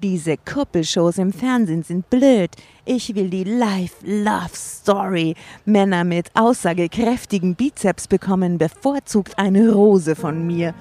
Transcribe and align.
Diese 0.00 0.36
Kuppelshows 0.36 1.18
im 1.18 1.32
Fernsehen 1.32 1.82
sind 1.82 2.08
blöd. 2.08 2.50
Ich 2.84 3.16
will 3.16 3.30
die 3.30 3.42
Life-Love-Story. 3.42 5.34
Männer 5.64 6.04
mit 6.04 6.28
aussagekräftigen 6.34 7.56
Bizeps 7.56 8.06
bekommen 8.06 8.58
bevorzugt 8.58 9.36
eine 9.36 9.72
Rose 9.72 10.14
von 10.14 10.46
mir. 10.46 10.72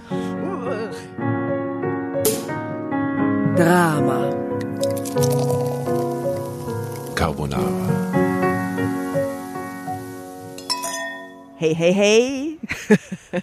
Drama. 3.55 4.29
Carbonara. 7.15 7.97
Hey, 11.57 11.73
hey, 11.73 11.93
hey. 11.93 12.59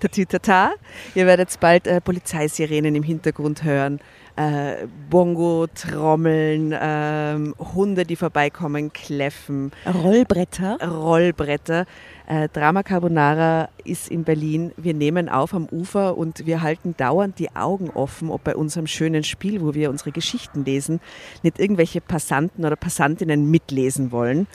Tatütata. 0.00 0.74
Ihr 1.16 1.26
werdet 1.26 1.58
bald 1.58 1.88
äh, 1.88 2.00
Polizeisirenen 2.00 2.94
im 2.94 3.02
Hintergrund 3.02 3.64
hören. 3.64 3.98
Äh, 4.36 4.86
Bongo, 5.10 5.66
Trommeln, 5.74 6.74
ähm, 6.80 7.54
Hunde, 7.58 8.04
die 8.04 8.16
vorbeikommen, 8.16 8.92
kläffen. 8.92 9.72
Rollbretter. 9.86 10.78
Rollbretter. 10.82 11.86
Äh, 12.26 12.48
Drama 12.48 12.82
Carbonara 12.82 13.68
ist 13.84 14.08
in 14.08 14.24
Berlin. 14.24 14.72
Wir 14.76 14.94
nehmen 14.94 15.28
auf 15.28 15.52
am 15.52 15.66
Ufer 15.66 16.16
und 16.16 16.46
wir 16.46 16.62
halten 16.62 16.94
dauernd 16.96 17.38
die 17.38 17.54
Augen 17.56 17.90
offen, 17.90 18.30
ob 18.30 18.44
bei 18.44 18.54
unserem 18.54 18.86
schönen 18.86 19.24
Spiel, 19.24 19.60
wo 19.60 19.74
wir 19.74 19.90
unsere 19.90 20.12
Geschichten 20.12 20.64
lesen, 20.64 21.00
nicht 21.42 21.58
irgendwelche 21.58 22.00
Passanten 22.00 22.64
oder 22.64 22.76
Passantinnen 22.76 23.50
mitlesen 23.50 24.12
wollen. 24.12 24.46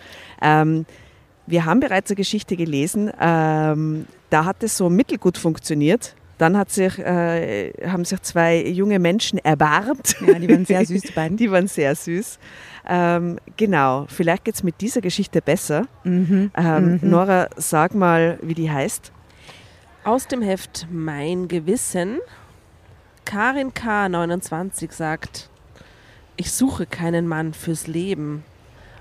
Ähm, 0.42 0.86
wir 1.48 1.66
haben 1.66 1.80
bereits 1.80 2.10
eine 2.10 2.16
Geschichte 2.16 2.56
gelesen, 2.56 3.12
ähm, 3.20 4.08
da 4.30 4.46
hat 4.46 4.64
es 4.64 4.78
so 4.78 4.90
mittelgut 4.90 5.38
funktioniert. 5.38 6.16
Dann 6.38 6.58
hat 6.58 6.70
sich, 6.70 7.00
äh, 7.00 7.72
haben 7.88 8.04
sich 8.04 8.22
zwei 8.24 8.62
junge 8.62 9.00
Menschen 9.00 9.40
erbarmt. 9.40 10.18
Ja, 10.26 10.34
die 10.38 10.50
waren 10.50 10.66
sehr 10.66 10.86
süß, 10.86 11.02
die 11.04 11.12
beiden. 11.14 11.38
Die 11.38 11.50
waren 11.50 11.68
sehr 11.68 11.96
süß. 11.96 12.40
Ähm, 12.88 13.40
genau, 13.58 14.06
vielleicht 14.10 14.44
geht 14.46 14.56
es 14.56 14.64
mit 14.64 14.82
dieser 14.82 15.02
Geschichte 15.02 15.42
besser. 15.42 15.88
Mhm. 16.04 16.52
Ähm, 16.56 17.00
Mhm. 17.02 17.10
Nora, 17.10 17.48
sag 17.56 17.96
mal, 17.96 18.38
wie 18.42 18.54
die 18.54 18.70
heißt. 18.70 19.12
Aus 20.04 20.28
dem 20.28 20.42
Heft 20.42 20.88
Mein 20.92 21.48
Gewissen. 21.48 22.20
Karin 23.24 23.74
K. 23.74 24.08
29 24.10 24.92
sagt, 24.92 25.50
ich 26.38 26.52
suche 26.52 26.86
keinen 26.86 27.28
Mann 27.28 27.54
fürs 27.54 27.88
Leben. 27.88 28.44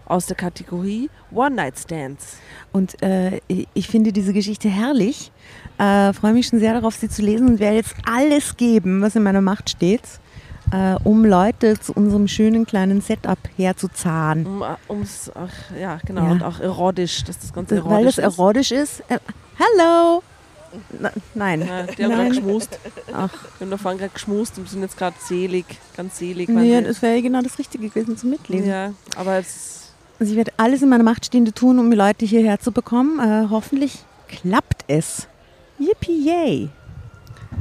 Aus 0.06 0.26
der 0.26 0.36
Kategorie 0.36 1.10
One-Night-Stands. 1.32 2.36
Und 2.72 3.02
äh, 3.02 3.40
ich 3.74 3.88
finde 3.88 4.12
diese 4.12 4.32
Geschichte 4.32 4.68
herrlich. 4.68 5.32
Äh, 5.78 6.12
Freue 6.12 6.32
mich 6.32 6.46
schon 6.46 6.60
sehr 6.60 6.74
darauf, 6.74 6.94
sie 6.94 7.08
zu 7.08 7.22
lesen 7.22 7.48
und 7.48 7.58
werde 7.58 7.76
jetzt 7.76 7.94
alles 8.06 8.56
geben, 8.56 9.02
was 9.02 9.16
in 9.16 9.22
meiner 9.22 9.40
Macht 9.40 9.70
steht, 9.70 10.02
äh, 10.72 10.94
um 11.02 11.24
Leute 11.24 11.78
zu 11.80 11.92
unserem 11.92 12.28
schönen 12.28 12.64
kleinen 12.66 13.00
Setup 13.00 13.38
herzuzahlen. 13.56 14.46
Um, 14.46 14.64
ums, 14.88 15.30
ach, 15.34 15.76
ja, 15.78 15.98
genau. 16.06 16.24
Ja. 16.24 16.30
Und 16.30 16.42
auch 16.42 16.60
erotisch, 16.60 17.24
dass 17.24 17.38
das 17.38 17.52
Ganze 17.52 17.76
erotisch 17.76 17.96
Weil 17.96 18.06
es 18.06 18.18
erotisch 18.18 18.70
ist. 18.72 19.00
Äh, 19.08 19.18
hello! 19.58 20.22
Na, 20.98 21.10
nein. 21.34 21.60
Ja, 21.60 21.82
die 21.84 22.04
haben 22.04 22.10
gerade 22.12 22.28
geschmust. 22.30 22.78
Ach, 23.12 23.30
Wir 23.58 23.64
haben 23.64 23.70
da 23.70 23.76
vorhin 23.76 23.98
gerade 23.98 24.12
geschmust 24.12 24.58
und 24.58 24.68
sind 24.68 24.82
jetzt 24.82 24.96
gerade 24.96 25.16
selig, 25.20 25.66
ganz 25.96 26.18
selig. 26.18 26.48
wir. 26.48 26.82
das 26.82 27.00
wäre 27.02 27.22
genau 27.22 27.42
das 27.42 27.58
Richtige 27.58 27.88
gewesen 27.88 28.16
zum 28.16 28.30
Mitlesen. 28.30 28.68
ja, 28.68 28.92
aber 29.16 29.38
es 29.38 29.92
Also 30.18 30.32
ich 30.32 30.36
werde 30.36 30.52
alles 30.56 30.82
in 30.82 30.88
meiner 30.88 31.04
Macht 31.04 31.26
Stehende 31.26 31.52
tun, 31.52 31.78
um 31.78 31.90
die 31.90 31.96
Leute 31.96 32.24
hierher 32.26 32.58
zu 32.58 32.72
bekommen. 32.72 33.20
Äh, 33.20 33.48
hoffentlich 33.50 33.98
klappt 34.28 34.84
es. 34.88 35.28
Yippie 35.78 36.26
yay! 36.26 36.68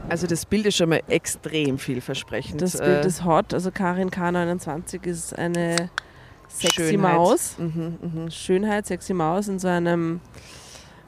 Also 0.10 0.28
das 0.28 0.46
Bild 0.46 0.66
ist 0.66 0.78
schon 0.78 0.90
mal 0.90 1.02
extrem 1.08 1.78
vielversprechend. 1.80 2.62
Das 2.62 2.76
Äh, 2.76 2.84
Bild 2.86 3.06
ist 3.06 3.24
hot. 3.24 3.54
Also 3.54 3.72
Karin 3.72 4.10
K29 4.12 5.06
ist 5.06 5.38
eine 5.38 5.90
sexy 6.48 6.92
Schönheit. 6.92 7.16
Maus. 7.16 7.56
Mhm, 7.58 7.98
mhm. 8.02 8.32
Schönheit, 8.32 8.86
sexy 8.86 9.14
Maus 9.14 9.48
in 9.48 9.60
so 9.60 9.68
einem 9.68 10.20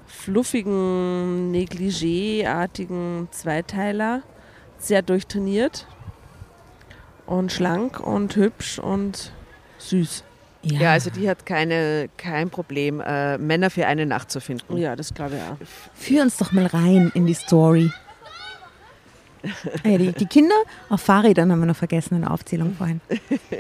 fluffigen, 0.08 1.52
Negligé-artigen 1.52 3.28
Zweiteiler. 3.32 4.22
Sehr 4.78 5.02
durchtrainiert 5.02 5.88
und 7.26 7.52
schlank 7.52 8.00
und 8.00 8.36
hübsch 8.36 8.80
und 8.80 9.32
süß. 9.78 10.24
Ja, 10.66 10.94
also 10.94 11.10
die 11.10 11.30
hat 11.30 11.46
keine, 11.46 12.10
kein 12.18 12.50
Problem, 12.50 13.00
äh, 13.00 13.38
Männer 13.38 13.70
für 13.70 13.86
eine 13.88 14.06
Nacht 14.06 14.32
zu 14.32 14.40
finden. 14.42 14.78
Ja, 14.78 14.96
das 14.96 15.14
glaube 15.14 15.36
ich 15.36 15.42
auch. 15.42 15.58
Führ 15.94 16.24
uns 16.24 16.38
doch 16.38 16.52
mal 16.52 16.66
rein 16.66 17.12
in 17.14 17.28
die 17.28 17.34
Story. 17.34 17.92
Ah 19.84 19.90
ja, 19.90 19.98
die, 20.00 20.12
die 20.12 20.26
Kinder 20.26 20.56
auf 20.90 21.02
Fahrrädern 21.02 21.52
haben 21.52 21.60
wir 21.60 21.68
noch 21.68 21.76
vergessen 21.76 22.16
in 22.16 22.22
der 22.22 22.32
Aufzählung 22.32 22.76
vorhin. 22.76 23.00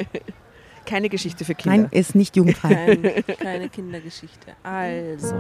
Keine 0.86 1.10
Geschichte 1.10 1.46
für 1.46 1.56
Kinder. 1.56 1.78
Nein, 1.78 1.88
ist 1.92 2.16
nicht 2.16 2.36
jugendfrei. 2.36 2.96
Kein, 2.96 3.38
keine 3.38 3.70
Kindergeschichte. 3.70 4.54
Also. 4.64 5.36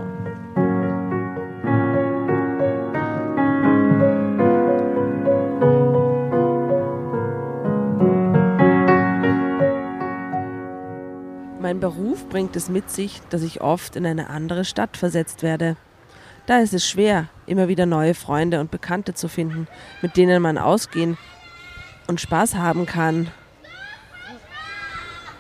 Mein 11.66 11.80
Beruf 11.80 12.30
bringt 12.30 12.56
es 12.56 12.70
mit 12.70 12.92
sich, 12.92 13.24
dass 13.32 13.42
ich 13.42 13.60
oft 13.60 13.96
in 13.96 14.06
eine 14.06 14.30
andere 14.30 14.66
Stadt 14.66 14.98
versetzt 14.98 15.42
werde. 15.42 15.78
Da 16.46 16.60
ist 16.60 16.76
es 16.76 16.88
schwer, 16.88 17.28
immer 17.48 17.68
wieder 17.68 17.88
neue 17.88 18.14
Freunde 18.14 18.60
und 18.60 18.70
Bekannte 18.70 19.16
zu 19.16 19.28
finden, 19.28 19.68
mit 20.04 20.16
denen 20.16 20.44
man 20.44 20.60
ausgehen 20.60 21.18
und 22.06 22.22
Spaß 22.22 22.54
haben 22.54 22.86
kann. 22.86 23.32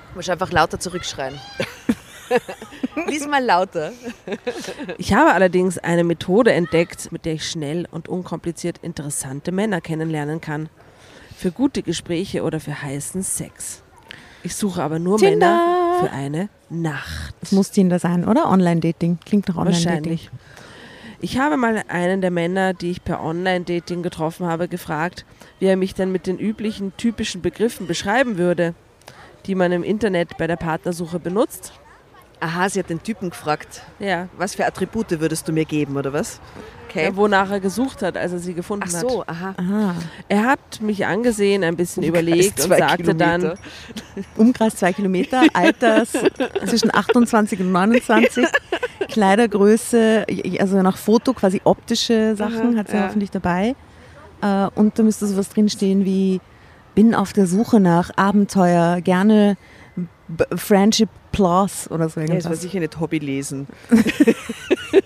Du 0.09 0.15
musst 0.15 0.31
einfach 0.31 0.51
lauter 0.51 0.79
zurückschreien. 0.79 1.39
Lies 3.07 3.27
mal 3.27 3.45
lauter. 3.45 3.91
Ich 4.97 5.13
habe 5.13 5.31
allerdings 5.31 5.77
eine 5.77 6.03
Methode 6.03 6.53
entdeckt, 6.53 7.11
mit 7.11 7.25
der 7.25 7.33
ich 7.33 7.47
schnell 7.47 7.87
und 7.91 8.09
unkompliziert 8.09 8.79
interessante 8.81 9.51
Männer 9.51 9.79
kennenlernen 9.79 10.41
kann. 10.41 10.69
Für 11.37 11.51
gute 11.51 11.83
Gespräche 11.83 12.41
oder 12.41 12.59
für 12.59 12.81
heißen 12.81 13.21
Sex. 13.21 13.83
Ich 14.41 14.55
suche 14.55 14.81
aber 14.81 14.97
nur 14.97 15.19
Tinder. 15.19 15.51
Männer 15.51 15.84
für 15.99 16.11
eine 16.11 16.49
Nacht. 16.69 17.35
Es 17.41 17.51
muss 17.51 17.71
Tinder 17.71 17.99
sein, 17.99 18.27
oder? 18.27 18.49
Online-Dating. 18.49 19.19
Klingt 19.25 19.47
nach 19.47 19.57
Online-Dating. 19.57 19.85
Wahrscheinlich. 19.95 20.29
Ich 21.21 21.39
habe 21.39 21.57
mal 21.57 21.83
einen 21.87 22.21
der 22.21 22.31
Männer, 22.31 22.73
die 22.73 22.91
ich 22.91 23.03
per 23.03 23.23
Online-Dating 23.23 24.03
getroffen 24.03 24.45
habe, 24.45 24.67
gefragt, 24.67 25.25
wie 25.59 25.65
er 25.65 25.77
mich 25.77 25.93
denn 25.93 26.11
mit 26.11 26.27
den 26.27 26.37
üblichen 26.37 26.95
typischen 26.97 27.41
Begriffen 27.41 27.87
beschreiben 27.87 28.37
würde, 28.37 28.73
die 29.45 29.55
man 29.55 29.71
im 29.71 29.83
Internet 29.83 30.37
bei 30.37 30.47
der 30.47 30.57
Partnersuche 30.57 31.19
benutzt. 31.19 31.73
Aha, 32.39 32.69
sie 32.69 32.79
hat 32.79 32.89
den 32.89 33.01
Typen 33.01 33.29
gefragt, 33.29 33.81
Ja, 33.99 34.27
was 34.37 34.55
für 34.55 34.65
Attribute 34.65 35.19
würdest 35.19 35.47
du 35.47 35.53
mir 35.53 35.65
geben, 35.65 35.95
oder 35.97 36.11
was? 36.13 36.39
Okay. 36.89 37.05
ja 37.05 37.15
wonach 37.15 37.49
er 37.51 37.59
gesucht 37.59 38.01
hat, 38.03 38.15
als 38.17 38.31
er 38.31 38.39
sie 38.39 38.53
gefunden 38.53 38.85
Ach 38.89 38.93
hat. 38.93 39.01
so, 39.01 39.23
aha. 39.25 39.53
Aha. 39.57 39.95
Er 40.29 40.45
hat 40.45 40.81
mich 40.81 41.05
angesehen, 41.05 41.63
ein 41.63 41.75
bisschen 41.75 42.03
Umkreis 42.03 42.21
überlegt 42.23 42.61
und 42.63 42.69
sagte 42.77 43.15
dann, 43.15 43.41
Kilometer. 43.41 43.61
Umkreis 44.37 44.75
zwei 44.77 44.93
Kilometer, 44.93 45.43
Alters 45.53 46.13
zwischen 46.65 46.93
28 46.95 47.59
und 47.59 47.71
29, 47.73 48.45
Kleidergröße, 49.09 50.25
also 50.59 50.81
nach 50.81 50.97
Foto 50.97 51.33
quasi 51.33 51.61
optische 51.63 52.35
Sachen 52.35 52.73
Aha, 52.73 52.79
hat 52.79 52.89
sie 52.89 52.97
ja. 52.97 53.05
hoffentlich 53.07 53.31
dabei. 53.31 53.75
Äh, 54.41 54.67
Und 54.75 54.97
da 54.99 55.03
müsste 55.03 55.25
sowas 55.27 55.49
drinstehen 55.49 56.05
wie, 56.05 56.39
bin 56.93 57.15
auf 57.15 57.33
der 57.33 57.47
Suche 57.47 57.79
nach 57.79 58.11
Abenteuer, 58.15 59.01
gerne 59.01 59.57
B 60.27 60.43
Friendship 60.55 61.09
Plus 61.35 61.89
oder 61.91 62.09
so 62.09 62.19
ja, 62.19 62.27
das 62.27 62.35
war 62.35 62.35
irgendwas. 62.35 62.61
sicher 62.61 62.79
nicht 62.79 62.99
Hobby 62.99 63.19
lesen. 63.19 63.67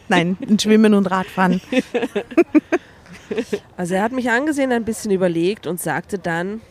Nein, 0.09 0.37
ein 0.47 0.59
Schwimmen 0.59 0.93
und 0.93 1.07
Radfahren. 1.07 1.61
also 3.77 3.95
er 3.95 4.03
hat 4.03 4.11
mich 4.11 4.29
angesehen, 4.29 4.71
ein 4.71 4.85
bisschen 4.85 5.11
überlegt 5.11 5.67
und 5.67 5.79
sagte 5.79 6.19
dann, 6.19 6.61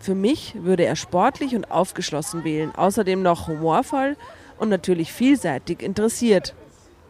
für 0.00 0.14
mich 0.14 0.54
würde 0.58 0.84
er 0.84 0.96
sportlich 0.96 1.56
und 1.56 1.70
aufgeschlossen 1.70 2.44
wählen, 2.44 2.74
außerdem 2.74 3.22
noch 3.22 3.48
humorvoll 3.48 4.16
und 4.58 4.68
natürlich 4.68 5.12
vielseitig 5.12 5.82
interessiert. 5.82 6.54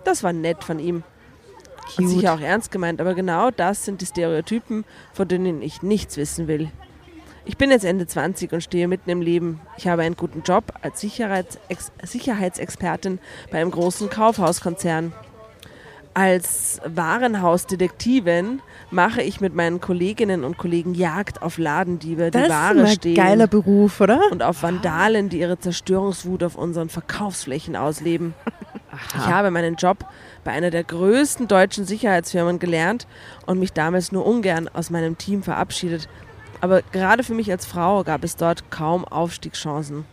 Das 0.05 0.23
war 0.23 0.33
nett 0.33 0.65
von 0.65 0.79
ihm. 0.79 1.03
Und 1.99 2.07
Cute. 2.07 2.09
sicher 2.09 2.35
auch 2.35 2.41
ernst 2.41 2.71
gemeint, 2.71 3.01
aber 3.01 3.15
genau 3.15 3.51
das 3.51 3.85
sind 3.85 4.01
die 4.01 4.07
Stereotypen, 4.07 4.85
von 5.13 5.29
denen 5.29 5.61
ich 5.61 5.83
nichts 5.83 6.17
wissen 6.17 6.49
will. 6.49 6.71
Ich 7.47 7.59
bin 7.59 7.71
jetzt 7.71 7.85
Ende 7.85 8.07
20 8.07 8.53
und 8.53 8.63
stehe 8.63 8.89
mitten 8.89 9.11
im 9.11 9.21
Leben. 9.21 9.61
Ich 9.77 9.87
habe 9.87 10.03
einen 10.03 10.17
guten 10.17 10.43
Job 10.43 10.73
als 10.81 11.01
Sicherheitsex 11.01 11.93
Sicherheitsexpertin 12.03 13.19
bei 13.51 13.61
einem 13.61 13.71
großen 13.71 14.09
Kaufhauskonzern. 14.09 15.13
Als 16.15 16.81
Warenhausdetektivin 16.87 18.63
mache 18.91 19.21
ich 19.21 19.41
mit 19.41 19.55
meinen 19.55 19.81
Kolleginnen 19.81 20.45
und 20.45 20.57
Kollegen 20.57 20.95
Jagd 20.95 21.43
auf 21.43 21.59
Ladendiebe, 21.59 22.27
die 22.27 22.31
Das 22.31 22.45
ist 22.45 22.51
Ware 22.51 22.81
ein 22.81 22.87
stehlen 22.87 23.17
geiler 23.17 23.47
Beruf, 23.49 24.01
oder? 24.01 24.21
und 24.31 24.43
auf 24.43 24.63
Vandalen, 24.63 25.29
die 25.29 25.41
ihre 25.41 25.59
Zerstörungswut 25.59 26.45
auf 26.45 26.55
unseren 26.55 26.89
Verkaufsflächen 26.89 27.75
ausleben. 27.75 28.33
Ich 29.17 29.27
habe 29.27 29.51
meinen 29.51 29.75
Job 29.75 30.07
bei 30.45 30.53
einer 30.53 30.71
der 30.71 30.85
größten 30.85 31.49
deutschen 31.49 31.85
Sicherheitsfirmen 31.85 32.61
gelernt 32.61 33.09
und 33.45 33.59
mich 33.59 33.73
damals 33.73 34.13
nur 34.13 34.25
ungern 34.25 34.71
aus 34.73 34.91
meinem 34.91 35.19
Team 35.19 35.43
verabschiedet. 35.43 36.09
Aber 36.65 36.81
gerade 36.81 37.23
für 37.23 37.35
mich 37.35 37.51
als 37.51 37.67
Frau 37.67 38.05
gab 38.05 38.25
es 38.25 38.37
dort 38.37 38.71
kaum 38.71 39.05
Aufstiegschancen. 39.05 40.07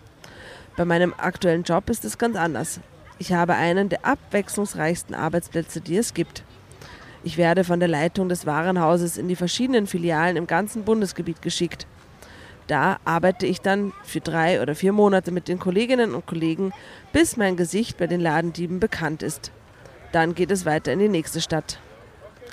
Bei 0.76 0.84
meinem 0.84 1.14
aktuellen 1.18 1.64
Job 1.64 1.90
ist 1.90 2.04
es 2.04 2.18
ganz 2.18 2.36
anders. 2.36 2.82
Ich 3.20 3.32
habe 3.32 3.54
einen 3.54 3.88
der 3.88 4.06
abwechslungsreichsten 4.06 5.16
Arbeitsplätze, 5.16 5.80
die 5.80 5.96
es 5.96 6.14
gibt. 6.14 6.44
Ich 7.24 7.38
werde 7.38 7.64
von 7.64 7.80
der 7.80 7.88
Leitung 7.88 8.28
des 8.28 8.46
Warenhauses 8.46 9.18
in 9.18 9.30
die 9.30 9.38
verschiedenen 9.38 9.88
Filialen 9.88 10.36
im 10.36 10.46
ganzen 10.46 10.84
Bundesgebiet 10.84 11.42
geschickt. 11.42 11.88
Da 12.68 12.98
arbeite 13.06 13.46
ich 13.46 13.62
dann 13.62 13.94
für 14.04 14.20
drei 14.20 14.62
oder 14.62 14.76
vier 14.76 14.92
Monate 14.92 15.32
mit 15.32 15.48
den 15.48 15.58
Kolleginnen 15.58 16.14
und 16.14 16.26
Kollegen, 16.26 16.74
bis 17.14 17.38
mein 17.38 17.56
Gesicht 17.56 17.96
bei 17.96 18.08
den 18.08 18.20
Ladendieben 18.20 18.82
bekannt 18.82 19.24
ist. 19.24 19.54
Dann 20.12 20.36
geht 20.36 20.52
es 20.52 20.66
weiter 20.66 20.92
in 20.92 21.00
die 21.00 21.08
nächste 21.08 21.40
Stadt. 21.40 21.80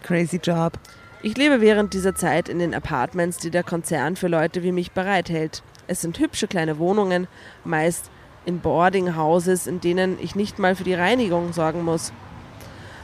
Crazy 0.05 0.37
Job. 0.37 0.79
Ich 1.20 1.37
lebe 1.37 1.61
während 1.61 1.94
dieser 1.94 2.15
Zeit 2.15 2.49
in 2.49 2.61
den 2.61 2.73
Apartments, 2.73 3.38
die 3.38 3.50
der 3.50 3.65
Konzern 3.65 4.15
für 4.15 4.29
Leute 4.29 4.62
wie 4.62 4.70
mich 4.70 4.93
bereithält. 4.93 5.65
Es 5.88 6.00
sind 6.00 6.20
hübsche 6.20 6.47
kleine 6.47 6.79
Wohnungen, 6.79 7.26
meist 7.65 8.09
in 8.47 8.61
Boarding 8.61 9.17
Houses, 9.17 9.67
in 9.67 9.81
denen 9.81 10.17
ich 10.20 10.37
nicht 10.37 10.61
mal 10.61 10.76
für 10.76 10.85
die 10.85 10.94
Reinigung 10.94 11.53
sorgen 11.53 11.82
muss. 11.82 12.12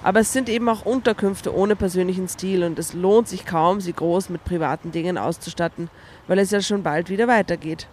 Aber 0.04 0.20
es 0.20 0.32
sind 0.32 0.48
eben 0.48 0.68
auch 0.68 0.86
Unterkünfte 0.86 1.52
ohne 1.52 1.74
persönlichen 1.74 2.28
Stil 2.28 2.62
und 2.62 2.78
es 2.78 2.94
lohnt 2.94 3.26
sich 3.26 3.46
kaum, 3.46 3.80
sie 3.80 3.92
groß 3.92 4.28
mit 4.28 4.44
privaten 4.44 4.92
Dingen 4.92 5.18
auszustatten, 5.18 5.90
weil 6.28 6.38
es 6.38 6.52
ja 6.52 6.60
schon 6.60 6.84
bald 6.84 7.10
wieder 7.10 7.26
weitergeht. 7.26 7.88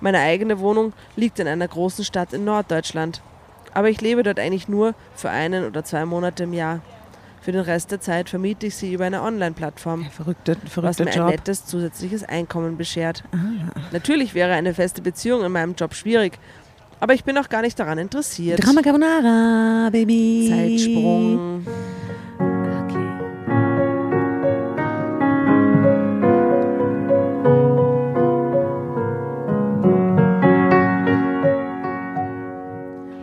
Meine 0.00 0.20
eigene 0.20 0.60
Wohnung 0.60 0.92
liegt 1.16 1.40
in 1.40 1.48
einer 1.48 1.66
großen 1.66 2.04
Stadt 2.04 2.32
in 2.32 2.44
Norddeutschland. 2.44 3.22
Aber 3.74 3.88
ich 3.90 4.00
lebe 4.00 4.22
dort 4.22 4.38
eigentlich 4.38 4.68
nur 4.68 4.94
für 5.16 5.30
einen 5.30 5.64
oder 5.64 5.82
zwei 5.82 6.04
Monate 6.04 6.44
im 6.44 6.52
Jahr. 6.52 6.80
Für 7.40 7.52
den 7.52 7.60
Rest 7.62 7.90
der 7.90 8.00
Zeit 8.00 8.28
vermiete 8.28 8.66
ich 8.66 8.76
sie 8.76 8.92
über 8.92 9.04
eine 9.04 9.22
Online-Plattform. 9.22 10.02
Ja, 10.02 10.10
verrückter, 10.10 10.56
was 10.62 10.72
verrückter 10.72 11.04
mir 11.04 11.10
Job. 11.12 11.24
ein 11.26 11.30
nettes 11.30 11.66
zusätzliches 11.66 12.24
Einkommen 12.24 12.76
beschert. 12.76 13.24
Ah. 13.32 13.70
Natürlich 13.92 14.34
wäre 14.34 14.52
eine 14.52 14.74
feste 14.74 15.02
Beziehung 15.02 15.44
in 15.44 15.52
meinem 15.52 15.74
Job 15.74 15.94
schwierig, 15.94 16.38
aber 17.00 17.14
ich 17.14 17.24
bin 17.24 17.38
auch 17.38 17.48
gar 17.48 17.62
nicht 17.62 17.78
daran 17.78 17.98
interessiert. 17.98 18.64
Drama 18.64 18.82
Carbonara, 18.82 19.90
Baby. 19.90 20.48
Zeitsprung. 20.50 21.66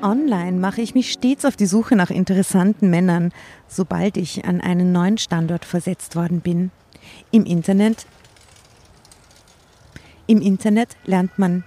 Online 0.06 0.60
mache 0.60 0.82
ich 0.82 0.94
mich 0.94 1.12
stets 1.12 1.46
auf 1.46 1.56
die 1.56 1.66
Suche 1.66 1.96
nach 1.96 2.12
interessanten 2.12 2.92
Männern, 2.92 3.34
sobald 3.68 4.18
ich 4.18 4.46
an 4.46 4.62
einen 4.62 4.92
neuen 4.92 5.18
Standort 5.18 5.66
versetzt 5.66 6.16
worden 6.16 6.42
bin. 6.42 6.70
Im 7.32 7.44
Internet 7.44 8.06
im 10.28 10.42
Internet 10.42 10.96
lernt 11.06 11.40
man 11.40 11.64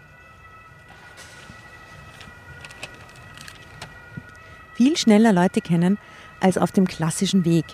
viel 4.75 4.97
schneller 4.97 5.33
Leute 5.33 5.61
kennen 5.61 5.99
als 6.41 6.59
auf 6.59 6.71
dem 6.71 6.87
klassischen 6.87 7.45
Weg. 7.45 7.65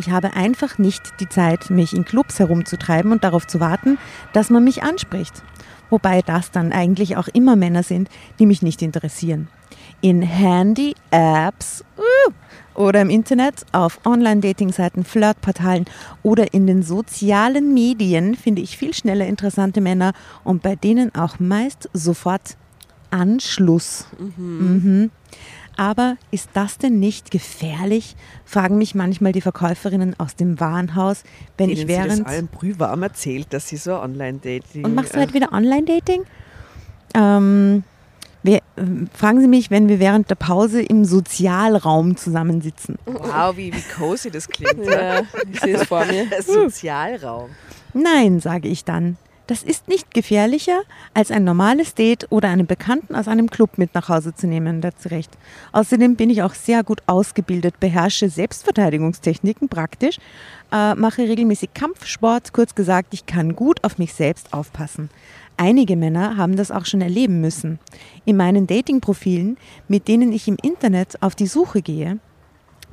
Ich 0.00 0.10
habe 0.10 0.32
einfach 0.32 0.78
nicht 0.78 1.20
die 1.20 1.28
Zeit, 1.28 1.68
mich 1.68 1.92
in 1.94 2.06
Clubs 2.06 2.38
herumzutreiben 2.38 3.12
und 3.12 3.22
darauf 3.22 3.46
zu 3.46 3.60
warten, 3.60 3.98
dass 4.32 4.48
man 4.48 4.64
mich 4.64 4.82
anspricht. 4.82 5.42
Wobei 5.90 6.22
das 6.22 6.50
dann 6.50 6.72
eigentlich 6.72 7.18
auch 7.18 7.28
immer 7.28 7.54
Männer 7.54 7.82
sind, 7.82 8.08
die 8.38 8.46
mich 8.46 8.62
nicht 8.62 8.80
interessieren. 8.80 9.48
In 10.00 10.22
Handy-Apps 10.22 11.84
uh, 11.98 12.32
oder 12.80 13.02
im 13.02 13.10
Internet, 13.10 13.66
auf 13.72 14.00
Online-Dating-Seiten, 14.06 15.04
Flirtportalen 15.04 15.84
oder 16.22 16.54
in 16.54 16.66
den 16.66 16.82
sozialen 16.82 17.74
Medien 17.74 18.36
finde 18.36 18.62
ich 18.62 18.78
viel 18.78 18.94
schneller 18.94 19.26
interessante 19.26 19.82
Männer 19.82 20.14
und 20.44 20.62
bei 20.62 20.76
denen 20.76 21.14
auch 21.14 21.38
meist 21.40 21.90
sofort 21.92 22.56
Anschluss. 23.10 24.06
Mhm. 24.18 25.10
Aber 25.80 26.18
ist 26.30 26.50
das 26.52 26.76
denn 26.76 27.00
nicht 27.00 27.30
gefährlich? 27.30 28.14
Fragen 28.44 28.76
mich 28.76 28.94
manchmal 28.94 29.32
die 29.32 29.40
Verkäuferinnen 29.40 30.14
aus 30.20 30.36
dem 30.36 30.60
Warenhaus, 30.60 31.22
wenn 31.56 31.68
Denen 31.68 31.72
ich 31.72 31.78
sie 31.78 31.86
das 31.86 32.06
während. 32.06 32.26
allen 32.26 32.48
brühwarm 32.48 33.02
erzählt, 33.02 33.46
dass 33.54 33.68
sie 33.68 33.78
so 33.78 33.94
Online-Dating... 33.94 34.84
Und 34.84 34.94
machst 34.94 35.14
du 35.14 35.16
äh, 35.16 35.20
halt 35.20 35.32
wieder 35.32 35.54
Online-Dating? 35.54 36.24
Ähm, 37.14 37.82
wir, 38.42 38.60
fragen 39.14 39.40
Sie 39.40 39.48
mich, 39.48 39.70
wenn 39.70 39.88
wir 39.88 40.00
während 40.00 40.28
der 40.28 40.34
Pause 40.34 40.82
im 40.82 41.06
Sozialraum 41.06 42.14
zusammensitzen. 42.14 42.98
Wow, 43.06 43.56
wie, 43.56 43.72
wie 43.72 43.82
cozy 43.96 44.30
das 44.30 44.48
klingt. 44.48 44.84
Ja, 44.84 45.22
ich 45.50 45.60
sehe 45.60 45.76
es 45.76 45.84
vor 45.84 46.04
mir. 46.04 46.26
Sozialraum. 46.42 47.48
Nein, 47.94 48.40
sage 48.40 48.68
ich 48.68 48.84
dann. 48.84 49.16
Das 49.50 49.64
ist 49.64 49.88
nicht 49.88 50.14
gefährlicher, 50.14 50.82
als 51.12 51.32
ein 51.32 51.42
normales 51.42 51.96
Date 51.96 52.28
oder 52.30 52.50
einen 52.50 52.68
Bekannten 52.68 53.16
aus 53.16 53.26
einem 53.26 53.50
Club 53.50 53.78
mit 53.78 53.96
nach 53.96 54.08
Hause 54.08 54.32
zu 54.32 54.46
nehmen. 54.46 54.80
Dazu 54.80 55.08
recht. 55.08 55.36
Außerdem 55.72 56.14
bin 56.14 56.30
ich 56.30 56.44
auch 56.44 56.54
sehr 56.54 56.84
gut 56.84 57.00
ausgebildet, 57.08 57.80
beherrsche 57.80 58.28
Selbstverteidigungstechniken 58.28 59.68
praktisch, 59.68 60.18
äh, 60.70 60.94
mache 60.94 61.22
regelmäßig 61.22 61.74
Kampfsport. 61.74 62.52
Kurz 62.52 62.76
gesagt, 62.76 63.12
ich 63.12 63.26
kann 63.26 63.56
gut 63.56 63.82
auf 63.82 63.98
mich 63.98 64.14
selbst 64.14 64.52
aufpassen. 64.52 65.10
Einige 65.56 65.96
Männer 65.96 66.36
haben 66.36 66.54
das 66.54 66.70
auch 66.70 66.86
schon 66.86 67.00
erleben 67.00 67.40
müssen. 67.40 67.80
In 68.24 68.36
meinen 68.36 68.68
Dating-Profilen, 68.68 69.56
mit 69.88 70.06
denen 70.06 70.30
ich 70.30 70.46
im 70.46 70.58
Internet 70.62 71.20
auf 71.24 71.34
die 71.34 71.48
Suche 71.48 71.82
gehe, 71.82 72.20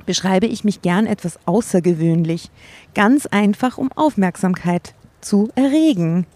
beschreibe 0.06 0.46
ich 0.46 0.64
mich 0.64 0.82
gern 0.82 1.06
etwas 1.06 1.38
außergewöhnlich. 1.46 2.50
Ganz 2.96 3.26
einfach, 3.26 3.78
um 3.78 3.92
Aufmerksamkeit 3.92 4.96
zu 5.20 5.50
erregen. 5.54 6.26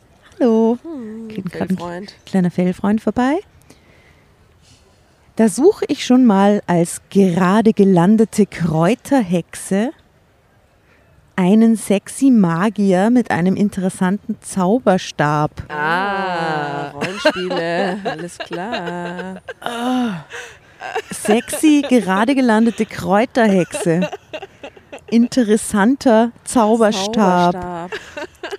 Hallo. 0.43 0.77
Kommt 0.83 1.53
gerade 1.53 1.85
ein 1.85 2.07
kleiner 2.27 2.51
Fellfreund 2.51 3.01
vorbei. 3.01 3.39
Da 5.37 5.49
suche 5.49 5.85
ich 5.87 6.05
schon 6.05 6.27
mal 6.27 6.63
als 6.67 7.01
gerade 7.11 7.73
gelandete 7.73 8.47
Kräuterhexe 8.47 9.91
einen 11.37 11.77
sexy 11.77 12.31
Magier 12.31 13.11
mit 13.11 13.31
einem 13.31 13.55
interessanten 13.55 14.37
Zauberstab. 14.41 15.63
Ah, 15.69 16.91
Rollenspiele, 16.91 17.99
alles 18.05 18.37
klar. 18.39 19.43
Sexy, 21.13 21.85
gerade 21.89 22.35
gelandete 22.35 22.85
Kräuterhexe. 22.85 24.11
Interessanter 25.13 26.33
Zauberstab. 26.45 27.53
Zauberstab. 27.53 27.91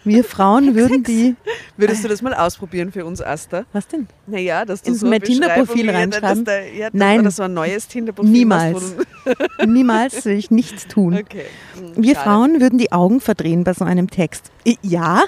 Wir 0.04 0.24
Frauen 0.24 0.76
würden 0.76 1.04
die. 1.04 1.36
Würdest 1.78 2.04
du 2.04 2.08
das 2.08 2.22
mal 2.22 2.34
ausprobieren 2.34 2.92
für 2.92 3.06
uns, 3.06 3.22
Asta? 3.22 3.66
Was 3.74 3.88
denn? 3.88 4.08
Naja, 4.28 4.64
dass 4.64 4.82
du 4.82 4.92
Ins 4.92 5.00
so 5.00 5.08
mein 5.08 5.22
Tinder-Profil 5.22 5.89
reinschreiben? 5.89 6.46
Da, 6.46 6.60
ja, 6.60 6.86
dass 6.89 6.94
Nein. 6.94 7.22
Oder 7.22 7.32
so 7.32 7.44
ein 7.44 7.54
neues 7.54 7.88
Tinder-Profil. 7.88 8.32
Niemals. 8.32 8.96
Niemals 9.66 10.25
will 10.25 10.38
ich 10.38 10.51
nichts 10.51 10.88
tun. 10.88 11.16
Okay. 11.16 11.46
Hm, 11.77 12.04
Wir 12.04 12.16
schade. 12.16 12.30
Frauen 12.30 12.62
würden 12.62 12.77
die 12.77 12.92
Augen 12.92 13.20
verdrehen 13.20 13.63
bei 13.63 13.74
so 13.74 13.86
einem 13.86 14.10
Text. 14.10 14.51
Ja, 14.82 15.24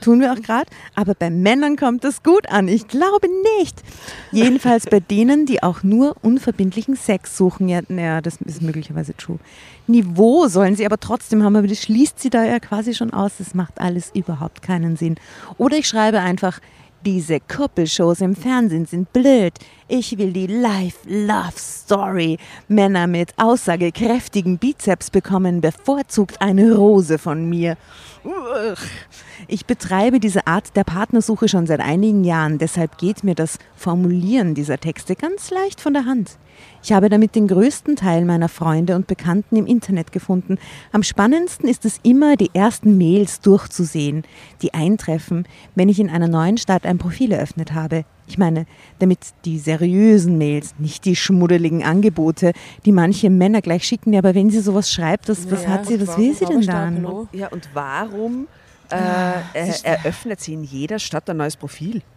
tun 0.00 0.20
wir 0.20 0.32
auch 0.32 0.40
gerade, 0.40 0.70
aber 0.94 1.14
bei 1.14 1.30
Männern 1.30 1.76
kommt 1.76 2.04
das 2.04 2.22
gut 2.22 2.48
an. 2.50 2.68
Ich 2.68 2.88
glaube 2.88 3.28
nicht. 3.58 3.82
Jedenfalls 4.32 4.86
bei 4.86 5.00
denen, 5.00 5.46
die 5.46 5.62
auch 5.62 5.82
nur 5.82 6.16
unverbindlichen 6.22 6.96
Sex 6.96 7.36
suchen. 7.36 7.68
Ja, 7.68 7.80
naja, 7.88 8.20
das 8.20 8.36
ist 8.44 8.62
möglicherweise 8.62 9.14
true. 9.16 9.38
Niveau 9.86 10.48
sollen 10.48 10.76
sie 10.76 10.86
aber 10.86 10.98
trotzdem 10.98 11.42
haben, 11.42 11.56
aber 11.56 11.66
das 11.66 11.82
schließt 11.82 12.20
sie 12.20 12.30
da 12.30 12.44
ja 12.44 12.60
quasi 12.60 12.94
schon 12.94 13.12
aus. 13.12 13.32
Das 13.38 13.54
macht 13.54 13.80
alles 13.80 14.10
überhaupt 14.14 14.62
keinen 14.62 14.96
Sinn. 14.96 15.16
Oder 15.56 15.78
ich 15.78 15.88
schreibe 15.88 16.20
einfach, 16.20 16.60
diese 17.06 17.38
Kuppelshows 17.40 18.20
im 18.20 18.34
Fernsehen 18.34 18.84
sind 18.84 19.12
blöd. 19.12 19.52
Ich 19.86 20.18
will 20.18 20.32
die 20.32 20.48
Life-Love-Story. 20.48 22.38
Männer 22.66 23.06
mit 23.06 23.32
aussagekräftigen 23.36 24.58
Bizeps 24.58 25.10
bekommen 25.10 25.60
bevorzugt 25.60 26.40
eine 26.40 26.74
Rose 26.74 27.18
von 27.18 27.48
mir. 27.48 27.76
Uch. 28.24 28.82
Ich 29.50 29.64
betreibe 29.64 30.20
diese 30.20 30.46
Art 30.46 30.76
der 30.76 30.84
Partnersuche 30.84 31.48
schon 31.48 31.66
seit 31.66 31.80
einigen 31.80 32.22
Jahren, 32.22 32.58
deshalb 32.58 32.98
geht 32.98 33.24
mir 33.24 33.34
das 33.34 33.58
Formulieren 33.74 34.54
dieser 34.54 34.76
Texte 34.78 35.16
ganz 35.16 35.50
leicht 35.50 35.80
von 35.80 35.94
der 35.94 36.04
Hand. 36.04 36.36
Ich 36.82 36.92
habe 36.92 37.08
damit 37.08 37.34
den 37.34 37.48
größten 37.48 37.96
Teil 37.96 38.26
meiner 38.26 38.50
Freunde 38.50 38.94
und 38.94 39.06
Bekannten 39.06 39.56
im 39.56 39.64
Internet 39.64 40.12
gefunden. 40.12 40.58
Am 40.92 41.02
spannendsten 41.02 41.66
ist 41.66 41.86
es 41.86 41.98
immer, 42.02 42.36
die 42.36 42.50
ersten 42.52 42.98
Mails 42.98 43.40
durchzusehen, 43.40 44.24
die 44.60 44.74
eintreffen, 44.74 45.48
wenn 45.74 45.88
ich 45.88 45.98
in 45.98 46.10
einer 46.10 46.28
neuen 46.28 46.58
Stadt 46.58 46.84
ein 46.84 46.98
Profil 46.98 47.32
eröffnet 47.32 47.72
habe. 47.72 48.04
Ich 48.26 48.36
meine, 48.36 48.66
damit 48.98 49.20
die 49.46 49.58
seriösen 49.58 50.36
Mails, 50.36 50.74
nicht 50.78 51.06
die 51.06 51.16
schmuddeligen 51.16 51.84
Angebote, 51.84 52.52
die 52.84 52.92
manche 52.92 53.30
Männer 53.30 53.62
gleich 53.62 53.84
schicken. 53.84 54.12
Ja, 54.12 54.18
aber 54.18 54.34
wenn 54.34 54.50
sie 54.50 54.60
sowas 54.60 54.92
schreibt, 54.92 55.30
das, 55.30 55.50
was 55.50 55.62
Ja, 55.62 55.70
hat 55.70 55.86
sie, 55.86 56.06
was 56.06 56.18
will 56.18 56.34
sie 56.34 56.44
denn 56.44 56.60
dann? 56.66 57.28
Ja, 57.32 57.48
und 57.48 57.70
warum 57.72 58.46
äh, 58.90 58.94
Ah, 58.96 59.42
äh, 59.54 59.72
eröffnet 59.82 60.40
sie 60.40 60.54
in 60.54 60.64
jeder 60.64 60.98
Stadt 60.98 61.28
ein 61.30 61.36
neues 61.38 61.56
Profil? 61.56 62.02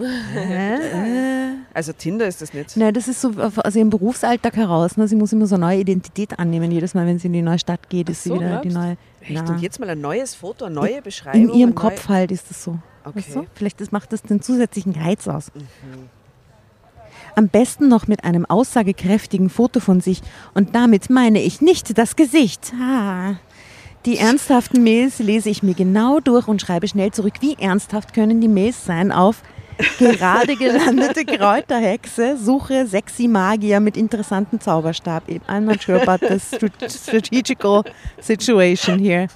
Äh, 0.00 1.56
Also 1.74 1.92
Tinder 1.92 2.26
ist 2.26 2.40
das 2.40 2.54
nicht. 2.54 2.74
Nein, 2.76 2.94
das 2.94 3.06
ist 3.06 3.20
so 3.20 3.32
aus 3.38 3.76
ihrem 3.76 3.90
Berufsalltag 3.90 4.56
heraus. 4.56 4.96
Ne? 4.96 5.06
Sie 5.06 5.16
muss 5.16 5.32
immer 5.32 5.46
so 5.46 5.56
eine 5.56 5.66
neue 5.66 5.80
Identität 5.80 6.38
annehmen. 6.38 6.70
Jedes 6.70 6.94
Mal, 6.94 7.06
wenn 7.06 7.18
sie 7.18 7.26
in 7.26 7.34
die 7.34 7.42
neue 7.42 7.58
Stadt 7.58 7.88
geht, 7.90 8.08
ist 8.08 8.24
so, 8.24 8.34
sie 8.34 8.40
wieder 8.40 8.60
die 8.60 8.68
glaubst 8.70 8.76
du? 8.76 8.80
neue. 8.80 8.96
Echt? 9.20 9.30
Na, 9.46 9.52
Und 9.54 9.60
jetzt 9.62 9.78
mal 9.78 9.90
ein 9.90 10.00
neues 10.00 10.34
Foto, 10.34 10.64
eine 10.64 10.74
neue 10.74 11.02
Beschreibung. 11.02 11.42
in 11.42 11.54
ihrem 11.54 11.74
Kopf 11.74 12.08
halt 12.08 12.30
ist 12.32 12.50
es 12.50 12.64
so. 12.64 12.78
Okay. 13.04 13.18
Weißt 13.18 13.34
du? 13.36 13.46
Vielleicht 13.54 13.80
das 13.80 13.92
macht 13.92 14.12
das 14.12 14.22
den 14.22 14.40
zusätzlichen 14.40 14.92
Reiz 14.94 15.28
aus. 15.28 15.52
Am 17.36 17.48
besten 17.48 17.88
noch 17.88 18.06
mit 18.08 18.24
einem 18.24 18.44
aussagekräftigen 18.46 19.50
Foto 19.50 19.80
von 19.80 20.00
sich. 20.00 20.22
Und 20.54 20.74
damit 20.74 21.10
meine 21.10 21.40
ich 21.42 21.60
nicht 21.60 21.96
das 21.98 22.16
Gesicht. 22.16 22.72
Ah. 22.80 23.34
Die 24.06 24.16
ernsthaften 24.16 24.82
Mails 24.82 25.18
lese 25.18 25.50
ich 25.50 25.62
mir 25.62 25.74
genau 25.74 26.20
durch 26.20 26.48
und 26.48 26.62
schreibe 26.62 26.88
schnell 26.88 27.10
zurück. 27.10 27.34
Wie 27.40 27.54
ernsthaft 27.58 28.14
können 28.14 28.40
die 28.40 28.48
Mails 28.48 28.84
sein 28.84 29.12
auf 29.12 29.42
gerade 29.98 30.56
gelandete 30.56 31.24
Kräuterhexe, 31.24 32.36
suche 32.38 32.86
sexy 32.86 33.28
Magier 33.28 33.80
mit 33.80 33.96
interessantem 33.96 34.60
Zauberstab. 34.60 35.24
I'm 35.48 35.60
not 35.60 35.82
sure 35.82 36.00
about 36.00 36.26
the 36.26 36.38
strat- 36.38 36.90
strategical 36.90 37.84
situation 38.20 38.98
here. 38.98 39.28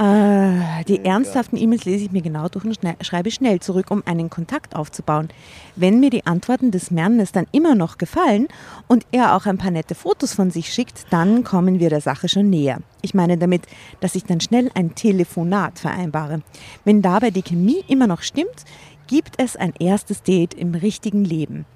Äh, 0.00 0.82
die 0.88 1.04
ernsthaften 1.04 1.58
E-Mails 1.58 1.84
lese 1.84 2.04
ich 2.04 2.10
mir 2.10 2.22
genau 2.22 2.48
durch 2.48 2.64
und 2.64 2.78
schreibe 3.02 3.30
schnell 3.30 3.60
zurück, 3.60 3.90
um 3.90 4.02
einen 4.06 4.30
Kontakt 4.30 4.74
aufzubauen. 4.74 5.28
Wenn 5.76 6.00
mir 6.00 6.08
die 6.08 6.24
Antworten 6.24 6.70
des 6.70 6.90
Mannes 6.90 7.32
dann 7.32 7.46
immer 7.52 7.74
noch 7.74 7.98
gefallen 7.98 8.48
und 8.88 9.04
er 9.12 9.36
auch 9.36 9.44
ein 9.44 9.58
paar 9.58 9.70
nette 9.70 9.94
Fotos 9.94 10.32
von 10.32 10.50
sich 10.50 10.72
schickt, 10.72 11.04
dann 11.10 11.44
kommen 11.44 11.80
wir 11.80 11.90
der 11.90 12.00
Sache 12.00 12.30
schon 12.30 12.48
näher. 12.48 12.78
Ich 13.02 13.12
meine 13.12 13.36
damit, 13.36 13.64
dass 14.00 14.14
ich 14.14 14.24
dann 14.24 14.40
schnell 14.40 14.70
ein 14.74 14.94
Telefonat 14.94 15.78
vereinbare. 15.78 16.40
Wenn 16.86 17.02
dabei 17.02 17.30
die 17.30 17.42
Chemie 17.42 17.84
immer 17.86 18.06
noch 18.06 18.22
stimmt, 18.22 18.64
gibt 19.06 19.34
es 19.36 19.56
ein 19.56 19.74
erstes 19.78 20.22
Date 20.22 20.54
im 20.54 20.74
richtigen 20.74 21.26
Leben. 21.26 21.66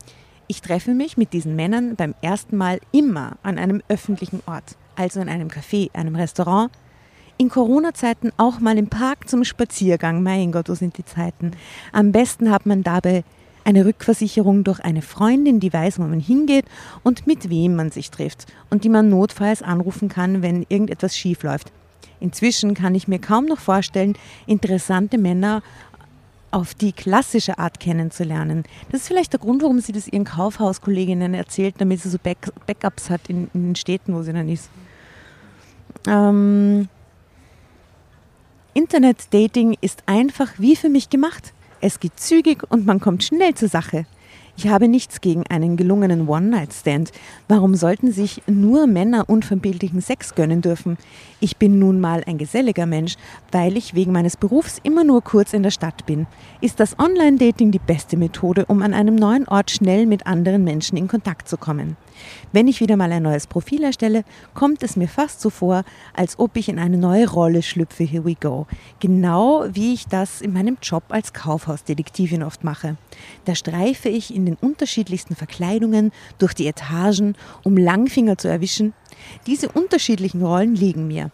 Ich 0.47 0.63
treffe 0.63 0.95
mich 0.95 1.19
mit 1.19 1.35
diesen 1.35 1.57
Männern 1.57 1.95
beim 1.97 2.15
ersten 2.23 2.57
Mal 2.57 2.81
immer 2.91 3.37
an 3.43 3.59
einem 3.59 3.83
öffentlichen 3.89 4.41
Ort, 4.47 4.77
also 4.97 5.21
in 5.21 5.29
einem 5.29 5.49
Café, 5.49 5.91
einem 5.95 6.17
Restaurant, 6.17 6.71
in 7.37 7.49
Corona-Zeiten 7.49 8.33
auch 8.37 8.61
mal 8.61 8.79
im 8.79 8.89
Park 8.89 9.29
zum 9.29 9.45
Spaziergang. 9.45 10.23
Mein 10.23 10.53
Gott, 10.53 10.69
wo 10.69 10.75
sind 10.75 10.99
die 10.99 11.05
Zeiten? 11.05 11.53
Am 11.93 12.13
besten 12.13 12.51
hat 12.51 12.67
man 12.67 12.83
dabei 12.83 13.25
eine 13.65 13.85
Rückversicherung 13.85 14.63
durch 14.63 14.81
eine 14.81 15.03
Freundin, 15.03 15.59
die 15.59 15.73
weiß, 15.73 15.99
wo 15.99 16.03
man 16.03 16.21
hingeht 16.21 16.67
und 17.03 17.27
mit 17.27 17.49
wem 17.49 17.75
man 17.75 17.91
sich 17.91 18.11
trifft 18.11 18.47
und 18.71 18.85
die 18.85 18.89
man 18.89 19.09
notfalls 19.09 19.63
anrufen 19.63 20.09
kann, 20.09 20.43
wenn 20.43 20.67
irgendetwas 20.69 21.17
schief 21.17 21.43
läuft. 21.43 21.73
Inzwischen 22.21 22.75
kann 22.75 22.95
ich 22.95 23.09
mir 23.09 23.19
kaum 23.19 23.47
noch 23.47 23.59
vorstellen, 23.59 24.17
interessante 24.47 25.19
Männer 25.19 25.63
auf 26.51 26.73
die 26.73 26.93
klassische 26.93 27.59
Art 27.59 27.81
kennenzulernen. 27.81 28.63
Das 28.93 29.03
ist 29.03 29.09
vielleicht 29.09 29.33
der 29.33 29.41
Grund, 29.41 29.63
warum 29.63 29.81
sie 29.81 29.93
das 29.93 30.07
ihren 30.07 30.25
Kaufhauskolleginnen 30.25 31.35
erzählt, 31.35 31.75
damit 31.79 32.01
sie 32.01 32.11
so 32.11 32.19
Back 32.19 32.53
Backups 32.67 33.11
hat 33.11 33.23
in, 33.29 33.49
in 33.55 33.71
den 33.71 33.75
Städten, 33.75 34.15
wo 34.15 34.23
sie 34.23 34.33
dann 34.33 34.49
ist. 34.49 34.71
Ähm, 36.07 36.89
Internet-Dating 38.75 39.77
ist 39.81 40.03
einfach 40.07 40.51
wie 40.59 40.75
für 40.75 40.89
mich 40.89 41.09
gemacht. 41.09 41.53
Es 41.81 42.01
geht 42.01 42.19
zügig 42.19 42.65
und 42.69 42.85
man 42.85 42.99
kommt 42.99 43.23
schnell 43.23 43.55
zur 43.55 43.69
Sache. 43.69 44.05
Ich 44.57 44.67
habe 44.67 44.89
nichts 44.89 45.21
gegen 45.21 45.45
einen 45.49 45.77
gelungenen 45.77 46.29
One-Night-Stand. 46.29 47.13
Warum 47.47 47.77
sollten 47.77 48.11
sich 48.11 48.43
nur 48.49 48.89
Männer 48.89 49.29
unverbindlichen 49.29 50.01
Sex 50.01 50.35
gönnen 50.35 50.61
dürfen? 50.61 50.97
Ich 51.39 51.57
bin 51.57 51.79
nun 51.79 52.01
mal 52.01 52.25
ein 52.27 52.37
geselliger 52.37 52.87
Mensch, 52.87 53.15
weil 53.53 53.77
ich 53.77 53.95
wegen 53.95 54.11
meines 54.11 54.37
Berufs 54.37 54.81
immer 54.83 55.05
nur 55.05 55.23
kurz 55.23 55.53
in 55.53 55.63
der 55.63 55.71
Stadt 55.71 56.05
bin. 56.05 56.27
Ist 56.61 56.81
das 56.81 56.99
Online-Dating 56.99 57.71
die 57.71 57.79
beste 57.79 58.17
Methode, 58.17 58.67
um 58.67 58.83
an 58.83 58.93
einem 58.93 59.15
neuen 59.15 59.47
Ort 59.47 59.71
schnell 59.71 60.07
mit 60.07 60.27
anderen 60.27 60.65
Menschen 60.65 60.97
in 60.97 61.07
Kontakt 61.07 61.49
zu 61.49 61.57
kommen? 61.57 61.97
Wenn 62.53 62.69
ich 62.69 62.81
wieder 62.81 62.97
mal 62.97 63.11
ein 63.13 63.23
neues 63.23 63.47
Profil 63.47 63.83
erstelle, 63.83 64.25
kommt 64.55 64.83
es 64.83 64.97
mir 64.97 65.09
fast 65.09 65.41
so 65.41 65.51
vor, 65.51 65.85
als 66.15 66.39
ob 66.39 66.57
ich 66.57 66.69
in 66.69 66.79
eine 66.79 66.97
neue 66.97 67.29
Rolle 67.29 67.63
schlüpfe. 67.63 68.05
Here 68.05 68.25
we 68.25 68.35
go. 68.35 68.67
Genau 69.01 69.65
wie 69.73 69.95
ich 69.95 70.07
das 70.07 70.41
in 70.41 70.53
meinem 70.53 70.79
Job 70.83 71.05
als 71.09 71.33
Kaufhausdetektivin 71.33 72.43
oft 72.43 72.65
mache. 72.65 72.97
Da 73.45 73.55
streife 73.55 74.09
ich 74.09 74.35
in 74.35 74.47
den 74.47 74.57
unterschiedlichsten 74.57 75.37
Verkleidungen 75.37 76.13
durch 76.39 76.55
die 76.55 76.67
Etagen, 76.67 77.37
um 77.63 77.77
Langfinger 77.77 78.39
zu 78.39 78.49
erwischen. 78.49 78.93
Diese 79.47 79.69
unterschiedlichen 79.69 80.43
Rollen 80.43 80.75
liegen 80.75 81.07
mir. 81.07 81.31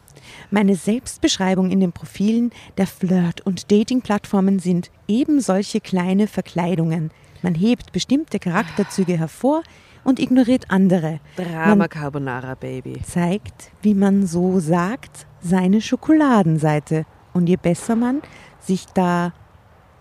Meine 0.51 0.77
Selbstbeschreibung 0.77 1.71
in 1.71 1.81
den 1.81 1.93
Profilen 1.93 2.53
der 2.77 2.87
Flirt- 2.87 3.41
und 3.41 3.71
Dating-Plattformen 3.71 4.59
sind 4.59 4.91
eben 5.09 5.41
solche 5.41 5.81
kleine 5.81 6.27
Verkleidungen. 6.27 7.11
Man 7.43 7.55
hebt 7.55 7.93
bestimmte 7.93 8.39
Charakterzüge 8.39 9.17
hervor 9.17 9.63
und 10.05 10.19
ignoriert 10.21 10.65
andere. 10.69 11.21
Drama 11.37 11.75
Man 11.77 11.89
Carbonara, 11.89 12.55
Baby. 12.55 13.01
zeigt, 13.03 13.71
wie 13.83 13.95
man 13.95 14.27
so 14.27 14.59
sagt, 14.61 15.27
seine 15.41 15.81
Schokoladenseite. 15.81 17.05
Und 17.33 17.49
je 17.49 17.57
besser 17.57 17.97
man 17.97 18.23
sich 18.59 18.87
da 18.87 19.33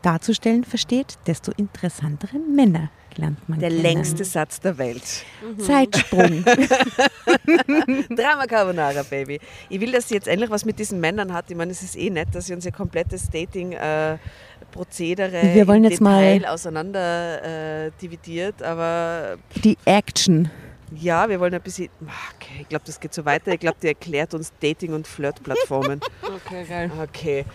darzustellen 0.01 0.63
versteht, 0.63 1.17
desto 1.27 1.51
interessantere 1.57 2.39
Männer 2.39 2.89
lernt 3.17 3.47
man 3.49 3.59
Der 3.59 3.69
kennen. 3.69 3.81
längste 3.81 4.23
Satz 4.23 4.59
der 4.61 4.77
Welt. 4.77 5.03
Zeitsprung. 5.57 6.43
Drama 8.15 8.45
Carbonara, 8.47 9.03
Baby. 9.03 9.39
Ich 9.69 9.79
will, 9.81 9.91
dass 9.91 10.07
sie 10.07 10.15
jetzt 10.15 10.27
endlich 10.27 10.49
was 10.49 10.65
mit 10.65 10.79
diesen 10.79 10.99
Männern 10.99 11.33
hat. 11.33 11.49
Ich 11.49 11.57
meine, 11.57 11.71
es 11.71 11.81
ist 11.83 11.95
eh 11.97 12.09
nett, 12.09 12.29
dass 12.33 12.47
sie 12.47 12.53
uns 12.53 12.65
ihr 12.65 12.71
komplettes 12.71 13.29
Dating-Prozedere 14.73 15.53
Wir 15.53 15.67
wollen 15.67 15.83
jetzt 15.83 16.01
mal- 16.01 16.21
Detail 16.33 16.49
auseinander 16.49 17.85
äh, 17.87 17.91
dividiert, 18.01 18.61
aber 18.63 19.37
Die 19.63 19.77
Action. 19.85 20.49
ja, 20.95 21.27
wir 21.29 21.39
wollen 21.39 21.53
ein 21.53 21.61
bisschen. 21.61 21.89
Okay, 22.01 22.61
ich 22.61 22.69
glaube, 22.69 22.85
das 22.85 22.99
geht 22.99 23.13
so 23.13 23.25
weiter. 23.25 23.51
Ich 23.53 23.59
glaube, 23.59 23.77
die 23.81 23.87
erklärt 23.87 24.33
uns 24.33 24.51
Dating- 24.59 24.93
und 24.93 25.07
Flirt-Plattformen. 25.07 25.99
Okay, 26.23 26.65
geil. 26.67 26.91
Okay. 27.01 27.45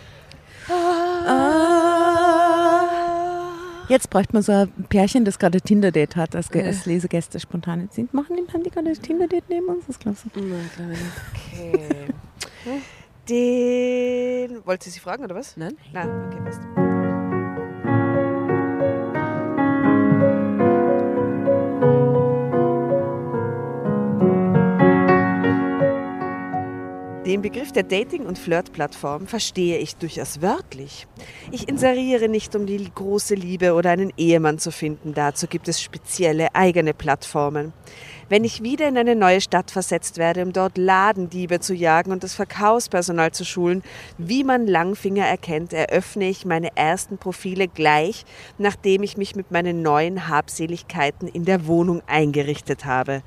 Jetzt 3.88 4.08
bräuchte 4.08 4.32
man 4.32 4.42
so 4.42 4.52
ein 4.52 4.72
Pärchen, 4.88 5.26
das 5.26 5.38
gerade 5.38 5.60
Tinder-Date 5.60 6.16
hat, 6.16 6.34
als, 6.34 6.48
Ja. 6.54 6.62
als 6.64 6.86
Lesegäste 6.86 7.38
spontan 7.38 7.82
jetzt 7.82 7.96
sind. 7.96 8.14
Machen 8.14 8.36
die, 8.36 8.52
haben 8.52 8.62
die 8.62 8.70
gerade 8.70 8.88
ein 8.88 8.94
Tinder-Date 8.94 9.44
neben 9.50 9.66
uns? 9.68 9.84
Was 9.86 9.98
glaubst 9.98 10.24
du? 10.32 10.40
Nein, 10.40 10.70
nicht. 10.88 11.00
okay. 11.52 12.08
Den. 13.28 14.66
Wollt 14.66 14.84
ihr 14.86 14.92
sie 14.92 15.00
fragen 15.00 15.24
oder 15.24 15.34
was? 15.34 15.56
Nein? 15.56 15.76
Nein, 15.92 16.08
okay, 16.28 16.40
passt. 16.44 16.60
Den 27.34 27.42
Begriff 27.42 27.72
der 27.72 27.82
Dating- 27.82 28.26
und 28.26 28.38
Flirt-Plattform 28.38 29.26
verstehe 29.26 29.78
ich 29.78 29.96
durchaus 29.96 30.40
wörtlich. 30.40 31.08
Ich 31.50 31.68
inseriere 31.68 32.28
nicht, 32.28 32.54
um 32.54 32.64
die 32.64 32.88
große 32.94 33.34
Liebe 33.34 33.74
oder 33.74 33.90
einen 33.90 34.12
Ehemann 34.16 34.60
zu 34.60 34.70
finden. 34.70 35.14
Dazu 35.14 35.48
gibt 35.48 35.66
es 35.66 35.82
spezielle 35.82 36.54
eigene 36.54 36.94
Plattformen. 36.94 37.72
Wenn 38.28 38.44
ich 38.44 38.62
wieder 38.62 38.86
in 38.86 38.96
eine 38.96 39.16
neue 39.16 39.40
Stadt 39.40 39.72
versetzt 39.72 40.16
werde, 40.16 40.44
um 40.44 40.52
dort 40.52 40.78
Ladendiebe 40.78 41.58
zu 41.58 41.74
jagen 41.74 42.12
und 42.12 42.22
das 42.22 42.34
Verkaufspersonal 42.34 43.32
zu 43.32 43.44
schulen, 43.44 43.82
wie 44.16 44.44
man 44.44 44.68
Langfinger 44.68 45.26
erkennt, 45.26 45.72
eröffne 45.72 46.28
ich 46.28 46.44
meine 46.44 46.76
ersten 46.76 47.18
Profile 47.18 47.66
gleich, 47.66 48.24
nachdem 48.58 49.02
ich 49.02 49.16
mich 49.16 49.34
mit 49.34 49.50
meinen 49.50 49.82
neuen 49.82 50.28
Habseligkeiten 50.28 51.26
in 51.26 51.44
der 51.44 51.66
Wohnung 51.66 52.00
eingerichtet 52.06 52.84
habe. 52.84 53.24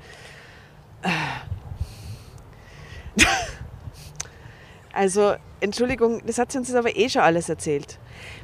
Also, 4.98 5.36
Entschuldigung, 5.60 6.24
das 6.25 6.39
hat 6.39 6.51
sie 6.51 6.58
uns 6.58 6.70
jetzt 6.70 6.77
aber 6.77 6.96
eh 6.98 7.08
schon 7.08 7.22
alles 7.22 7.50
erzählt. 7.50 8.00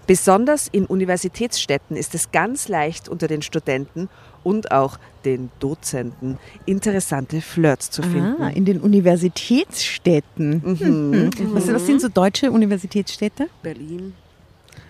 Besonders 0.05 0.67
in 0.67 0.86
Universitätsstädten 0.86 1.98
ist 1.98 2.13
es 2.13 2.31
ganz 2.31 2.67
leicht 2.67 3.10
unter 3.10 3.27
den 3.27 3.41
Studenten 3.41 4.07
und 4.43 4.72
auch 4.72 5.00
den 5.25 5.50
Dozenten 5.60 6.38
interessante 6.67 7.41
Flirts 7.41 7.89
zu 7.89 8.03
finden. 8.03 8.39
Ah, 8.39 8.50
in 8.50 8.65
den 8.65 8.81
Universitätsstädten. 8.81 10.62
Mhm. 10.63 11.31
Was, 11.55 11.74
was 11.74 11.88
sind 11.88 12.01
so 12.01 12.07
deutsche 12.07 12.51
Universitätsstädte? 12.51 13.50
Berlin. 13.63 14.13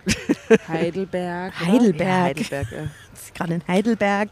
Heidelberg. 0.67 1.53
Heidelberg. 1.61 1.99
Ja, 1.99 2.23
Heidelberg. 2.23 2.71
Ja. 2.71 2.77
Das 3.11 3.21
ist 3.23 3.35
gerade 3.35 3.53
in 3.53 3.67
Heidelberg. 3.69 4.29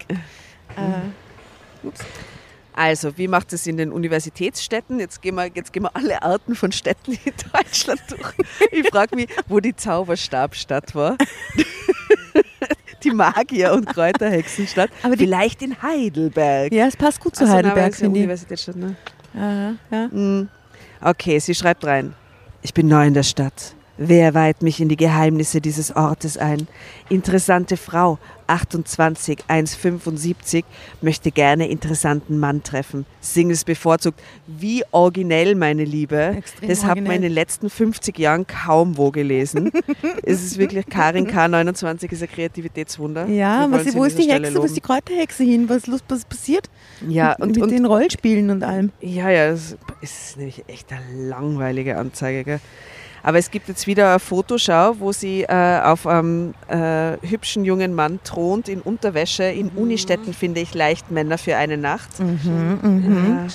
Also, 2.73 3.17
wie 3.17 3.27
macht 3.27 3.51
es 3.53 3.67
in 3.67 3.77
den 3.77 3.91
Universitätsstädten? 3.91 4.99
Jetzt 4.99 5.21
gehen, 5.21 5.35
wir, 5.35 5.49
jetzt 5.53 5.73
gehen 5.73 5.83
wir 5.83 5.95
alle 5.95 6.21
Arten 6.23 6.55
von 6.55 6.71
Städten 6.71 7.11
in 7.11 7.33
Deutschland 7.53 8.01
durch. 8.09 8.33
Ich 8.71 8.87
frage 8.89 9.15
mich, 9.15 9.27
wo 9.47 9.59
die 9.59 9.75
Zauberstabstadt 9.75 10.95
war. 10.95 11.17
Die 13.03 13.09
Magier- 13.11 13.73
und 13.73 13.87
Kräuterhexenstadt. 13.87 14.91
Aber 15.01 15.15
die- 15.15 15.23
Vielleicht 15.25 15.63
in 15.63 15.81
Heidelberg. 15.81 16.71
Ja, 16.71 16.85
es 16.85 16.95
passt 16.95 17.19
gut 17.19 17.35
zu 17.35 17.43
Ach 17.43 17.47
so, 17.47 17.53
nein, 17.55 17.65
aber 17.65 17.81
Heidelberg, 17.81 17.99
ich. 17.99 18.07
Universitätsstadt, 18.07 18.75
ne? 18.75 18.95
Aha, 19.35 19.73
ja. 19.89 20.07
Mm. 20.09 20.49
Okay, 21.01 21.39
sie 21.39 21.55
schreibt 21.55 21.83
rein. 21.83 22.13
Ich 22.61 22.75
bin 22.75 22.87
neu 22.87 23.07
in 23.07 23.15
der 23.15 23.23
Stadt. 23.23 23.73
Wer 24.03 24.33
weiht 24.33 24.63
mich 24.63 24.79
in 24.81 24.89
die 24.89 24.97
Geheimnisse 24.97 25.61
dieses 25.61 25.95
Ortes 25.95 26.35
ein? 26.35 26.67
Interessante 27.09 27.77
Frau, 27.77 28.17
28, 28.47 29.43
1,75, 29.47 30.63
möchte 31.01 31.29
gerne 31.29 31.69
interessanten 31.69 32.39
Mann 32.39 32.63
treffen. 32.63 33.05
Singles 33.19 33.63
bevorzugt. 33.63 34.19
Wie 34.47 34.83
originell, 34.89 35.53
meine 35.53 35.83
Liebe. 35.85 36.33
Extrem 36.35 36.67
das 36.69 36.79
man 36.81 36.89
originell. 36.89 37.15
in 37.17 37.21
den 37.21 37.31
letzten 37.31 37.69
50 37.69 38.17
Jahren 38.17 38.47
kaum 38.47 38.97
wo 38.97 39.11
gelesen. 39.11 39.71
es 40.23 40.43
ist 40.43 40.57
wirklich, 40.57 40.87
Karin 40.87 41.27
K29 41.27 42.11
ist 42.11 42.23
ein 42.23 42.29
Kreativitätswunder. 42.29 43.27
Ja, 43.27 43.67
was, 43.69 43.83
sie 43.83 43.93
wo 43.93 44.03
ist 44.03 44.17
die 44.17 44.23
Stelle 44.23 44.47
Hexe, 44.47 44.59
wo 44.59 44.63
ist 44.65 44.75
die 44.75 44.79
loben. 44.79 44.87
Kräuterhexe 45.03 45.43
hin? 45.43 45.69
Was, 45.69 45.85
los- 45.85 46.03
was 46.09 46.25
passiert 46.25 46.71
Ja, 47.07 47.33
und, 47.33 47.49
mit 47.55 47.61
und 47.61 47.69
den 47.69 47.85
Rollspielen 47.85 48.49
und 48.49 48.63
allem? 48.63 48.91
Ja, 48.99 49.29
ja, 49.29 49.51
das 49.51 49.77
ist 50.01 50.37
nämlich 50.37 50.63
echt 50.67 50.91
eine 50.91 51.27
langweilige 51.29 51.97
Anzeige. 51.97 52.43
Gell? 52.43 52.59
Aber 53.23 53.37
es 53.37 53.51
gibt 53.51 53.67
jetzt 53.67 53.87
wieder 53.87 54.09
eine 54.09 54.19
Fotoschau, 54.19 54.95
wo 54.99 55.11
sie 55.11 55.43
äh, 55.43 55.81
auf 55.81 56.07
einem 56.07 56.53
äh, 56.67 57.17
hübschen 57.21 57.65
jungen 57.65 57.93
Mann 57.93 58.19
thront 58.23 58.67
in 58.67 58.81
Unterwäsche. 58.81 59.43
In 59.43 59.69
Unistädten 59.69 60.33
finde 60.33 60.61
ich 60.61 60.73
leicht 60.73 61.11
Männer 61.11 61.37
für 61.37 61.55
eine 61.55 61.77
Nacht. 61.77 62.19
Mhm, 62.19 62.79
mhm. 62.81 63.47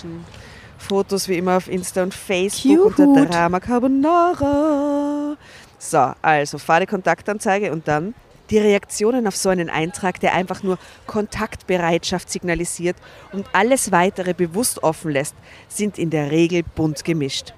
Fotos 0.78 1.28
wie 1.28 1.38
immer 1.38 1.56
auf 1.56 1.68
Insta 1.68 2.02
und 2.02 2.14
Facebook 2.14 2.94
Cute. 2.94 3.06
unter 3.08 3.26
Drama 3.26 3.60
Carbonara. 3.60 5.36
So, 5.78 6.12
also 6.22 6.58
fahre 6.58 6.86
Kontaktanzeige 6.86 7.72
und 7.72 7.88
dann 7.88 8.14
die 8.50 8.58
Reaktionen 8.58 9.26
auf 9.26 9.36
so 9.36 9.48
einen 9.48 9.70
Eintrag, 9.70 10.20
der 10.20 10.34
einfach 10.34 10.62
nur 10.62 10.78
Kontaktbereitschaft 11.06 12.30
signalisiert 12.30 12.96
und 13.32 13.46
alles 13.52 13.90
weitere 13.90 14.34
bewusst 14.34 14.82
offen 14.82 15.10
lässt, 15.10 15.34
sind 15.68 15.98
in 15.98 16.10
der 16.10 16.30
Regel 16.30 16.62
bunt 16.62 17.04
gemischt. 17.04 17.54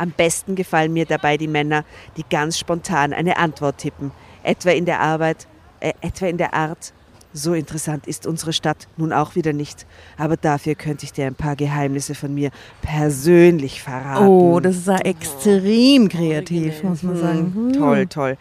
Am 0.00 0.12
besten 0.12 0.54
gefallen 0.54 0.94
mir 0.94 1.04
dabei 1.04 1.36
die 1.36 1.46
Männer, 1.46 1.84
die 2.16 2.24
ganz 2.30 2.58
spontan 2.58 3.12
eine 3.12 3.36
Antwort 3.36 3.76
tippen, 3.76 4.12
etwa 4.42 4.70
in 4.70 4.86
der 4.86 5.00
Arbeit, 5.00 5.46
äh, 5.80 5.92
etwa 6.00 6.24
in 6.26 6.38
der 6.38 6.54
Art. 6.54 6.94
So 7.34 7.52
interessant 7.52 8.06
ist 8.06 8.26
unsere 8.26 8.54
Stadt 8.54 8.88
nun 8.96 9.12
auch 9.12 9.34
wieder 9.34 9.52
nicht, 9.52 9.86
aber 10.16 10.38
dafür 10.38 10.74
könnte 10.74 11.04
ich 11.04 11.12
dir 11.12 11.26
ein 11.26 11.34
paar 11.34 11.54
Geheimnisse 11.54 12.14
von 12.14 12.32
mir 12.32 12.50
persönlich 12.80 13.82
verraten. 13.82 14.26
Oh, 14.26 14.58
das 14.58 14.76
ist 14.78 14.86
ja 14.88 14.96
extrem 15.00 16.08
kreativ, 16.08 16.82
muss 16.82 17.02
man 17.02 17.16
sagen. 17.16 17.52
Hm, 17.54 17.72
Toll, 17.74 18.06
toll. 18.06 18.38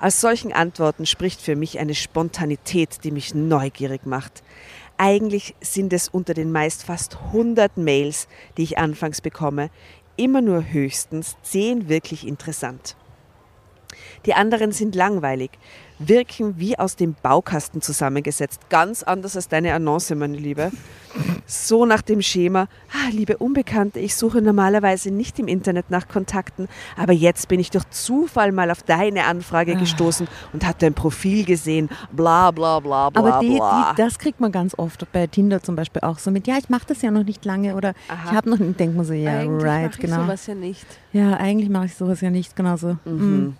Aus 0.00 0.20
solchen 0.20 0.52
Antworten 0.52 1.06
spricht 1.06 1.40
für 1.40 1.54
mich 1.54 1.78
eine 1.78 1.94
Spontanität, 1.94 3.04
die 3.04 3.12
mich 3.12 3.32
neugierig 3.32 4.06
macht. 4.06 4.42
Eigentlich 5.02 5.54
sind 5.62 5.94
es 5.94 6.08
unter 6.08 6.34
den 6.34 6.52
meist 6.52 6.84
fast 6.84 7.16
100 7.28 7.78
Mails, 7.78 8.28
die 8.58 8.64
ich 8.64 8.76
anfangs 8.76 9.22
bekomme, 9.22 9.70
immer 10.20 10.42
nur 10.42 10.70
höchstens 10.70 11.36
10 11.42 11.88
wirklich 11.88 12.26
interessant. 12.26 12.96
Die 14.26 14.34
anderen 14.34 14.70
sind 14.70 14.94
langweilig, 14.94 15.50
wirken 16.00 16.54
wie 16.58 16.78
aus 16.78 16.96
dem 16.96 17.14
Baukasten 17.22 17.82
zusammengesetzt, 17.82 18.68
ganz 18.70 19.02
anders 19.02 19.36
als 19.36 19.48
deine 19.48 19.74
Annonce, 19.74 20.14
meine 20.16 20.36
Liebe. 20.36 20.72
So 21.46 21.84
nach 21.86 22.02
dem 22.02 22.22
Schema, 22.22 22.68
ah, 22.92 23.10
liebe 23.10 23.36
Unbekannte, 23.36 23.98
ich 23.98 24.14
suche 24.14 24.40
normalerweise 24.40 25.10
nicht 25.10 25.38
im 25.38 25.48
Internet 25.48 25.90
nach 25.90 26.08
Kontakten, 26.08 26.68
aber 26.96 27.12
jetzt 27.12 27.48
bin 27.48 27.58
ich 27.58 27.70
durch 27.70 27.88
Zufall 27.90 28.52
mal 28.52 28.70
auf 28.70 28.84
deine 28.84 29.24
Anfrage 29.24 29.74
gestoßen 29.74 30.28
und 30.52 30.64
habe 30.64 30.76
dein 30.78 30.94
Profil 30.94 31.44
gesehen, 31.44 31.88
bla 32.12 32.50
bla 32.52 32.78
bla 32.80 33.10
bla 33.10 33.20
Aber 33.20 33.40
die, 33.40 33.56
bla. 33.56 33.92
die, 33.92 34.02
das 34.02 34.18
kriegt 34.18 34.40
man 34.40 34.52
ganz 34.52 34.78
oft 34.78 35.04
bei 35.12 35.26
Tinder 35.26 35.62
zum 35.62 35.74
Beispiel 35.74 36.02
auch 36.02 36.18
so 36.18 36.30
mit, 36.30 36.46
ja, 36.46 36.56
ich 36.58 36.68
mache 36.68 36.86
das 36.86 37.02
ja 37.02 37.10
noch 37.10 37.24
nicht 37.24 37.44
lange 37.44 37.74
oder 37.74 37.94
Aha. 38.08 38.30
ich 38.30 38.36
habe 38.36 38.48
noch 38.48 38.58
nicht, 38.58 38.78
denkt 38.78 38.96
man 38.96 39.04
so, 39.04 39.12
ja, 39.12 39.40
Eigentlich 39.40 39.64
right, 39.64 39.82
mache 39.82 39.94
ich 39.94 39.98
genau. 39.98 40.22
sowas 40.22 40.46
ja 40.46 40.54
nicht. 40.54 40.86
Ja, 41.12 41.36
eigentlich 41.36 41.68
mache 41.68 41.86
ich 41.86 41.96
sowas 41.96 42.20
ja 42.20 42.30
nicht, 42.30 42.54
genauso. 42.54 42.96
Mhm. 43.04 43.56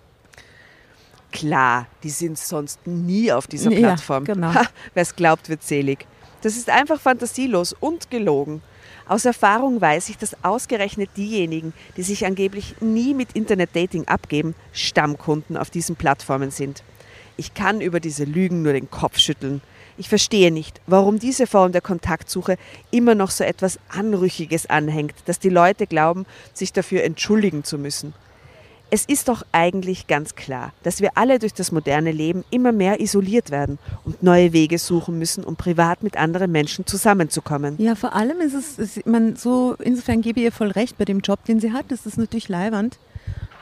Klar, 1.33 1.87
die 2.03 2.11
sind 2.11 2.39
sonst 2.39 2.87
nie 2.87 3.31
auf 3.33 3.47
dieser 3.47 3.71
Ja, 3.71 3.79
Plattform. 3.81 4.25
genau. 4.25 4.53
Wer 4.95 5.03
es 5.03 5.15
glaubt, 5.15 5.49
wird 5.49 5.63
selig. 5.63 6.07
Das 6.43 6.57
ist 6.57 6.71
einfach 6.71 7.01
fantasielos 7.01 7.75
und 7.79 8.11
gelogen. 8.11 8.63
Aus 9.07 9.25
Erfahrung 9.25 9.81
weiß 9.81 10.09
ich, 10.09 10.19
dass 10.19 10.37
ausgerechnet 10.45 11.11
diejenigen, 11.17 11.73
die 11.97 12.03
sich 12.03 12.25
angeblich 12.25 12.77
nie 12.81 13.13
mit 13.15 13.33
Internetdating 13.33 14.07
abgeben, 14.09 14.55
Stammkunden 14.73 15.57
auf 15.57 15.71
diesen 15.71 15.97
Plattformen 15.97 16.51
sind. 16.51 16.83
Ich 17.37 17.55
kann 17.55 17.81
über 17.81 18.01
diese 18.01 18.25
Lügen 18.25 18.63
nur 18.63 18.73
den 18.73 18.91
Kopf 18.91 19.19
schütteln. 19.19 19.61
Ich 19.99 20.09
verstehe 20.09 20.51
nicht, 20.51 20.81
warum 20.87 21.19
diese 21.19 21.47
Form 21.47 21.73
der 21.73 21.81
Kontaktsuche 21.81 22.57
immer 22.91 23.15
noch 23.15 23.31
so 23.31 23.45
etwas 23.45 23.79
Anrüchiges 23.89 24.67
anhängt, 24.71 25.15
dass 25.27 25.39
die 25.39 25.49
Leute 25.51 25.87
glauben, 25.87 26.25
sich 26.55 26.73
dafür 26.73 27.03
entschuldigen 27.05 27.65
zu 27.65 27.77
müssen. 27.79 28.15
Es 28.93 29.05
ist 29.05 29.29
doch 29.29 29.45
eigentlich 29.53 30.09
ganz 30.09 30.35
klar, 30.35 30.73
dass 30.83 31.01
wir 31.01 31.11
alle 31.15 31.39
durch 31.39 31.55
das 31.55 31.71
moderne 31.71 32.11
Leben 32.11 32.45
immer 32.51 32.73
mehr 32.73 33.01
isoliert 33.01 33.51
werden 33.51 33.79
und 34.05 34.23
neue 34.23 34.53
Wege 34.53 34.79
suchen 34.79 35.19
müssen, 35.19 35.45
um 35.45 35.55
privat 35.57 36.03
mit 36.03 36.17
anderen 36.17 36.51
Menschen 36.51 36.87
zusammenzukommen. 36.87 37.77
Ja, 37.79 37.95
vor 37.95 38.15
allem 38.17 38.41
ist 38.41 38.55
es, 38.55 38.79
ist, 38.79 39.07
man, 39.07 39.37
so, 39.37 39.77
insofern 39.79 40.23
gebe 40.23 40.41
ich 40.41 40.47
ihr 40.47 40.53
voll 40.53 40.73
recht 40.73 40.99
bei 40.99 41.05
dem 41.05 41.21
Job, 41.21 41.45
den 41.45 41.61
sie 41.61 41.73
hat, 41.73 41.87
das 41.89 42.05
ist 42.05 42.19
natürlich 42.19 42.49
leiwand. 42.49 42.99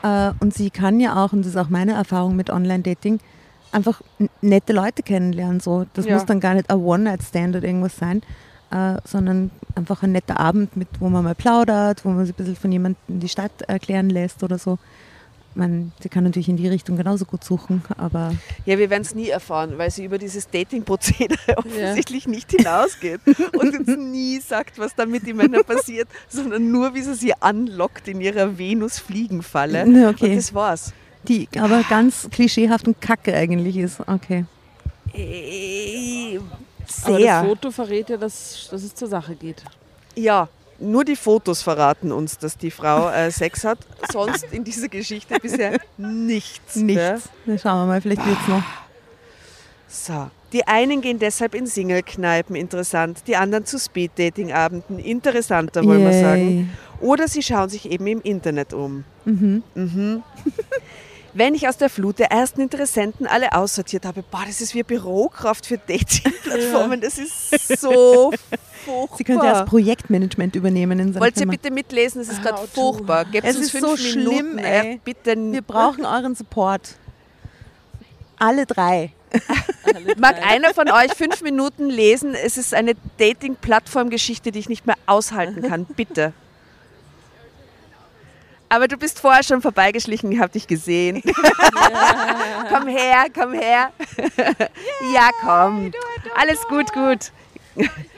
Äh, 0.01 0.31
und 0.39 0.53
sie 0.53 0.69
kann 0.71 0.99
ja 0.99 1.23
auch, 1.23 1.31
und 1.33 1.41
das 1.41 1.49
ist 1.51 1.57
auch 1.57 1.69
meine 1.69 1.93
Erfahrung 1.93 2.35
mit 2.35 2.49
Online-Dating, 2.49 3.19
einfach 3.71 4.01
nette 4.41 4.73
Leute 4.73 5.03
kennenlernen. 5.03 5.59
So. 5.59 5.85
Das 5.93 6.05
Ja. 6.05 6.13
muss 6.15 6.25
dann 6.25 6.39
gar 6.39 6.55
nicht 6.55 6.69
ein 6.71 6.77
One-Night-Stand 6.79 7.55
oder 7.55 7.67
irgendwas 7.67 7.97
sein, 7.97 8.23
äh, 8.71 8.95
sondern 9.05 9.51
einfach 9.75 10.01
ein 10.03 10.11
netter 10.11 10.39
Abend, 10.39 10.75
mit, 10.75 10.87
wo 10.99 11.09
man 11.09 11.23
mal 11.23 11.35
plaudert, 11.35 12.03
wo 12.03 12.09
man 12.09 12.25
sich 12.25 12.33
ein 12.33 12.37
bisschen 12.37 12.55
von 12.55 12.71
jemandem 12.71 13.19
die 13.19 13.29
Stadt 13.29 13.61
erklären 13.67 14.09
lässt 14.09 14.41
oder 14.43 14.57
so. 14.57 14.79
Man, 15.59 15.91
sie 16.01 16.07
kann 16.09 16.23
natürlich 16.23 16.47
in 16.49 16.55
die 16.57 16.67
Richtung 16.69 16.95
genauso 16.97 17.25
gut 17.25 17.43
suchen, 17.43 17.83
aber 17.97 18.33
Ja, 18.65 18.77
wir 18.77 18.89
werden 18.89 19.01
es 19.03 19.13
nie 19.13 19.27
erfahren, 19.29 19.77
weil 19.77 19.91
sie 19.91 20.05
über 20.05 20.17
dieses 20.17 20.49
Dating-Prozedere 20.49 21.37
offensichtlich 21.57 22.27
nicht 22.27 22.51
hinausgeht 22.51 23.19
und 23.53 23.77
uns 23.77 23.97
nie 23.97 24.39
sagt, 24.39 24.79
was 24.79 24.95
da 24.95 25.05
mit 25.05 25.27
den 25.27 25.35
Männern 25.37 25.63
passiert, 25.65 26.07
sondern 26.29 26.71
nur, 26.71 26.95
wie 26.95 27.01
sie 27.01 27.13
sie 27.13 27.33
anlockt 27.41 28.07
in 28.07 28.21
ihrer 28.21 28.57
Venus-Fliegenfalle. 28.57 29.81
Okay. 30.09 30.29
Und 30.31 30.37
das 30.37 30.53
war's. 30.53 30.93
die 31.27 31.47
aber 31.59 31.83
ganz 31.89 32.29
klischeehaft 32.31 32.87
und 32.87 33.01
kacke 33.01 33.33
eigentlich 33.35 33.75
ist. 33.77 33.99
Okay. 34.07 34.45
Äh, 35.13 36.37
Aber 36.37 36.47
das 37.17 37.21
Sehr. 37.21 37.43
Foto 37.43 37.71
verrät 37.71 38.09
ja, 38.09 38.17
dass, 38.17 38.67
dass 38.71 38.83
es 38.83 38.95
zur 38.95 39.07
Sache 39.07 39.35
geht. 39.35 39.63
Ja, 40.15 40.47
nur 40.79 41.05
die 41.05 41.15
Fotos 41.15 41.61
verraten 41.61 42.11
uns, 42.11 42.37
dass 42.37 42.57
die 42.57 42.71
Frau 42.71 43.09
äh, 43.09 43.31
Sex 43.31 43.63
hat. 43.63 43.79
Sonst 44.11 44.45
in 44.51 44.63
dieser 44.63 44.87
Geschichte 44.87 45.39
bisher 45.39 45.79
nichts. 45.97 46.75
Ja? 46.75 46.81
Nichts. 46.81 47.29
Na, 47.45 47.57
schauen 47.57 47.81
wir 47.81 47.85
mal, 47.85 48.01
vielleicht 48.01 48.25
wird's 48.25 48.47
noch. 48.47 48.63
So. 49.87 50.29
Die 50.51 50.65
einen 50.65 51.01
gehen 51.01 51.19
deshalb 51.19 51.53
in 51.53 51.67
Single-Kneipen 51.67 52.55
interessant, 52.55 53.23
die 53.27 53.35
anderen 53.35 53.65
zu 53.65 53.77
Speed-Dating-Abenden 53.77 54.97
interessanter, 54.97 55.83
wollen 55.83 56.01
wir 56.03 56.11
Yay. 56.11 56.21
sagen. 56.21 56.77
Oder 57.01 57.27
sie 57.27 57.43
schauen 57.43 57.69
sich 57.69 57.89
eben 57.89 58.07
im 58.07 58.21
Internet 58.21 58.73
um. 58.73 59.03
Mhm. 59.25 59.63
Mhm. 59.75 60.23
Wenn 61.39 61.53
ich 61.53 61.69
aus 61.69 61.77
der 61.77 61.89
Flut 61.89 62.19
der 62.19 62.31
ersten 62.31 62.59
Interessenten 62.59 63.25
alle 63.25 63.53
aussortiert 63.53 64.05
habe, 64.05 64.23
boah, 64.29 64.43
das 64.45 64.59
ist 64.59 64.75
wie 64.75 64.83
Bürokraft 64.83 65.65
für 65.65 65.77
Dating-Plattformen, 65.77 66.99
das 66.99 67.17
ist 67.17 67.79
so 67.79 68.33
furchtbar. 68.83 69.17
Sie 69.17 69.23
könnte 69.23 69.45
erst 69.45 69.65
Projektmanagement 69.67 70.57
übernehmen 70.57 70.99
in 70.99 71.17
Wollt 71.17 71.39
ihr 71.39 71.47
bitte 71.47 71.71
mitlesen? 71.71 72.19
Es 72.19 72.27
ist 72.27 72.41
gerade 72.41 72.67
furchtbar. 72.67 73.23
Gebt 73.23 73.47
Es 73.47 73.55
uns 73.55 73.67
ist 73.67 73.71
fünf 73.71 73.85
so 73.85 73.95
Minuten. 74.19 74.35
schlimm, 74.35 74.57
ey. 74.57 74.99
Bitte. 75.01 75.37
Wir 75.37 75.61
brauchen 75.61 76.05
euren 76.05 76.35
Support. 76.35 76.95
Alle 78.37 78.65
drei. 78.65 79.13
Mag 80.17 80.45
einer 80.45 80.73
von 80.73 80.91
euch 80.91 81.13
fünf 81.13 81.41
Minuten 81.41 81.89
lesen? 81.89 82.33
Es 82.33 82.57
ist 82.57 82.73
eine 82.73 82.95
Dating-Plattform-Geschichte, 83.17 84.51
die 84.51 84.59
ich 84.59 84.67
nicht 84.67 84.85
mehr 84.85 84.97
aushalten 85.05 85.61
kann. 85.61 85.85
Bitte. 85.85 86.33
Aber 88.69 88.87
du 88.87 88.97
bist 88.97 89.19
vorher 89.19 89.43
schon 89.43 89.61
vorbeigeschlichen, 89.61 90.31
ich 90.31 90.39
habe 90.39 90.51
dich 90.51 90.67
gesehen. 90.67 91.21
komm 92.71 92.87
her, 92.87 93.25
komm 93.33 93.53
her. 93.53 93.91
ja, 95.13 95.29
komm. 95.41 95.91
Alles 96.35 96.59
gut, 96.67 96.93
gut. 96.93 97.31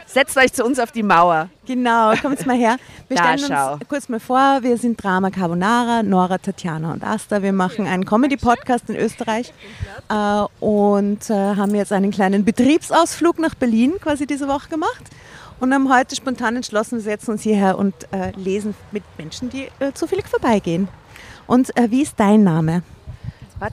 Setzt 0.06 0.36
euch 0.36 0.52
zu 0.52 0.66
uns 0.66 0.78
auf 0.78 0.92
die 0.92 1.04
Mauer. 1.04 1.48
Genau, 1.66 2.14
kommt 2.22 2.46
mal 2.46 2.58
her. 2.58 2.76
Wir 3.08 3.16
Da, 3.16 3.38
stellen 3.38 3.54
schau. 3.54 3.74
uns 3.76 3.88
kurz 3.88 4.10
mal 4.10 4.20
vor, 4.20 4.60
wir 4.62 4.78
sind 4.78 5.02
Drama 5.02 5.30
Carbonara, 5.30 6.04
Nora, 6.04 6.38
Tatjana 6.38 6.92
und 6.92 7.02
Asta. 7.02 7.42
Wir 7.42 7.54
machen 7.54 7.88
einen 7.88 8.04
Comedy-Podcast 8.04 8.90
in 8.90 8.98
Österreich 8.98 9.54
äh, 10.10 10.44
und 10.60 11.30
äh, 11.30 11.34
haben 11.34 11.74
jetzt 11.76 11.94
einen 11.94 12.12
kleinen 12.12 12.44
Betriebsausflug 12.44 13.40
nach 13.40 13.56
Berlin 13.56 13.94
quasi 14.02 14.28
diese 14.28 14.50
Woche 14.50 14.68
gemacht 14.68 15.04
und 15.62 15.74
haben 15.74 15.93
heute 15.93 16.15
spontan 16.15 16.56
entschlossen, 16.58 16.97
wir 16.97 17.04
setzen 17.04 17.32
uns 17.32 17.43
hierher 17.43 17.78
und 17.78 17.93
äh, 18.12 18.32
lesen 18.32 18.76
mit 18.91 19.04
Menschen, 19.17 19.50
die 19.50 19.69
äh, 19.80 19.93
zufällig 19.93 20.28
vorbeigehen. 20.28 20.89
Und 21.47 21.76
äh, 21.78 21.89
wie 21.91 22.02
ist 22.02 22.19
dein 22.19 22.43
Name? 22.43 22.84
Was? 23.60 23.71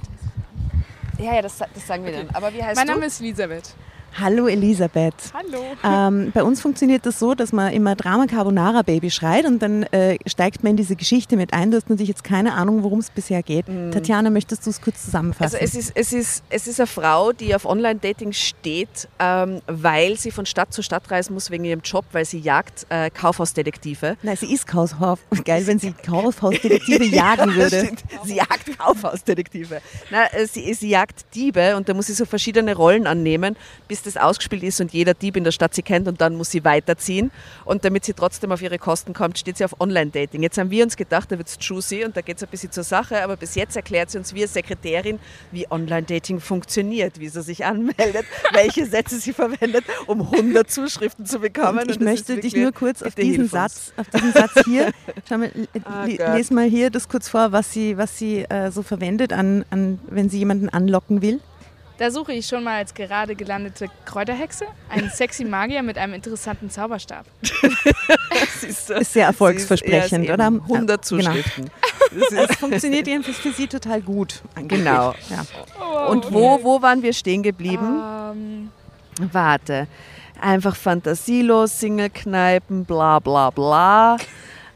Ja, 1.19 1.35
ja, 1.35 1.43
das, 1.43 1.59
das 1.59 1.87
sagen 1.87 2.05
wir 2.05 2.13
dann. 2.13 2.29
Aber 2.35 2.53
wie 2.53 2.63
heißt 2.63 2.77
Mein 2.77 2.87
du? 2.87 2.93
Name 2.93 3.07
ist 3.07 3.21
Elisabeth. 3.21 3.75
Hallo 4.21 4.49
Elisabeth. 4.49 5.15
Hallo. 5.33 5.63
Ähm, 5.85 6.33
bei 6.33 6.43
uns 6.43 6.61
funktioniert 6.61 7.07
das 7.07 7.21
so, 7.21 7.35
dass 7.35 7.53
man 7.53 7.73
immer 7.73 7.95
Drama 7.95 8.27
Carbonara 8.27 8.83
Baby 8.83 9.13
schreit 9.13 9.47
und 9.47 9.61
dann 9.63 9.85
äh, 9.85 10.19
steigt 10.27 10.65
man 10.65 10.71
in 10.71 10.77
diese 10.77 10.97
Geschichte 10.97 11.37
mit 11.37 11.53
ein. 11.53 11.71
Du 11.71 11.77
hast 11.77 11.89
natürlich 11.89 12.09
jetzt 12.09 12.25
keine 12.25 12.55
Ahnung, 12.55 12.83
worum 12.83 12.99
es 12.99 13.11
bisher 13.11 13.45
geht. 13.45 13.69
Mhm. 13.69 13.93
Tatjana, 13.93 14.31
möchtest 14.31 14.67
du 14.67 14.71
es 14.71 14.81
kurz 14.81 15.05
zusammenfassen? 15.05 15.55
Also 15.55 15.65
es 15.65 15.75
ist, 15.77 15.93
es, 15.95 16.13
ist, 16.13 16.43
es 16.51 16.67
ist 16.67 16.81
eine 16.81 16.89
Frau, 16.89 17.31
die 17.31 17.55
auf 17.55 17.65
Online-Dating 17.65 18.33
steht, 18.33 19.09
ähm, 19.21 19.61
weil 19.69 20.17
sie 20.17 20.33
von 20.33 20.47
Stadt 20.47 20.73
zu 20.73 20.83
Stadt 20.83 21.09
reisen 21.11 21.35
muss 21.35 21.53
wegen 21.53 21.65
ihrem 21.65 21.83
Job, 21.83 22.05
weil 22.11 22.25
sie 22.25 22.41
jagt 22.41 22.87
äh, 22.89 23.11
Kaufhausdetektive. 23.11 24.17
Nein, 24.23 24.37
sie 24.37 24.53
ist 24.53 24.67
Kaufhaus. 24.67 25.21
Geil, 25.45 25.65
wenn 25.69 25.79
sie 25.79 25.93
Kaufhausdetektive 26.05 27.05
jagen 27.05 27.55
würde. 27.55 27.91
Sie 28.25 28.35
jagt 28.35 28.79
Kaufhausdetektive. 28.79 29.81
Na, 30.11 30.27
äh, 30.33 30.47
sie, 30.47 30.75
sie 30.75 30.89
jagt 30.89 31.27
Diebe 31.37 31.77
und 31.77 31.89
da 31.89 31.95
muss 31.95 32.07
sie 32.07 32.15
so 32.15 32.25
verschiedene 32.25 32.75
Rollen 32.75 33.07
annehmen, 33.07 33.57
bis 33.87 34.08
das 34.09 34.17
ausgespielt 34.23 34.63
ist 34.63 34.81
und 34.81 34.93
jeder 34.93 35.15
Dieb 35.15 35.37
in 35.37 35.45
der 35.45 35.53
Stadt 35.53 35.75
sie 35.75 35.83
kennt 35.83 36.09
und 36.09 36.21
dann 36.21 36.35
muss 36.37 36.51
sie 36.51 36.65
weiterziehen. 36.65 37.31
Und 37.65 37.85
damit 37.85 38.05
sie 38.05 38.13
trotzdem 38.15 38.51
auf 38.53 38.63
ihre 38.63 38.79
Kosten 38.79 39.13
kommt, 39.13 39.39
steht 39.39 39.59
sie 39.59 39.65
auf 39.65 39.81
Online-Dating. 39.81 40.43
Jetzt 40.43 40.59
haben 40.59 40.71
wir 40.71 40.85
uns 40.85 40.97
gedacht, 40.97 41.31
da 41.31 41.39
wird 41.39 41.49
es 41.49 41.57
juicy 41.61 42.05
und 42.05 42.17
da 42.17 42.21
geht 42.21 42.39
es 42.39 42.43
ein 42.43 42.49
bisschen 42.49 42.73
zur 42.73 42.85
Sache, 42.85 43.23
aber 43.23 43.37
bis 43.37 43.55
jetzt 43.55 43.77
erklärt 43.77 44.11
sie 44.11 44.19
uns 44.19 44.35
wie 44.35 44.47
Sekretärin, 44.47 45.19
wie 45.53 45.71
Online-Dating 45.71 46.41
funktioniert, 46.41 47.21
wie 47.21 47.29
sie 47.29 47.43
sich 47.43 47.65
anmeldet, 47.65 48.25
welche 48.53 48.87
Sätze 48.87 49.19
sie 49.19 49.33
verwendet, 49.33 49.85
um 50.07 50.21
100 50.23 50.71
Zuschriften 50.71 51.27
zu 51.27 51.41
bekommen. 51.41 51.81
Und 51.81 51.91
ich 51.91 51.99
Und 51.99 52.05
möchte 52.05 52.37
dich 52.39 52.55
nur 52.55 52.73
kurz 52.73 53.03
auf 53.03 53.15
diesen. 53.15 53.49
Satz, 53.49 53.93
auf 53.97 54.09
diesen 54.09 54.33
Satz 54.33 54.53
hier, 54.65 54.91
schau 55.29 55.39
mal, 55.39 55.51
Ah, 55.85 56.07
Gott. 56.07 56.37
les 56.37 56.51
mal 56.51 56.69
hier 56.69 56.91
das 56.91 57.09
kurz 57.09 57.29
vor, 57.29 57.53
was 57.53 57.73
sie, 57.73 57.97
was 57.97 58.19
sie 58.19 58.41
äh, 58.49 58.71
so 58.71 58.83
verwendet, 58.83 59.33
an, 59.33 59.65
an, 59.71 59.99
wenn 60.09 60.29
sie 60.29 60.39
jemanden 60.39 60.69
anlocken 60.69 61.23
will. 61.23 61.41
Da 61.99 62.11
suche 62.13 62.33
ich 62.33 62.47
schon 62.47 62.63
mal 62.65 62.77
als 62.79 62.95
gerade 62.95 63.35
gelandete 63.35 63.89
Kräuterhexe 64.05 64.67
einen 64.89 65.11
sexy 65.15 65.45
Magier 65.45 65.83
mit 65.83 65.99
einem 65.99 66.15
interessanten 66.15 66.71
Zauberstab. 66.71 67.27
Das 68.31 68.63
ist, 68.63 68.91
Ist 68.91 69.13
sehr 69.13 69.27
erfolgsversprechend, 69.27 70.25
ist, 70.25 70.29
ja, 70.29 70.35
oder? 70.35 70.45
es 70.45 70.51
eben 70.55 70.63
100 70.63 70.87
Genau. 70.89 70.97
Zuschriften. 71.03 71.71
Das 72.13 72.31
ist, 72.31 72.51
Es 72.51 72.57
funktioniert 72.57 73.07
jedenfalls 73.07 73.39
für 73.39 73.53
sie 73.53 73.67
total 73.67 74.01
gut. 74.01 74.43
angeblich. 74.55 74.79
Genau. 74.85 75.15
Ja. 75.31 76.07
Und 76.09 76.33
wo, 76.33 76.63
wo 76.63 76.81
waren 76.83 77.03
wir 77.03 77.13
stehen 77.13 77.43
geblieben? 77.43 78.01
Ähm, 78.01 78.71
Warte. 79.33 79.87
Einfach 80.41 80.77
fantasielos, 80.77 81.79
Single-Kneipen, 81.81 82.85
bla 82.85 83.19
bla 83.19 83.51
bla. 83.51 84.17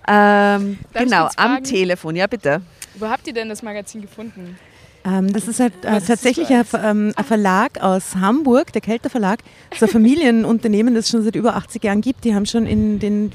Ähm, 0.09 0.79
genau, 0.93 1.29
am? 1.37 1.63
Telefon, 1.63 2.17
ja 2.17 2.27
bitte. 2.27 2.61
wo 2.97 3.09
habt 3.09 3.27
ihr 3.29 3.33
denn 3.33 3.49
das 3.49 3.63
Magazin 3.63 4.03
gefunden? 4.03 4.59
Ähm, 5.05 5.33
das 5.33 5.49
ist 5.49 5.59
halt 5.61 5.73
äh, 5.85 6.01
tatsächlich 6.01 6.49
ein, 6.51 6.65
ähm, 6.83 7.13
ein 7.17 7.25
Verlag 7.25 7.81
aus 7.81 8.17
Hamburg, 8.17 8.73
der 8.73 8.81
Kelter 8.81 9.11
Verlag. 9.11 9.41
Das 9.71 9.83
ist 9.83 9.89
ein 9.89 9.89
Familienunternehmen, 9.93 10.95
das 10.95 11.07
es 11.07 11.11
schon 11.11 11.25
seit 11.25 11.37
über 11.37 11.57
80 11.57 11.83
Jahren 11.85 12.01
gibt. 12.01 12.25
Die 12.25 12.35
haben 12.35 12.47
schon 12.47 12.67
in 12.67 12.99
den 12.99 13.33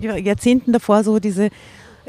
Jahrzehnten 0.00 0.72
davor 0.72 1.04
so 1.04 1.18
diese 1.18 1.50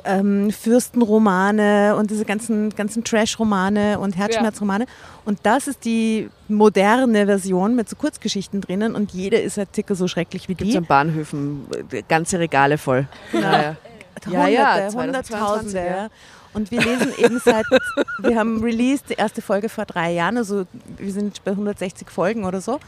ähm, 0.04 0.52
Fürstenromane 0.52 1.96
und 1.96 2.12
diese 2.12 2.26
ganzen, 2.26 2.70
ganzen 2.76 3.04
Trash-Romane 3.04 4.00
und 4.00 4.18
Herzschmerzromane. 4.18 4.86
Und 5.26 5.40
das 5.44 5.68
ist 5.68 5.86
die 5.86 6.30
moderne 6.48 7.26
Version 7.26 7.76
mit 7.76 7.90
so 7.90 7.96
Kurzgeschichten 7.96 8.62
drinnen 8.62 8.96
und 8.96 9.12
jede 9.12 9.38
ist 9.38 9.58
halt 9.58 9.70
circa 9.74 9.96
so 9.96 10.08
schrecklich 10.08 10.50
wie 10.50 10.56
Gibt 10.56 10.70
es 10.70 10.72
die. 10.72 10.78
an 10.78 10.86
Bahnhöfen 10.86 11.66
äh, 11.92 12.04
ganze 12.08 12.40
Regale 12.40 12.78
voll. 12.78 13.08
Naja. 13.34 13.76
Ja, 14.32 14.48
ja, 14.48 14.74
Hunderte, 14.74 14.92
2022, 14.94 14.94
Hunderttausende. 14.94 15.86
ja. 15.86 16.10
Und 16.54 16.72
wir 16.72 16.82
lesen 16.82 17.12
eben 17.18 17.40
seit, 17.44 17.66
wir 18.20 18.38
haben 18.38 18.64
released 18.64 19.10
die 19.10 19.14
erste 19.14 19.42
Folge 19.42 19.70
vor 19.70 19.86
drei 19.86 20.12
Jahren, 20.14 20.38
also 20.38 20.66
wir 20.98 21.12
sind 21.12 21.44
bei 21.44 21.52
160 21.52 22.10
Folgen 22.10 22.46
oder 22.46 22.62
so 22.62 22.80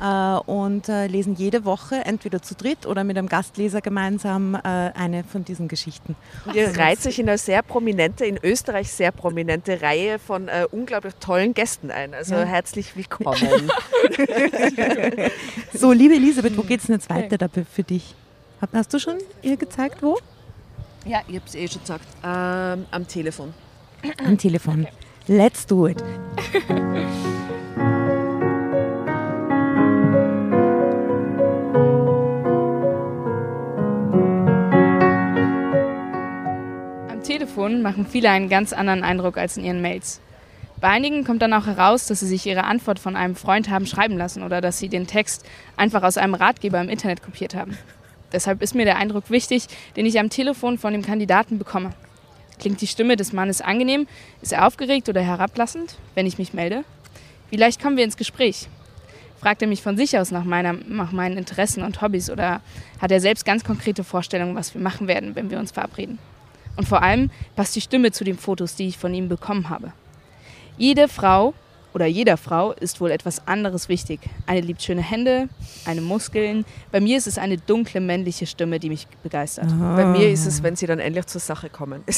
äh, 0.00 0.36
und 0.50 0.88
äh, 0.88 1.06
lesen 1.06 1.34
jede 1.36 1.64
Woche 1.64 2.04
entweder 2.04 2.42
zu 2.42 2.54
dritt 2.54 2.86
oder 2.86 3.04
mit 3.04 3.16
einem 3.16 3.28
Gastleser 3.28 3.80
gemeinsam 3.80 4.54
äh, 4.54 4.58
eine 4.62 5.24
von 5.24 5.44
diesen 5.44 5.68
Geschichten. 5.68 6.16
Und 6.44 6.54
ihr 6.54 6.76
reiht 6.76 7.00
sich 7.00 7.18
in 7.18 7.28
eine 7.28 7.38
sehr 7.38 7.62
prominente, 7.62 8.26
in 8.26 8.38
Österreich 8.42 8.90
sehr 8.92 9.12
prominente 9.12 9.80
Reihe 9.80 10.18
von 10.18 10.48
äh, 10.48 10.66
unglaublich 10.70 11.14
tollen 11.20 11.54
Gästen 11.54 11.90
ein. 11.90 12.14
Also 12.14 12.34
Ja. 12.34 12.44
herzlich 12.44 12.96
willkommen. 12.96 13.36
So, 15.72 15.92
liebe 15.92 16.14
Elisabeth, 16.14 16.56
wo 16.56 16.62
geht's 16.62 16.86
denn 16.86 16.96
jetzt 16.96 17.10
weiter 17.10 17.38
da 17.38 17.48
für 17.48 17.82
dich? 17.82 18.14
Hast 18.72 18.92
du 18.92 18.98
schon 18.98 19.18
ihr 19.42 19.56
gezeigt, 19.56 20.02
wo? 20.02 20.18
Ja, 21.04 21.22
ich 21.28 21.36
habe 21.36 21.46
es 21.46 21.54
eh 21.54 21.68
schon 21.68 21.80
gesagt. 21.80 22.06
Ähm, 22.24 22.86
am 22.90 23.06
Telefon. 23.06 23.52
Am 24.24 24.38
Telefon. 24.38 24.86
Let's 25.26 25.66
do 25.66 25.86
it. 25.86 26.02
Am 37.08 37.22
Telefon 37.22 37.82
machen 37.82 38.06
viele 38.06 38.30
einen 38.30 38.48
ganz 38.48 38.72
anderen 38.72 39.02
Eindruck 39.02 39.38
als 39.38 39.56
in 39.56 39.64
ihren 39.64 39.80
Mails. 39.80 40.20
Bei 40.80 40.88
einigen 40.90 41.24
kommt 41.24 41.40
dann 41.40 41.54
auch 41.54 41.66
heraus, 41.66 42.06
dass 42.08 42.20
sie 42.20 42.26
sich 42.26 42.44
ihre 42.44 42.64
Antwort 42.64 42.98
von 42.98 43.16
einem 43.16 43.36
Freund 43.36 43.70
haben 43.70 43.86
schreiben 43.86 44.18
lassen 44.18 44.42
oder 44.42 44.60
dass 44.60 44.78
sie 44.78 44.90
den 44.90 45.06
Text 45.06 45.46
einfach 45.78 46.02
aus 46.02 46.18
einem 46.18 46.34
Ratgeber 46.34 46.80
im 46.80 46.90
Internet 46.90 47.22
kopiert 47.22 47.54
haben. 47.54 47.78
Deshalb 48.34 48.60
ist 48.62 48.74
mir 48.74 48.84
der 48.84 48.96
Eindruck 48.96 49.30
wichtig, 49.30 49.68
den 49.96 50.04
ich 50.04 50.18
am 50.18 50.28
Telefon 50.28 50.76
von 50.76 50.92
dem 50.92 51.02
Kandidaten 51.02 51.56
bekomme. 51.56 51.90
Klingt 52.58 52.80
die 52.80 52.86
Stimme 52.86 53.16
des 53.16 53.32
Mannes 53.32 53.60
angenehm? 53.60 54.06
Ist 54.42 54.52
er 54.52 54.66
aufgeregt 54.66 55.08
oder 55.08 55.22
herablassend, 55.22 55.96
wenn 56.14 56.26
ich 56.26 56.36
mich 56.36 56.52
melde? 56.52 56.84
Wie 57.50 57.56
leicht 57.56 57.80
kommen 57.80 57.96
wir 57.96 58.04
ins 58.04 58.16
Gespräch? 58.16 58.68
Fragt 59.40 59.62
er 59.62 59.68
mich 59.68 59.82
von 59.82 59.96
sich 59.96 60.18
aus 60.18 60.30
nach, 60.30 60.44
meiner, 60.44 60.72
nach 60.72 61.12
meinen 61.12 61.38
Interessen 61.38 61.82
und 61.82 62.02
Hobbys 62.02 62.28
oder 62.28 62.60
hat 63.00 63.12
er 63.12 63.20
selbst 63.20 63.44
ganz 63.44 63.62
konkrete 63.62 64.02
Vorstellungen, 64.02 64.56
was 64.56 64.74
wir 64.74 64.80
machen 64.80 65.06
werden, 65.06 65.36
wenn 65.36 65.50
wir 65.50 65.58
uns 65.58 65.70
verabreden? 65.70 66.18
Und 66.76 66.88
vor 66.88 67.02
allem 67.02 67.30
passt 67.54 67.76
die 67.76 67.80
Stimme 67.80 68.10
zu 68.10 68.24
den 68.24 68.36
Fotos, 68.36 68.74
die 68.74 68.88
ich 68.88 68.98
von 68.98 69.14
ihm 69.14 69.28
bekommen 69.28 69.68
habe. 69.68 69.92
Jede 70.76 71.06
Frau 71.06 71.54
oder 71.94 72.06
jeder 72.06 72.36
Frau 72.36 72.72
ist 72.72 73.00
wohl 73.00 73.10
etwas 73.10 73.46
anderes 73.46 73.88
wichtig. 73.88 74.20
Eine 74.46 74.60
liebt 74.60 74.82
schöne 74.82 75.00
Hände, 75.02 75.48
eine 75.86 76.00
Muskeln. 76.00 76.64
Bei 76.92 77.00
mir 77.00 77.16
ist 77.16 77.26
es 77.26 77.38
eine 77.38 77.56
dunkle 77.56 78.00
männliche 78.00 78.46
Stimme, 78.46 78.78
die 78.80 78.88
mich 78.90 79.06
begeistert. 79.22 79.68
Bei 79.78 80.04
mir 80.04 80.28
ist 80.30 80.44
es, 80.46 80.62
wenn 80.62 80.74
sie 80.76 80.86
dann 80.86 80.98
endlich 80.98 81.26
zur 81.26 81.40
Sache 81.40 81.70
kommen. 81.70 82.02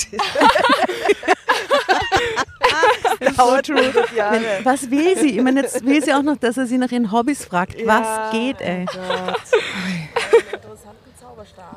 Es 3.18 3.28
ist- 3.30 3.38
dauert 3.38 3.70
100 3.70 4.12
Jahre. 4.12 4.34
Wenn, 4.34 4.64
was 4.64 4.90
will 4.90 5.16
sie? 5.18 5.36
Ich 5.38 5.42
meine, 5.42 5.62
jetzt 5.62 5.84
will 5.84 6.02
sie 6.04 6.12
auch 6.12 6.22
noch, 6.22 6.36
dass 6.36 6.56
er 6.58 6.66
sie 6.66 6.76
nach 6.78 6.90
ihren 6.90 7.10
Hobbys 7.12 7.44
fragt. 7.46 7.78
Ja, 7.80 7.86
Was 7.86 8.32
geht, 8.32 8.60
ey? 8.60 8.84
Gott. 8.84 9.40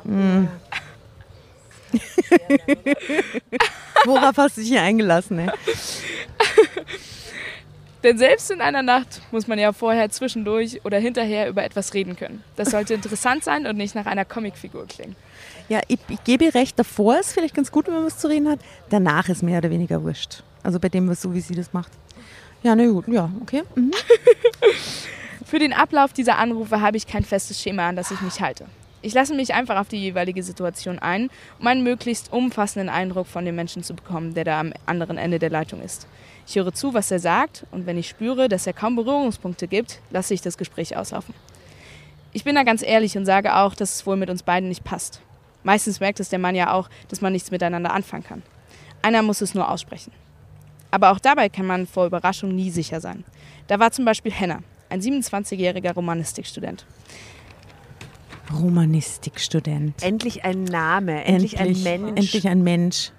Worauf 4.04 4.36
hast 4.36 4.56
du 4.56 4.60
dich 4.60 4.70
hier 4.70 4.82
eingelassen, 4.82 5.38
ey? 5.40 5.50
Denn 8.02 8.16
selbst 8.16 8.50
in 8.50 8.60
einer 8.60 8.82
Nacht 8.82 9.20
muss 9.30 9.46
man 9.46 9.58
ja 9.58 9.72
vorher 9.72 10.08
zwischendurch 10.10 10.84
oder 10.84 10.98
hinterher 10.98 11.48
über 11.48 11.64
etwas 11.64 11.92
reden 11.92 12.16
können. 12.16 12.42
Das 12.56 12.70
sollte 12.70 12.94
interessant 12.94 13.44
sein 13.44 13.66
und 13.66 13.76
nicht 13.76 13.94
nach 13.94 14.06
einer 14.06 14.24
Comicfigur 14.24 14.86
klingen. 14.86 15.16
Ja, 15.68 15.80
ich, 15.86 15.98
ich 16.08 16.24
gebe 16.24 16.52
recht, 16.54 16.78
davor 16.78 17.18
ist 17.18 17.32
vielleicht 17.32 17.54
ganz 17.54 17.70
gut, 17.70 17.86
wenn 17.86 17.94
man 17.94 18.06
was 18.06 18.18
zu 18.18 18.28
reden 18.28 18.48
hat. 18.48 18.60
Danach 18.88 19.28
ist 19.28 19.42
mehr 19.42 19.58
oder 19.58 19.70
weniger 19.70 20.02
wurscht. 20.02 20.42
Also 20.62 20.80
bei 20.80 20.88
dem, 20.88 21.08
was 21.08 21.20
so 21.20 21.34
wie 21.34 21.40
sie 21.40 21.54
das 21.54 21.72
macht. 21.72 21.92
Ja, 22.62 22.74
na 22.74 22.86
gut, 22.86 23.08
ja, 23.08 23.30
okay. 23.42 23.62
Mhm. 23.74 23.92
Für 25.44 25.58
den 25.58 25.72
Ablauf 25.72 26.12
dieser 26.12 26.38
Anrufe 26.38 26.80
habe 26.80 26.96
ich 26.96 27.06
kein 27.06 27.24
festes 27.24 27.60
Schema, 27.60 27.88
an 27.88 27.96
das 27.96 28.10
ich 28.10 28.20
mich 28.20 28.40
halte. 28.40 28.66
Ich 29.02 29.14
lasse 29.14 29.34
mich 29.34 29.54
einfach 29.54 29.78
auf 29.78 29.88
die 29.88 29.96
jeweilige 29.96 30.42
Situation 30.42 30.98
ein, 30.98 31.30
um 31.58 31.66
einen 31.66 31.82
möglichst 31.82 32.32
umfassenden 32.32 32.88
Eindruck 32.88 33.26
von 33.26 33.44
dem 33.44 33.56
Menschen 33.56 33.82
zu 33.82 33.94
bekommen, 33.94 34.34
der 34.34 34.44
da 34.44 34.60
am 34.60 34.72
anderen 34.86 35.16
Ende 35.16 35.38
der 35.38 35.50
Leitung 35.50 35.80
ist. 35.80 36.06
Ich 36.50 36.56
höre 36.56 36.74
zu, 36.74 36.94
was 36.94 37.12
er 37.12 37.20
sagt, 37.20 37.64
und 37.70 37.86
wenn 37.86 37.96
ich 37.96 38.08
spüre, 38.08 38.48
dass 38.48 38.66
er 38.66 38.72
kaum 38.72 38.96
Berührungspunkte 38.96 39.68
gibt, 39.68 40.00
lasse 40.10 40.34
ich 40.34 40.40
das 40.40 40.58
Gespräch 40.58 40.96
auslaufen. 40.96 41.32
Ich 42.32 42.42
bin 42.42 42.56
da 42.56 42.64
ganz 42.64 42.82
ehrlich 42.82 43.16
und 43.16 43.24
sage 43.24 43.54
auch, 43.54 43.76
dass 43.76 43.94
es 43.94 44.04
wohl 44.04 44.16
mit 44.16 44.30
uns 44.30 44.42
beiden 44.42 44.68
nicht 44.68 44.82
passt. 44.82 45.20
Meistens 45.62 46.00
merkt 46.00 46.18
es 46.18 46.28
der 46.28 46.40
Mann 46.40 46.56
ja 46.56 46.72
auch, 46.72 46.90
dass 47.06 47.20
man 47.20 47.32
nichts 47.32 47.52
miteinander 47.52 47.92
anfangen 47.92 48.24
kann. 48.24 48.42
Einer 49.00 49.22
muss 49.22 49.42
es 49.42 49.54
nur 49.54 49.70
aussprechen. 49.70 50.10
Aber 50.90 51.12
auch 51.12 51.20
dabei 51.20 51.48
kann 51.48 51.66
man 51.66 51.86
vor 51.86 52.06
Überraschung 52.06 52.52
nie 52.52 52.72
sicher 52.72 53.00
sein. 53.00 53.22
Da 53.68 53.78
war 53.78 53.92
zum 53.92 54.04
Beispiel 54.04 54.32
Henna, 54.32 54.58
ein 54.88 55.00
27-jähriger 55.00 55.94
Romanistikstudent. 55.94 56.84
Romanistikstudent. 58.52 60.02
Endlich 60.02 60.44
ein 60.44 60.64
Name, 60.64 61.24
endlich, 61.24 61.60
ein 61.60 61.80
Mensch. 61.80 62.08
Endlich 62.08 62.48
ein 62.48 62.64
Mensch. 62.64 63.12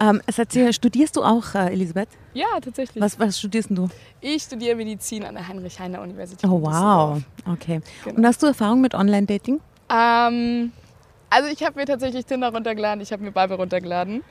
Ähm, 0.00 0.20
sie, 0.48 0.72
studierst 0.72 1.16
du 1.16 1.22
auch, 1.22 1.54
äh, 1.54 1.72
Elisabeth? 1.72 2.08
Ja, 2.32 2.46
tatsächlich. 2.62 3.02
Was, 3.02 3.18
was 3.18 3.38
studierst 3.38 3.70
denn 3.70 3.76
du? 3.76 3.88
Ich 4.20 4.42
studiere 4.42 4.74
Medizin 4.76 5.24
an 5.24 5.34
der 5.34 5.46
Heinrich-Heine-Universität. 5.46 6.48
Oh, 6.48 6.60
wow. 6.62 7.22
Okay. 7.46 7.80
Genau. 8.04 8.16
Und 8.16 8.26
hast 8.26 8.42
du 8.42 8.46
Erfahrung 8.46 8.80
mit 8.80 8.94
Online-Dating? 8.94 9.60
Ähm, 9.90 10.72
also 11.30 11.48
ich 11.48 11.62
habe 11.62 11.78
mir 11.78 11.86
tatsächlich 11.86 12.26
Tinder 12.26 12.52
runtergeladen, 12.52 13.00
ich 13.00 13.12
habe 13.12 13.22
mir 13.22 13.32
Bubble 13.32 13.56
runtergeladen. 13.56 14.22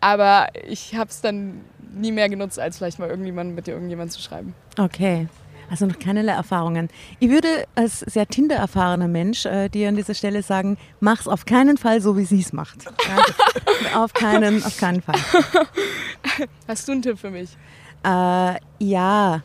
Aber 0.00 0.48
ich 0.68 0.94
habe 0.96 1.10
es 1.10 1.20
dann 1.20 1.60
nie 1.94 2.10
mehr 2.10 2.28
genutzt, 2.28 2.58
als 2.58 2.78
vielleicht 2.78 2.98
mal 2.98 3.08
irgendjemand 3.08 3.54
mit 3.54 3.66
dir 3.66 3.74
irgendjemand 3.74 4.12
zu 4.12 4.20
schreiben. 4.20 4.54
Okay. 4.78 5.28
Also 5.72 5.86
noch 5.86 5.98
keinerlei 5.98 6.32
Erfahrungen. 6.32 6.90
Ich 7.18 7.30
würde 7.30 7.48
als 7.74 8.00
sehr 8.00 8.26
Tinder-erfahrener 8.26 9.08
Mensch 9.08 9.46
äh, 9.46 9.70
dir 9.70 9.88
an 9.88 9.96
dieser 9.96 10.12
Stelle 10.12 10.42
sagen, 10.42 10.76
mach's 11.00 11.26
auf 11.26 11.46
keinen 11.46 11.78
Fall 11.78 12.02
so, 12.02 12.18
wie 12.18 12.26
sie 12.26 12.40
es 12.40 12.52
macht. 12.52 12.84
Ja? 12.84 14.02
auf, 14.04 14.12
keinen, 14.12 14.62
auf 14.62 14.76
keinen 14.76 15.00
Fall. 15.00 15.18
Hast 16.68 16.86
du 16.86 16.92
einen 16.92 17.00
Tipp 17.00 17.18
für 17.18 17.30
mich? 17.30 17.56
Äh, 18.04 18.56
ja, 18.80 19.40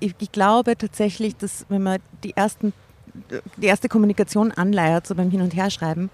ich, 0.00 0.14
ich, 0.18 0.32
glaube 0.32 0.74
tatsächlich, 0.78 1.36
dass 1.36 1.66
wenn 1.68 1.82
man 1.82 1.98
die, 2.24 2.34
ersten, 2.34 2.72
die 3.58 3.66
erste 3.66 3.90
Kommunikation 3.90 4.52
anleiert, 4.52 5.06
so 5.06 5.14
beim 5.14 5.30
Hin- 5.30 5.42
und 5.42 5.54
Herschreiben, 5.54 6.08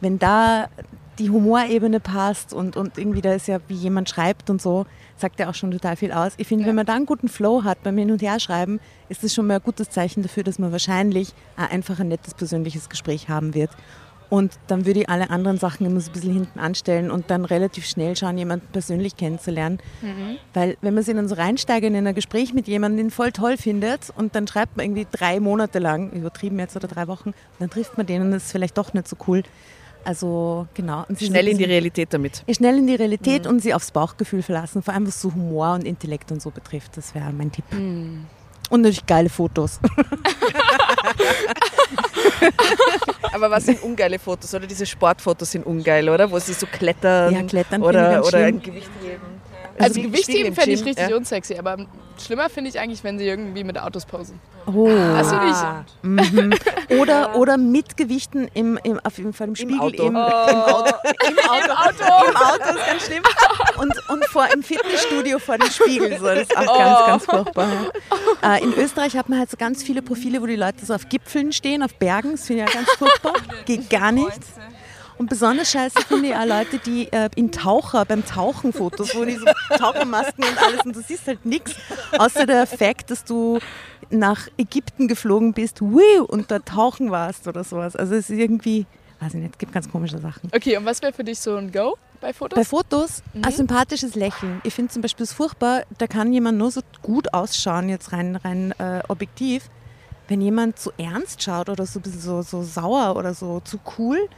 wenn 0.00 0.20
da 0.20 0.68
die 1.18 1.30
Humorebene 1.30 2.00
passt 2.00 2.52
und, 2.52 2.76
und 2.76 2.98
irgendwie 2.98 3.22
da 3.22 3.32
ist 3.32 3.48
ja, 3.48 3.58
wie 3.68 3.74
jemand 3.74 4.08
schreibt 4.08 4.50
und 4.50 4.60
so, 4.60 4.86
sagt 5.16 5.40
ja 5.40 5.48
auch 5.48 5.54
schon 5.54 5.70
total 5.70 5.96
viel 5.96 6.12
aus. 6.12 6.32
Ich 6.36 6.46
finde, 6.46 6.64
ja. 6.64 6.68
wenn 6.68 6.76
man 6.76 6.86
da 6.86 6.94
einen 6.94 7.06
guten 7.06 7.28
Flow 7.28 7.64
hat 7.64 7.82
beim 7.82 7.96
Hin- 7.96 8.10
und 8.10 8.22
Herschreiben, 8.22 8.80
ist 9.08 9.24
das 9.24 9.34
schon 9.34 9.46
mal 9.46 9.54
ein 9.54 9.62
gutes 9.62 9.90
Zeichen 9.90 10.22
dafür, 10.22 10.42
dass 10.42 10.58
man 10.58 10.72
wahrscheinlich 10.72 11.32
einfach 11.56 12.00
ein 12.00 12.08
nettes 12.08 12.34
persönliches 12.34 12.88
Gespräch 12.88 13.28
haben 13.28 13.54
wird. 13.54 13.70
Und 14.28 14.58
dann 14.66 14.86
würde 14.86 15.00
ich 15.00 15.08
alle 15.08 15.30
anderen 15.30 15.56
Sachen 15.58 15.86
immer 15.86 16.00
so 16.00 16.10
ein 16.10 16.12
bisschen 16.12 16.32
hinten 16.32 16.58
anstellen 16.58 17.10
und 17.10 17.30
dann 17.30 17.44
relativ 17.44 17.86
schnell 17.86 18.16
schauen, 18.16 18.36
jemanden 18.36 18.66
persönlich 18.72 19.16
kennenzulernen. 19.16 19.78
Mhm. 20.02 20.38
Weil 20.52 20.76
wenn 20.80 20.94
man 20.94 21.04
sich 21.04 21.14
dann 21.14 21.28
so 21.28 21.36
reinsteigert 21.36 21.92
in 21.92 22.06
ein 22.06 22.14
Gespräch 22.14 22.52
mit 22.52 22.66
jemandem, 22.66 23.06
den 23.06 23.10
voll 23.10 23.30
toll 23.30 23.56
findet 23.56 24.12
und 24.16 24.34
dann 24.34 24.48
schreibt 24.48 24.76
man 24.76 24.86
irgendwie 24.86 25.06
drei 25.10 25.38
Monate 25.38 25.78
lang, 25.78 26.10
übertrieben 26.10 26.58
jetzt 26.58 26.74
oder 26.74 26.88
drei 26.88 27.06
Wochen, 27.06 27.34
dann 27.60 27.70
trifft 27.70 27.96
man 27.96 28.06
den 28.06 28.22
und 28.22 28.32
das 28.32 28.46
ist 28.46 28.52
vielleicht 28.52 28.76
doch 28.76 28.92
nicht 28.94 29.06
so 29.06 29.16
cool. 29.28 29.44
Also 30.06 30.68
genau. 30.72 31.04
schnell 31.18 31.48
in 31.48 31.58
die 31.58 31.64
Realität 31.64 32.14
damit. 32.14 32.44
Schnell 32.48 32.78
in 32.78 32.86
die 32.86 32.94
Realität 32.94 33.44
mhm. 33.44 33.50
und 33.50 33.60
sie 33.60 33.74
aufs 33.74 33.90
Bauchgefühl 33.90 34.40
verlassen, 34.40 34.80
vor 34.80 34.94
allem 34.94 35.04
was 35.04 35.20
so 35.20 35.34
Humor 35.34 35.74
und 35.74 35.84
Intellekt 35.84 36.30
und 36.30 36.40
so 36.40 36.52
betrifft. 36.52 36.96
Das 36.96 37.12
wäre 37.12 37.32
mein 37.32 37.50
Tipp. 37.50 37.64
Mhm. 37.72 38.24
Und 38.70 38.82
natürlich 38.82 39.04
geile 39.04 39.28
Fotos. 39.28 39.80
Aber 43.32 43.50
was 43.50 43.66
sind 43.66 43.82
ungeile 43.82 44.20
Fotos? 44.20 44.54
Oder 44.54 44.68
diese 44.68 44.86
Sportfotos 44.86 45.50
sind 45.50 45.66
ungeil, 45.66 46.08
oder? 46.08 46.30
Wo 46.30 46.38
sie 46.38 46.52
so 46.52 46.66
klettern, 46.66 47.34
ja, 47.34 47.42
klettern 47.42 47.82
oder, 47.82 48.24
oder 48.24 48.38
ein 48.38 48.62
Gewicht 48.62 48.88
heben. 49.02 49.40
Also, 49.78 50.00
also 50.00 50.08
Gewichtheben 50.08 50.54
fände 50.54 50.72
ich 50.72 50.84
richtig 50.84 51.08
ja. 51.08 51.16
unsexy, 51.16 51.56
aber 51.56 51.86
schlimmer 52.24 52.48
finde 52.48 52.70
ich 52.70 52.78
eigentlich, 52.78 53.04
wenn 53.04 53.18
sie 53.18 53.26
irgendwie 53.26 53.64
mit 53.64 53.78
Autos 53.78 54.06
posen. 54.06 54.40
Oh. 54.66 54.88
Das 54.88 55.28
finde 55.28 55.46
ich. 55.50 56.02
Mhm. 56.02 56.54
Oder, 56.98 57.36
oder 57.36 57.56
mit 57.56 57.96
Gewichten 57.96 58.48
im, 58.54 58.78
im, 58.82 58.98
auf 59.00 59.18
jeden 59.18 59.32
Fall 59.32 59.48
im 59.48 59.56
Spiegel. 59.56 59.74
Im 59.74 59.80
Auto. 59.80 60.06
Im, 60.06 60.16
oh. 60.16 60.18
im 60.18 60.56
Auto. 60.56 60.94
Im 61.28 61.38
Auto. 61.38 61.64
Im 61.64 61.70
Auto. 61.70 62.28
Im 62.28 62.36
Auto 62.36 62.78
ist 62.78 62.86
ganz 62.86 63.06
schlimm. 63.06 63.22
Und, 63.78 64.08
und 64.08 64.24
vor, 64.26 64.48
im 64.52 64.62
Fitnessstudio 64.62 65.38
vor 65.38 65.58
dem 65.58 65.70
Spiegel. 65.70 66.18
So. 66.18 66.26
Das 66.26 66.40
ist 66.40 66.56
auch 66.56 66.62
oh. 66.62 66.78
ganz, 66.78 67.06
ganz 67.06 67.24
furchtbar. 67.24 67.68
Äh, 68.42 68.62
in 68.62 68.72
Österreich 68.74 69.16
hat 69.16 69.28
man 69.28 69.38
halt 69.38 69.50
so 69.50 69.56
ganz 69.56 69.82
viele 69.82 70.02
Profile, 70.02 70.42
wo 70.42 70.46
die 70.46 70.56
Leute 70.56 70.84
so 70.84 70.94
auf 70.94 71.08
Gipfeln 71.08 71.52
stehen, 71.52 71.82
auf 71.82 71.94
Bergen. 71.94 72.32
Das 72.32 72.46
finde 72.46 72.64
ich 72.64 72.68
ja 72.68 72.80
ganz 72.80 72.90
furchtbar. 72.92 73.34
Geht 73.64 73.90
gar 73.90 74.12
nicht. 74.12 74.40
Und 75.18 75.30
besonders 75.30 75.70
scheiße 75.70 76.02
finde 76.02 76.28
ich 76.28 76.34
auch 76.34 76.44
Leute, 76.44 76.78
die 76.78 77.10
äh, 77.12 77.30
in 77.36 77.50
Taucher, 77.50 78.04
beim 78.04 78.24
Tauchen 78.24 78.72
Fotos, 78.72 79.14
wo 79.14 79.24
die 79.24 79.36
so 79.36 79.46
Tauchermasken 79.76 80.44
und 80.44 80.62
alles 80.62 80.84
und 80.84 80.94
du 80.94 81.00
siehst 81.00 81.26
halt 81.26 81.44
nichts, 81.46 81.74
außer 82.18 82.46
der 82.46 82.62
Effekt, 82.62 83.10
dass 83.10 83.24
du 83.24 83.58
nach 84.10 84.48
Ägypten 84.58 85.08
geflogen 85.08 85.52
bist 85.52 85.80
und 85.80 86.50
da 86.50 86.58
tauchen 86.58 87.10
warst 87.10 87.48
oder 87.48 87.64
sowas. 87.64 87.96
Also 87.96 88.14
es 88.14 88.30
ist 88.30 88.38
irgendwie, 88.38 88.86
weiß 89.20 89.34
ich 89.34 89.40
nicht, 89.40 89.52
es 89.52 89.58
gibt 89.58 89.72
ganz 89.72 89.90
komische 89.90 90.18
Sachen. 90.18 90.50
Okay, 90.54 90.76
und 90.76 90.84
was 90.84 91.00
wäre 91.02 91.12
für 91.12 91.24
dich 91.24 91.40
so 91.40 91.56
ein 91.56 91.72
Go? 91.72 91.96
Bei 92.20 92.32
Fotos? 92.32 92.56
Bei 92.56 92.64
Fotos 92.64 93.22
mhm. 93.32 93.44
ein 93.44 93.52
sympathisches 93.52 94.14
Lächeln. 94.14 94.60
Ich 94.64 94.74
finde 94.74 94.92
zum 94.92 95.02
Beispiel 95.02 95.24
es 95.24 95.32
furchtbar, 95.32 95.82
da 95.98 96.06
kann 96.06 96.32
jemand 96.32 96.58
nur 96.58 96.70
so 96.70 96.80
gut 97.02 97.32
ausschauen, 97.34 97.88
jetzt 97.88 98.12
rein, 98.12 98.36
rein 98.36 98.72
äh, 98.78 99.02
objektiv, 99.08 99.68
wenn 100.28 100.40
jemand 100.40 100.78
zu 100.78 100.92
ernst 100.98 101.42
schaut 101.42 101.68
oder 101.68 101.86
so 101.86 101.98
ein 101.98 102.02
bisschen 102.02 102.20
so, 102.20 102.42
so 102.42 102.62
sauer 102.62 103.16
oder 103.16 103.34
so 103.34 103.60
zu 103.60 103.78
cool 103.98 104.28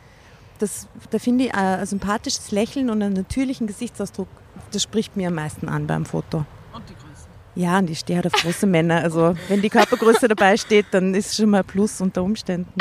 das, 0.59 0.89
da 1.11 1.19
finde 1.19 1.47
ich 1.47 1.55
ein 1.55 1.85
sympathisches 1.87 2.51
Lächeln 2.51 2.91
und 2.91 3.03
einen 3.03 3.15
natürlichen 3.15 3.67
Gesichtsausdruck, 3.67 4.29
das 4.73 4.83
spricht 4.83 5.17
mir 5.17 5.29
am 5.29 5.35
meisten 5.35 5.69
an 5.69 5.87
beim 5.87 6.05
Foto. 6.05 6.45
Und 6.73 6.89
die 6.89 6.95
Größe? 6.95 7.29
Ja, 7.55 7.79
und 7.79 7.91
ich 7.91 8.01
stehe 8.01 8.17
halt 8.17 8.27
auf 8.27 8.41
große 8.41 8.67
Männer. 8.67 9.03
Also 9.03 9.35
wenn 9.49 9.63
die 9.63 9.71
Körpergröße 9.71 10.29
dabei 10.29 10.57
steht, 10.57 10.87
dann 10.93 11.15
ist 11.15 11.31
es 11.31 11.37
schon 11.37 11.51
mal 11.51 11.61
ein 11.61 11.65
Plus 11.65 12.01
unter 12.01 12.23
Umständen. 12.23 12.73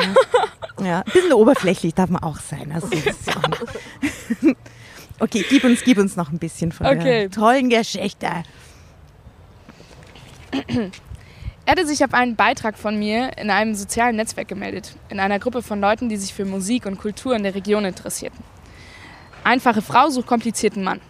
Ja. 0.79 0.85
ja. 0.85 0.97
ein 0.99 1.11
bisschen 1.11 1.33
oberflächlich 1.33 1.93
darf 1.93 2.09
man 2.09 2.21
auch 2.21 2.39
sein. 2.39 2.71
Also, 2.71 2.87
okay, 5.19 5.45
gib 5.49 5.63
uns, 5.63 5.83
gib 5.83 5.97
uns 5.97 6.15
noch 6.15 6.31
ein 6.31 6.37
bisschen 6.37 6.71
von 6.71 6.85
okay. 6.85 7.03
der 7.03 7.31
tollen 7.31 7.69
Geschichte. 7.69 8.27
Er 11.67 11.71
hatte 11.71 11.85
sich 11.85 12.01
auf 12.05 12.13
einen 12.13 12.37
Beitrag 12.37 12.77
von 12.77 12.97
mir 12.97 13.37
in 13.37 13.49
einem 13.49 13.75
sozialen 13.75 14.15
Netzwerk 14.15 14.47
gemeldet, 14.47 14.95
in 15.09 15.19
einer 15.19 15.37
Gruppe 15.37 15.61
von 15.61 15.81
Leuten, 15.81 16.07
die 16.07 16.15
sich 16.15 16.33
für 16.33 16.45
Musik 16.45 16.85
und 16.85 16.97
Kultur 16.97 17.35
in 17.35 17.43
der 17.43 17.55
Region 17.55 17.83
interessierten. 17.83 18.39
Einfache 19.43 19.81
Frau 19.81 20.09
sucht 20.09 20.27
komplizierten 20.27 20.81
Mann, 20.81 21.01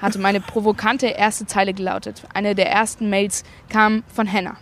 hatte 0.00 0.20
meine 0.20 0.40
provokante 0.40 1.08
erste 1.08 1.46
Zeile 1.46 1.74
gelautet. 1.74 2.22
Eine 2.32 2.54
der 2.54 2.70
ersten 2.70 3.10
Mails 3.10 3.42
kam 3.68 4.04
von 4.06 4.28
Henna. 4.28 4.56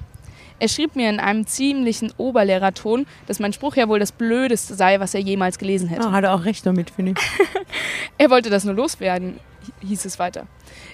Er 0.59 0.69
schrieb 0.69 0.97
mir 0.97 1.11
in 1.11 1.21
einem 1.21 1.47
ziemlichen 1.47 2.15
Oberlehrerton, 2.17 3.05
dass 3.27 3.39
mein 3.39 3.53
Spruch 3.53 3.77
ja 3.77 3.91
wohl 3.91 3.99
das 3.99 4.13
Blödeste 4.13 4.73
sei, 4.75 5.01
was 5.01 5.13
er 5.13 5.21
jemals 5.21 5.59
gelesen 5.59 5.87
hätte. 5.87 6.09
Oh, 6.09 6.13
hat 6.13 6.25
er 6.25 6.33
auch 6.33 6.47
recht 6.47 6.65
damit, 6.65 6.89
finde 6.89 7.13
ich. 7.13 7.19
er 8.17 8.31
wollte 8.31 8.49
das 8.49 8.65
nur 8.65 8.73
loswerden, 8.73 9.39
hieß 9.81 10.07
es 10.07 10.19
weiter. 10.19 10.47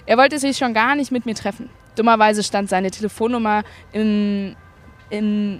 Er 0.05 0.17
wollte 0.17 0.37
sich 0.37 0.57
schon 0.57 0.73
gar 0.73 0.97
nicht 0.97 1.13
mit 1.13 1.25
mir 1.25 1.35
treffen. 1.35 1.69
Dummerweise 1.99 2.43
stand 2.43 2.69
seine 2.69 2.91
Telefonnummer 2.91 3.63
im, 3.91 4.55
im, 5.09 5.59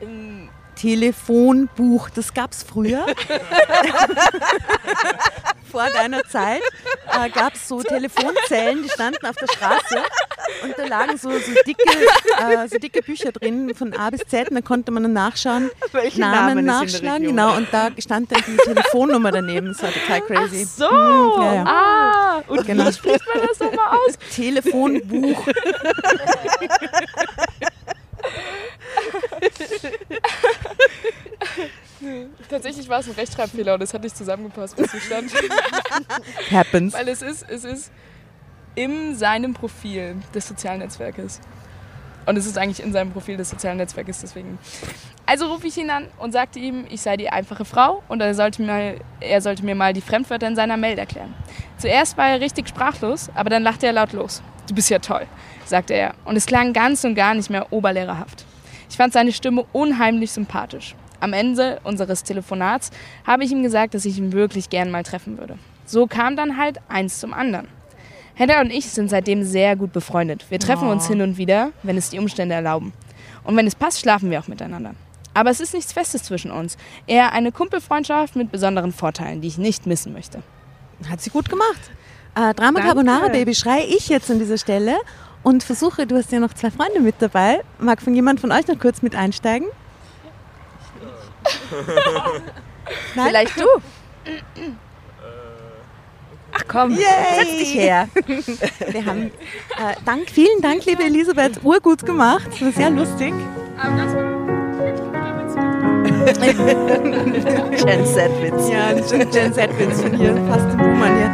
im 0.00 0.47
Telefonbuch. 0.78 2.08
Das 2.10 2.32
gab 2.32 2.52
es 2.52 2.62
früher. 2.62 3.04
Vor 5.70 5.86
deiner 5.92 6.22
Zeit 6.24 6.62
äh, 7.12 7.28
gab 7.28 7.54
es 7.54 7.68
so 7.68 7.82
Telefonzellen, 7.82 8.84
die 8.84 8.88
standen 8.88 9.26
auf 9.26 9.36
der 9.36 9.48
Straße 9.48 10.02
und 10.62 10.78
da 10.78 10.86
lagen 10.86 11.18
so, 11.18 11.30
so, 11.30 11.52
dicke, 11.66 11.82
äh, 12.38 12.66
so 12.68 12.78
dicke 12.78 13.02
Bücher 13.02 13.32
drin 13.32 13.74
von 13.74 13.92
A 13.92 14.08
bis 14.08 14.22
Z 14.22 14.48
und 14.48 14.54
da 14.54 14.62
konnte 14.62 14.90
man 14.92 15.02
dann 15.02 15.12
nachschauen, 15.12 15.70
Welche 15.92 16.20
Namen, 16.20 16.64
Namen 16.64 16.66
nachschlagen. 16.66 17.26
Genau, 17.26 17.54
und 17.54 17.68
da 17.70 17.90
stand 17.98 18.32
dann 18.32 18.42
die 18.46 18.56
Telefonnummer 18.56 19.30
daneben. 19.30 19.68
Das 19.68 19.82
war 19.82 19.92
total 19.92 20.22
crazy. 20.22 20.66
Ach 20.66 20.70
so! 20.78 20.90
Mhm, 20.90 21.42
ja, 21.42 21.54
ja. 21.54 21.64
Ah, 21.66 22.42
und 22.46 22.66
genau. 22.66 22.86
wie 22.86 22.92
spricht 22.92 23.26
man 23.34 23.46
das 23.46 23.60
nochmal 23.60 23.88
aus? 23.88 24.18
Telefonbuch. 24.34 25.46
Tatsächlich 32.48 32.88
war 32.88 33.00
es 33.00 33.08
ein 33.08 33.14
Rechtschreibfehler 33.14 33.74
und 33.74 33.82
es 33.82 33.92
hat 33.92 34.02
nicht 34.02 34.16
zusammengepasst, 34.16 34.78
was 34.78 34.90
hier 34.90 35.00
stand. 35.00 35.32
Happens. 36.50 36.94
Weil 36.94 37.08
es 37.08 37.22
ist, 37.22 37.48
es 37.48 37.64
ist 37.64 37.90
in 38.74 39.14
seinem 39.16 39.54
Profil 39.54 40.16
des 40.34 40.46
sozialen 40.46 40.80
Netzwerkes. 40.80 41.40
Und 42.26 42.36
es 42.36 42.44
ist 42.44 42.58
eigentlich 42.58 42.84
in 42.84 42.92
seinem 42.92 43.10
Profil 43.10 43.38
des 43.38 43.48
sozialen 43.48 43.78
Netzwerkes, 43.78 44.20
deswegen. 44.20 44.58
Also 45.24 45.50
rufe 45.50 45.66
ich 45.66 45.78
ihn 45.78 45.88
an 45.88 46.08
und 46.18 46.32
sagte 46.32 46.58
ihm, 46.58 46.84
ich 46.90 47.00
sei 47.00 47.16
die 47.16 47.30
einfache 47.30 47.64
Frau 47.64 48.02
und 48.08 48.20
er 48.20 48.34
sollte, 48.34 48.62
mir, 48.62 48.96
er 49.20 49.40
sollte 49.40 49.64
mir 49.64 49.74
mal 49.74 49.94
die 49.94 50.02
Fremdwörter 50.02 50.46
in 50.46 50.54
seiner 50.54 50.76
Mail 50.76 50.98
erklären. 50.98 51.34
Zuerst 51.78 52.18
war 52.18 52.28
er 52.28 52.40
richtig 52.40 52.68
sprachlos, 52.68 53.30
aber 53.34 53.48
dann 53.48 53.62
lachte 53.62 53.86
er 53.86 53.94
laut 53.94 54.12
los. 54.12 54.42
Du 54.68 54.74
bist 54.74 54.90
ja 54.90 54.98
toll, 54.98 55.26
sagte 55.64 55.94
er. 55.94 56.14
Und 56.26 56.36
es 56.36 56.44
klang 56.44 56.74
ganz 56.74 57.02
und 57.04 57.14
gar 57.14 57.34
nicht 57.34 57.48
mehr 57.48 57.72
oberlehrerhaft. 57.72 58.44
Ich 58.90 58.96
fand 58.96 59.14
seine 59.14 59.32
Stimme 59.32 59.64
unheimlich 59.72 60.30
sympathisch. 60.30 60.94
Am 61.20 61.32
Ende 61.32 61.80
unseres 61.84 62.22
Telefonats 62.22 62.90
habe 63.26 63.44
ich 63.44 63.52
ihm 63.52 63.62
gesagt, 63.62 63.94
dass 63.94 64.04
ich 64.04 64.18
ihn 64.18 64.32
wirklich 64.32 64.70
gern 64.70 64.90
mal 64.90 65.02
treffen 65.02 65.38
würde. 65.38 65.58
So 65.84 66.06
kam 66.06 66.36
dann 66.36 66.56
halt 66.56 66.78
eins 66.88 67.18
zum 67.18 67.32
anderen. 67.32 67.68
Hedda 68.34 68.60
und 68.60 68.70
ich 68.70 68.86
sind 68.86 69.10
seitdem 69.10 69.42
sehr 69.42 69.74
gut 69.74 69.92
befreundet. 69.92 70.46
Wir 70.48 70.60
treffen 70.60 70.88
oh. 70.88 70.92
uns 70.92 71.08
hin 71.08 71.20
und 71.22 71.38
wieder, 71.38 71.72
wenn 71.82 71.96
es 71.96 72.10
die 72.10 72.18
Umstände 72.18 72.54
erlauben. 72.54 72.92
Und 73.42 73.56
wenn 73.56 73.66
es 73.66 73.74
passt, 73.74 74.00
schlafen 74.00 74.30
wir 74.30 74.38
auch 74.38 74.46
miteinander. 74.48 74.94
Aber 75.34 75.50
es 75.50 75.60
ist 75.60 75.74
nichts 75.74 75.92
Festes 75.92 76.22
zwischen 76.22 76.50
uns. 76.50 76.76
Eher 77.06 77.32
eine 77.32 77.52
Kumpelfreundschaft 77.52 78.36
mit 78.36 78.52
besonderen 78.52 78.92
Vorteilen, 78.92 79.40
die 79.40 79.48
ich 79.48 79.58
nicht 79.58 79.86
missen 79.86 80.12
möchte. 80.12 80.42
Hat 81.08 81.20
sie 81.20 81.30
gut 81.30 81.48
gemacht. 81.48 81.90
Äh, 82.34 82.54
Drama 82.54 82.80
Danke. 82.80 82.82
Carbonara 82.82 83.28
Baby 83.28 83.54
schreie 83.54 83.84
ich 83.84 84.08
jetzt 84.08 84.30
an 84.30 84.38
dieser 84.38 84.58
Stelle 84.58 84.96
und 85.42 85.62
versuche, 85.64 86.06
du 86.06 86.16
hast 86.16 86.30
ja 86.30 86.40
noch 86.40 86.52
zwei 86.54 86.70
Freunde 86.70 87.00
mit 87.00 87.16
dabei. 87.18 87.60
Mag 87.78 88.02
von 88.02 88.14
jemand 88.14 88.40
von 88.40 88.52
euch 88.52 88.66
noch 88.68 88.78
kurz 88.78 89.02
mit 89.02 89.14
einsteigen? 89.14 89.68
Vielleicht 93.14 93.58
du. 93.58 93.66
Ach 96.52 96.64
komm, 96.66 96.90
Yay. 96.92 96.98
setz 97.38 97.58
dich 97.58 97.74
her. 97.74 98.08
Wir 98.88 99.04
haben, 99.04 99.24
äh, 99.24 99.94
Dank, 100.04 100.30
vielen 100.30 100.60
Dank, 100.60 100.84
liebe 100.86 101.02
Elisabeth, 101.04 101.60
urgut 101.62 102.04
gemacht. 102.04 102.48
Das 102.50 102.62
war 102.62 102.72
sehr 102.72 102.90
lustig. 102.90 103.34
Jen 107.76 108.04
Z-Witz. 108.06 108.68
Ja, 108.68 108.92
Gen 108.92 109.52
Z-Witz 109.52 110.00
von 110.02 110.14
hier, 110.14 110.34
fast 110.48 110.72
im 110.72 110.78
Buhmann 110.78 111.16
hier. 111.16 111.30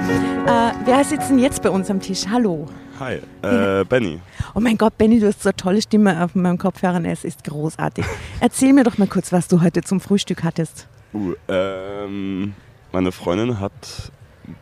Äh, 0.46 0.72
wer 0.85 1.05
sitzt 1.05 1.31
denn 1.31 1.38
jetzt 1.38 1.62
bei 1.62 1.70
uns 1.70 1.90
am 1.90 2.00
Tisch? 2.00 2.24
Hallo. 2.31 2.66
Hi, 3.00 3.20
äh, 3.42 3.85
Benny. 3.85 4.20
Oh 4.54 4.61
mein 4.61 4.78
Gott, 4.78 4.96
Benny, 4.96 5.18
du 5.18 5.26
hast 5.26 5.42
so 5.42 5.48
eine 5.48 5.57
tolle 5.57 5.83
Stimme 5.83 6.24
auf 6.24 6.37
meinem 6.37 6.59
Kopfhörern. 6.59 7.04
Es 7.04 7.24
ist 7.24 7.42
großartig. 7.42 8.04
Erzähl 8.40 8.72
mir 8.72 8.85
doch 8.85 8.98
mal 8.98 9.09
kurz, 9.09 9.33
was 9.33 9.48
du 9.48 9.62
heute 9.62 9.83
zum 9.83 10.00
Frühstück 10.00 10.44
hattest. 10.44 10.87
Uh, 11.12 11.35
ähm, 11.48 12.54
meine 12.92 13.11
Freundin 13.11 13.59
hat 13.59 14.12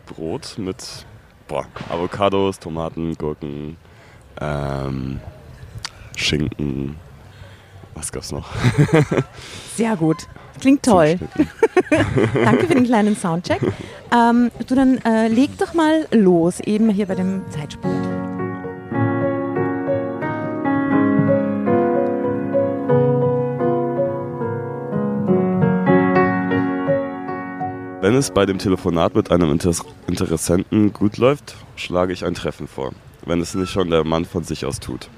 Brot 0.06 0.54
mit 0.56 1.04
boah, 1.46 1.66
Avocados, 1.90 2.58
Tomaten, 2.58 3.14
Gurken, 3.18 3.76
ähm, 4.40 5.20
Schinken. 6.16 6.96
Was 7.94 8.10
gab's 8.10 8.32
noch? 8.32 8.48
Sehr 9.76 9.94
gut. 9.96 10.26
Klingt 10.58 10.82
toll. 10.82 11.18
Danke 12.44 12.66
für 12.66 12.74
den 12.74 12.84
kleinen 12.84 13.16
Soundcheck. 13.16 13.60
Ähm, 14.10 14.50
du, 14.66 14.74
dann 14.74 14.98
äh, 15.04 15.28
leg 15.28 15.58
doch 15.58 15.74
mal 15.74 16.06
los, 16.12 16.60
eben 16.60 16.88
hier 16.90 17.06
bei 17.06 17.14
dem 17.14 17.42
Zeitsprung. 17.50 18.11
Wenn 28.02 28.16
es 28.16 28.32
bei 28.32 28.46
dem 28.46 28.58
Telefonat 28.58 29.14
mit 29.14 29.30
einem 29.30 29.52
Inter 29.52 29.70
Interessenten 30.08 30.92
gut 30.92 31.18
läuft, 31.18 31.54
schlage 31.76 32.12
ich 32.12 32.24
ein 32.24 32.34
Treffen 32.34 32.66
vor, 32.66 32.90
wenn 33.26 33.40
es 33.40 33.54
nicht 33.54 33.70
schon 33.70 33.90
der 33.90 34.02
Mann 34.02 34.24
von 34.24 34.42
sich 34.42 34.66
aus 34.66 34.80
tut. 34.80 35.08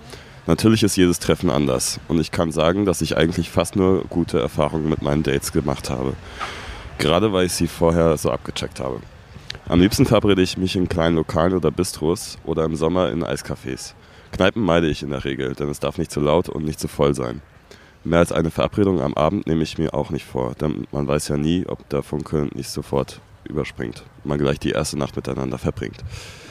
Natürlich 0.47 0.83
ist 0.83 0.95
jedes 0.95 1.19
Treffen 1.19 1.49
anders 1.49 1.99
und 2.09 2.21
ich 2.21 2.31
kann 2.31 2.53
sagen, 2.53 2.85
dass 2.85 3.01
ich 3.01 3.17
eigentlich 3.17 3.49
fast 3.49 3.75
nur 3.75 4.05
gute 4.11 4.39
Erfahrungen 4.39 4.91
mit 4.91 5.01
meinen 5.01 5.23
Dates 5.23 5.51
gemacht 5.51 5.89
habe. 5.89 6.13
Gerade 6.99 7.33
weil 7.33 7.47
ich 7.47 7.55
sie 7.55 7.69
vorher 7.69 8.19
so 8.19 8.31
abgecheckt 8.31 8.81
habe. 8.81 9.01
Am 9.67 9.81
liebsten 9.81 10.05
verabrede 10.05 10.43
ich 10.43 10.59
mich 10.59 10.77
in 10.77 10.87
kleinen 10.87 11.17
Lokalen 11.17 11.55
oder 11.55 11.71
Bistros 11.71 12.37
oder 12.45 12.67
im 12.67 12.77
Sommer 12.77 13.11
in 13.11 13.25
Eiscafés. 13.25 13.95
Kneipen 14.33 14.63
meide 14.63 14.89
ich 14.89 15.03
in 15.03 15.09
der 15.09 15.25
Regel, 15.25 15.55
denn 15.55 15.71
es 15.71 15.81
darf 15.81 15.97
nicht 15.97 16.11
zu 16.11 16.21
laut 16.21 16.51
und 16.51 16.67
nicht 16.67 16.81
zu 16.81 16.89
voll 16.89 17.15
sein. 17.15 17.41
Mehr 18.05 18.19
als 18.19 18.33
eine 18.33 18.51
Verabredung 18.51 19.01
am 19.01 19.15
Abend 19.15 19.47
nehme 19.47 19.63
ich 19.63 19.79
mir 19.79 19.95
auch 19.95 20.11
nicht 20.11 20.27
vor, 20.27 20.55
denn 20.55 20.87
man 20.93 21.09
weiß 21.09 21.29
ja 21.29 21.39
nie, 21.39 21.65
ob 21.67 21.89
der 21.89 22.03
Funke 22.03 22.49
nicht 22.55 22.69
sofort 22.69 23.21
überspringt. 23.49 24.05
Man 24.25 24.39
gleich 24.39 24.59
die 24.59 24.71
erste 24.73 24.99
Nacht 24.99 25.17
miteinander 25.17 25.57
verbringt. 25.57 26.05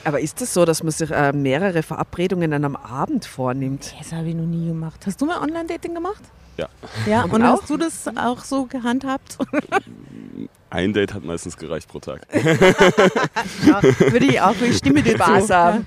Aber 0.04 0.20
ist 0.20 0.42
es 0.42 0.54
so, 0.54 0.66
dass 0.66 0.82
man 0.82 0.92
sich 0.92 1.12
äh, 1.12 1.32
mehrere 1.32 1.84
Verabredungen 1.84 2.54
an 2.54 2.66
einem 2.66 2.76
Abend 2.76 3.26
vornimmt? 3.26 3.94
Das 4.00 4.12
habe 4.12 4.30
ich 4.30 4.36
noch 4.36 4.46
nie 4.46 4.68
gemacht. 4.68 5.00
Hast 5.06 5.22
du 5.22 5.26
mal 5.26 5.42
Online-Dating 5.42 5.94
gemacht? 5.94 6.24
Ja. 6.58 6.70
Ja, 7.06 7.24
Und 7.30 7.44
hast 7.44 7.70
du 7.70 7.78
das 7.78 8.08
auch 8.16 8.44
so 8.44 8.66
gehandhabt? 8.66 9.38
Ein 10.72 10.92
Date 10.92 11.13
hat 11.13 11.24
meistens 11.24 11.56
gereicht 11.56 11.88
pro 11.88 12.00
Tag. 12.00 12.26
ja, 12.34 13.84
würde 13.84 14.26
ich 14.26 14.42
auch, 14.42 14.56
ich 14.60 14.78
stimme 14.78 15.04
dir 15.04 15.20
zu. 15.20 15.44
Ja. 15.44 15.84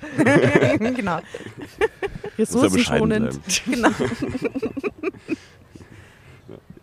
genau. 0.77 1.19
Ressourcenschonend. 2.39 3.41
Genau. 3.65 3.91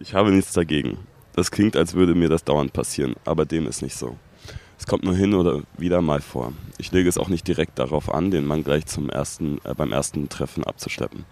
Ich 0.03 0.13
habe 0.13 0.31
nichts 0.31 0.51
dagegen. 0.51 0.97
Das 1.31 1.49
klingt, 1.49 1.77
als 1.77 1.93
würde 1.93 2.13
mir 2.13 2.27
das 2.27 2.43
dauernd 2.43 2.73
passieren, 2.73 3.15
aber 3.23 3.45
dem 3.45 3.65
ist 3.67 3.81
nicht 3.81 3.95
so. 3.95 4.17
Es 4.77 4.85
kommt 4.85 5.05
nur 5.05 5.15
hin 5.15 5.33
oder 5.33 5.61
wieder 5.77 6.01
mal 6.01 6.19
vor. 6.19 6.51
Ich 6.77 6.91
lege 6.91 7.07
es 7.07 7.17
auch 7.17 7.29
nicht 7.29 7.47
direkt 7.47 7.79
darauf 7.79 8.13
an, 8.13 8.29
den 8.29 8.45
Mann 8.45 8.65
gleich 8.65 8.85
zum 8.85 9.09
ersten, 9.09 9.61
äh, 9.63 9.73
beim 9.73 9.93
ersten 9.93 10.27
Treffen 10.27 10.65
abzuschleppen. 10.65 11.23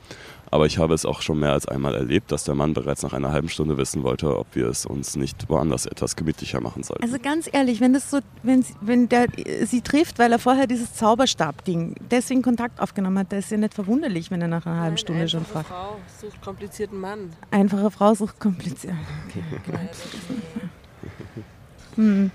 Aber 0.53 0.65
ich 0.65 0.77
habe 0.77 0.93
es 0.93 1.05
auch 1.05 1.21
schon 1.21 1.39
mehr 1.39 1.53
als 1.53 1.65
einmal 1.65 1.95
erlebt, 1.95 2.29
dass 2.31 2.43
der 2.43 2.55
Mann 2.55 2.73
bereits 2.73 3.03
nach 3.03 3.13
einer 3.13 3.31
halben 3.31 3.47
Stunde 3.47 3.77
wissen 3.77 4.03
wollte, 4.03 4.37
ob 4.37 4.47
wir 4.53 4.67
es 4.67 4.85
uns 4.85 5.15
nicht 5.15 5.47
woanders 5.49 5.85
etwas 5.85 6.17
gemütlicher 6.17 6.59
machen 6.59 6.83
sollten. 6.83 7.01
Also 7.03 7.17
ganz 7.19 7.49
ehrlich, 7.51 7.79
wenn 7.79 7.93
das 7.93 8.11
so, 8.11 8.19
wenn, 8.43 8.61
sie- 8.61 8.75
wenn 8.81 9.07
der 9.07 9.27
äh, 9.39 9.65
sie 9.65 9.79
trifft, 9.81 10.19
weil 10.19 10.29
er 10.33 10.39
vorher 10.39 10.67
dieses 10.67 10.93
Zauberstab-Ding 10.95 11.95
deswegen 12.11 12.41
Kontakt 12.41 12.81
aufgenommen 12.81 13.17
hat, 13.19 13.31
das 13.31 13.45
ist 13.45 13.51
ja 13.51 13.57
nicht 13.57 13.73
verwunderlich, 13.73 14.29
wenn 14.29 14.41
er 14.41 14.49
nach 14.49 14.65
einer 14.65 14.81
halben 14.81 14.97
Stunde 14.97 15.29
schon 15.29 15.39
Einfache 15.39 15.63
fragt. 15.63 15.69
Frau 15.69 15.95
sucht 16.21 16.41
komplizierten 16.41 16.99
Mann. 16.99 17.29
Einfache 17.51 17.89
Frau 17.89 18.13
sucht 18.13 18.37
kompliziert. 18.39 18.95
Okay. 19.29 19.43
Hm. 21.95 22.31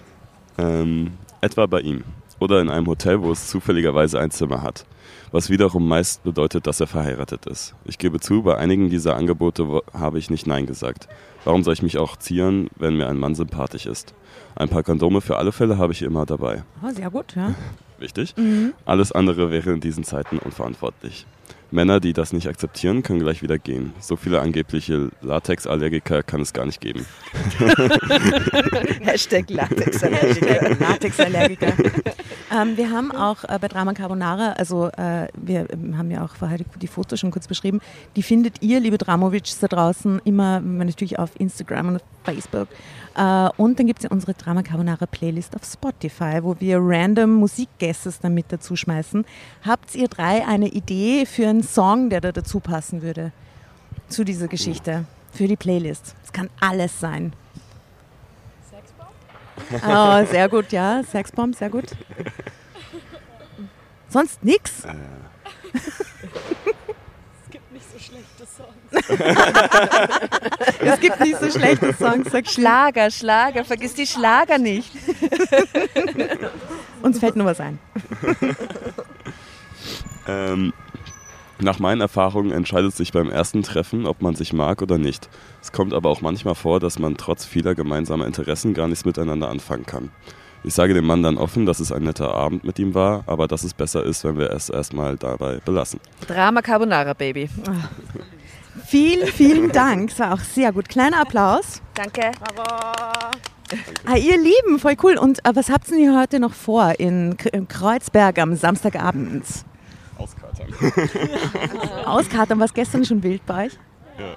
Ähm, 0.59 1.13
etwa 1.41 1.67
bei 1.67 1.81
ihm. 1.81 2.05
Oder 2.39 2.61
in 2.61 2.69
einem 2.69 2.87
Hotel, 2.87 3.23
wo 3.23 3.33
es 3.33 3.49
zufälligerweise 3.49 4.19
ein 4.21 4.31
Zimmer 4.31 4.63
hat. 4.63 4.85
Was 5.33 5.51
wiederum 5.51 5.89
meist 5.89 6.23
bedeutet, 6.23 6.67
dass 6.67 6.81
er 6.81 6.87
verheiratet 6.87 7.47
ist. 7.47 7.75
Ich 7.85 7.99
gebe 7.99 8.21
zu, 8.21 8.43
bei 8.43 8.57
einigen 8.57 8.91
dieser 8.91 9.17
Angebote 9.17 9.83
habe 9.93 10.19
ich 10.19 10.31
nicht 10.31 10.47
Nein 10.47 10.67
gesagt. 10.67 11.09
Warum 11.45 11.63
soll 11.63 11.75
ich 11.75 11.83
mich 11.83 11.99
auch 11.99 12.17
zieren, 12.17 12.69
wenn 12.77 12.97
mir 12.97 13.09
ein 13.09 13.19
Mann 13.19 13.35
sympathisch 13.35 13.87
ist? 13.87 14.15
Ein 14.55 14.69
paar 14.69 14.83
Kondome 14.83 15.21
für 15.21 15.37
alle 15.37 15.53
Fälle 15.53 15.79
habe 15.79 15.93
ich 15.93 16.03
immer 16.03 16.27
dabei. 16.27 16.65
Oh, 16.83 16.91
sehr 16.91 17.11
gut, 17.11 17.35
ja. 17.37 17.55
Wichtig. 17.99 18.35
Alles 18.85 19.13
andere 19.13 19.51
wäre 19.51 19.73
in 19.73 19.81
diesen 19.81 20.05
Zeiten 20.05 20.39
unverantwortlich. 20.39 21.27
Männer, 21.71 22.01
die 22.01 22.13
das 22.13 22.33
nicht 22.33 22.49
akzeptieren, 22.49 23.03
können 23.03 23.21
gleich 23.21 23.43
wieder 23.43 23.59
gehen. 23.59 23.93
So 24.01 24.17
viele 24.17 24.41
angebliche 24.41 25.11
Latexallergiker 25.21 26.23
kann 26.23 26.41
es 26.41 26.53
gar 26.53 26.67
nicht 26.67 26.81
geben. 26.81 27.05
Hashtag 29.01 29.51
Latex. 29.51 30.03
Hashtag 30.03 30.81
Latexallergiker. 30.81 31.73
ähm, 32.53 32.77
wir 32.77 32.91
haben 32.91 33.11
auch 33.11 33.45
äh, 33.45 33.59
bei 33.61 33.69
Drama 33.69 33.93
Carbonara, 33.95 34.53
also 34.53 34.89
äh, 34.97 35.29
wir 35.37 35.69
ähm, 35.71 35.99
haben 35.99 36.11
ja 36.11 36.25
auch 36.25 36.37
vorher 36.37 36.59
die, 36.59 36.65
die 36.81 36.87
Fotos 36.87 37.21
schon 37.21 37.31
kurz 37.31 37.49
beschrieben, 37.49 37.81
die 38.15 38.23
findet 38.23 38.63
ihr, 38.63 38.81
liebe 38.81 38.99
Dramovics 38.99 39.59
da 39.59 39.67
draußen, 39.67 40.21
immer 40.25 40.61
natürlich 40.61 41.19
auf 41.19 41.31
Instagram 41.39 41.89
und 41.89 41.97
auf 41.97 42.03
Facebook. 42.25 42.69
Äh, 43.17 43.49
und 43.57 43.79
dann 43.79 43.87
gibt 43.87 44.01
es 44.01 44.05
ja 44.05 44.11
unsere 44.11 44.35
Drama 44.35 44.63
Carbonara 44.63 45.07
Playlist 45.07 45.57
auf 45.57 45.65
Spotify, 45.65 46.41
wo 46.43 46.57
wir 46.61 46.79
random 46.81 47.33
Musikgästes 47.35 48.21
dann 48.21 48.35
mit 48.35 48.47
dazu 48.51 48.77
schmeißen. 48.77 49.25
Habt 49.65 49.95
ihr 49.95 50.09
drei 50.09 50.47
eine 50.47 50.69
Idee 50.69 51.25
für 51.25 51.49
einen 51.49 51.63
Song, 51.63 52.11
der 52.11 52.21
da 52.21 52.33
dazu 52.33 52.61
passen 52.61 53.03
würde? 53.03 53.33
Zu 54.09 54.25
dieser 54.25 54.49
Geschichte? 54.49 55.05
Für 55.33 55.49
die 55.49 55.57
Playlist. 55.57 56.15
Es 56.25 56.33
kann 56.33 56.51
alles 56.61 57.01
sein. 57.01 57.33
Oh, 59.89 60.25
sehr 60.31 60.49
gut, 60.49 60.71
ja. 60.71 61.03
Sexbomb, 61.03 61.57
sehr 61.57 61.71
gut. 61.71 61.87
Sonst 64.09 64.45
nix? 64.45 64.83
es 70.81 71.01
gibt 71.01 71.21
nicht 71.21 71.39
so 71.41 71.51
schlechte 71.51 71.93
Songs, 71.95 72.31
sag 72.31 72.49
Schlager, 72.49 73.11
Schlager, 73.11 73.65
vergiss 73.65 73.95
die 73.95 74.07
Schlager 74.07 74.59
nicht. 74.59 74.91
Uns 77.03 77.19
fällt 77.19 77.37
nur 77.37 77.47
was 77.47 77.61
ein. 77.61 77.79
Ähm, 80.29 80.73
nach 81.61 81.79
meinen 81.79 82.01
Erfahrungen 82.01 82.51
entscheidet 82.51 82.95
sich 82.95 83.13
beim 83.13 83.31
ersten 83.31 83.63
Treffen, 83.63 84.07
ob 84.07 84.23
man 84.23 84.35
sich 84.35 84.53
mag 84.53 84.83
oder 84.83 84.99
nicht. 84.99 85.29
Es 85.63 85.73
kommt 85.73 85.95
aber 85.95 86.11
auch 86.11 86.21
manchmal 86.21 86.55
vor, 86.55 86.81
dass 86.81 86.99
man 86.99 87.17
trotz 87.17 87.45
vieler 87.45 87.75
gemeinsamer 87.75 88.27
Interessen 88.27 88.75
gar 88.75 88.89
nichts 88.89 89.05
miteinander 89.05 89.49
anfangen 89.49 89.87
kann. 89.87 90.11
Ich 90.65 90.75
sage 90.75 90.95
dem 90.95 91.07
Mann 91.07 91.23
dann 91.23 91.39
offen, 91.39 91.65
dass 91.65 91.81
es 91.81 91.93
ein 91.93 92.03
netter 92.03 92.35
Abend 92.35 92.65
mit 92.65 92.79
ihm 92.79 92.93
war, 92.93 93.23
aber 93.27 93.47
dass 93.47 93.63
es 93.63 93.73
besser 93.73 94.03
ist, 94.03 94.25
wenn 94.25 94.37
wir 94.37 94.51
es 94.51 94.69
erstmal 94.69 95.17
dabei 95.17 95.61
belassen. 95.65 96.01
Drama 96.27 96.61
Carbonara, 96.61 97.13
Baby. 97.15 97.49
Vielen, 98.85 99.27
vielen 99.29 99.73
Dank. 99.73 100.11
Es 100.11 100.19
war 100.19 100.35
auch 100.35 100.41
sehr 100.41 100.73
gut. 100.73 100.89
Kleiner 100.89 101.21
Applaus. 101.21 101.83
Danke. 101.95 102.33
Ah, 104.05 104.17
ihr 104.17 104.39
Lieben, 104.39 104.79
voll 104.79 104.97
cool. 105.03 105.19
Und 105.19 105.45
äh, 105.45 105.51
was 105.55 105.71
habt 105.71 105.91
ihr 105.91 106.19
heute 106.19 106.39
noch 106.39 106.53
vor 106.53 106.99
in, 106.99 107.37
K 107.37 107.49
in 107.51 107.67
Kreuzberg 107.67 108.39
am 108.39 108.55
Samstagabend? 108.55 109.45
Auskatern. 110.19 110.69
Auskatern, 112.05 112.61
was 112.61 112.73
gestern 112.73 113.05
schon 113.05 113.23
wild 113.23 113.45
bei 113.47 113.67
euch? 113.67 113.73
Ja. 114.19 114.37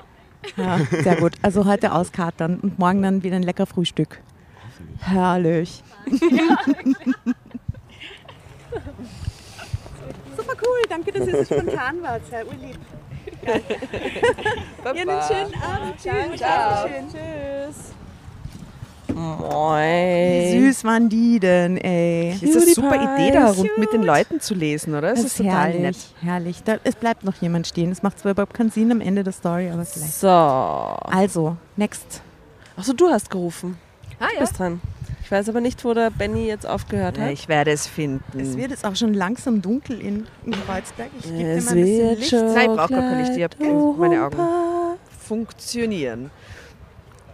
Ja, 0.55 0.79
sehr 1.03 1.17
gut. 1.17 1.33
Also 1.41 1.65
heute 1.65 1.91
auskatern 1.91 2.59
und 2.61 2.79
morgen 2.79 3.01
dann 3.01 3.23
wieder 3.23 3.35
ein 3.35 3.43
lecker 3.43 3.65
Frühstück. 3.65 4.21
Herrlich. 4.99 5.83
Super 10.37 10.53
cool, 10.61 10.81
danke, 10.87 11.11
dass 11.11 11.27
ihr 11.27 11.43
so 11.43 11.55
spontan 11.55 12.01
wart. 12.01 12.25
Sehr 12.29 12.47
urlieb. 12.47 12.77
Ja, 13.45 14.91
einen 14.91 15.21
schönen 15.27 15.61
Abend. 15.61 15.95
Tschüss. 15.97 16.39
Dankeschön. 16.39 17.07
Tschüss. 17.11 17.75
Wie 19.07 19.13
Moin. 19.13 20.65
süß 20.71 20.83
waren 20.85 21.09
die 21.09 21.39
denn, 21.39 21.77
ey? 21.77 22.31
Das 22.39 22.43
ist 22.43 22.55
eine 22.55 22.73
super 22.73 22.95
Idee, 23.15 23.31
da 23.31 23.51
rund 23.51 23.77
mit 23.77 23.91
den 23.91 24.03
Leuten 24.03 24.39
zu 24.39 24.53
lesen, 24.53 24.93
oder? 24.93 25.09
Das, 25.09 25.15
Das 25.15 25.25
ist 25.25 25.31
ist 25.31 25.37
total 25.45 25.71
herrlich, 25.71 25.81
nett. 25.81 25.97
herrlich. 26.21 26.63
Da, 26.63 26.77
es 26.83 26.95
bleibt 26.95 27.23
noch 27.23 27.35
jemand 27.41 27.67
stehen. 27.67 27.91
Es 27.91 28.01
macht 28.03 28.19
zwar 28.19 28.31
überhaupt 28.31 28.53
keinen 28.53 28.69
Sinn 28.69 28.91
am 28.91 29.01
Ende 29.01 29.23
der 29.23 29.33
Story, 29.33 29.69
aber 29.71 29.83
vielleicht. 29.85 30.13
So. 30.13 30.27
Also, 30.29 31.57
next. 31.75 32.21
Achso, 32.77 32.93
du 32.93 33.09
hast 33.09 33.29
gerufen. 33.29 33.77
Ah, 34.19 34.27
Du 34.33 34.39
bist 34.41 34.57
dran. 34.59 34.79
Ich 35.29 35.31
weiß 35.31 35.47
aber 35.49 35.61
nicht, 35.61 35.85
wo 35.85 35.93
der 35.93 36.09
Benny 36.09 36.47
jetzt 36.47 36.65
aufgehört 36.65 37.17
Ja, 37.17 37.25
hat. 37.25 37.31
ich 37.33 37.47
werde 37.47 37.69
es 37.69 37.85
finden. 37.85 38.39
Es 38.39 38.57
wird 38.57 38.71
jetzt 38.71 38.83
auch 38.83 38.95
schon 38.95 39.13
langsam 39.13 39.61
dunkel 39.61 40.01
in, 40.01 40.25
in 40.43 40.53
Kreuzberg. 40.65 41.09
Ich 41.19 41.25
gebe 41.25 41.37
dir 41.37 41.49
Es 41.51 41.65
mal 41.65 41.71
ein 41.73 41.81
bisschen 41.83 42.07
wird 42.09 42.17
Licht. 42.17 42.29
schon 42.31 42.45
Nein, 42.55 42.71
ich 42.71 42.75
brauche 42.75 42.93
gar 42.93 43.01
kein 43.01 43.19
Licht. 43.19 43.37
Ich 43.37 43.43
hab- 43.43 43.55
Kleid, 43.59 43.71
meine 43.99 44.23
Augen. 44.25 44.37
Funktionieren. 45.19 46.31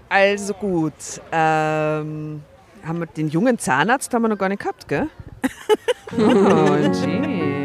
Also 0.10 0.54
gut. 0.56 0.91
Ähm, 1.32 2.43
haben 2.86 3.00
wir 3.00 3.06
den 3.06 3.30
jungen 3.30 3.58
Zahnarzt 3.58 4.14
haben 4.14 4.24
wir 4.24 4.28
noch 4.28 4.38
gar 4.38 4.50
nicht 4.50 4.60
gehabt, 4.60 4.89
gell? 4.89 5.08
oh, 6.18 6.91
gee. 7.02 7.64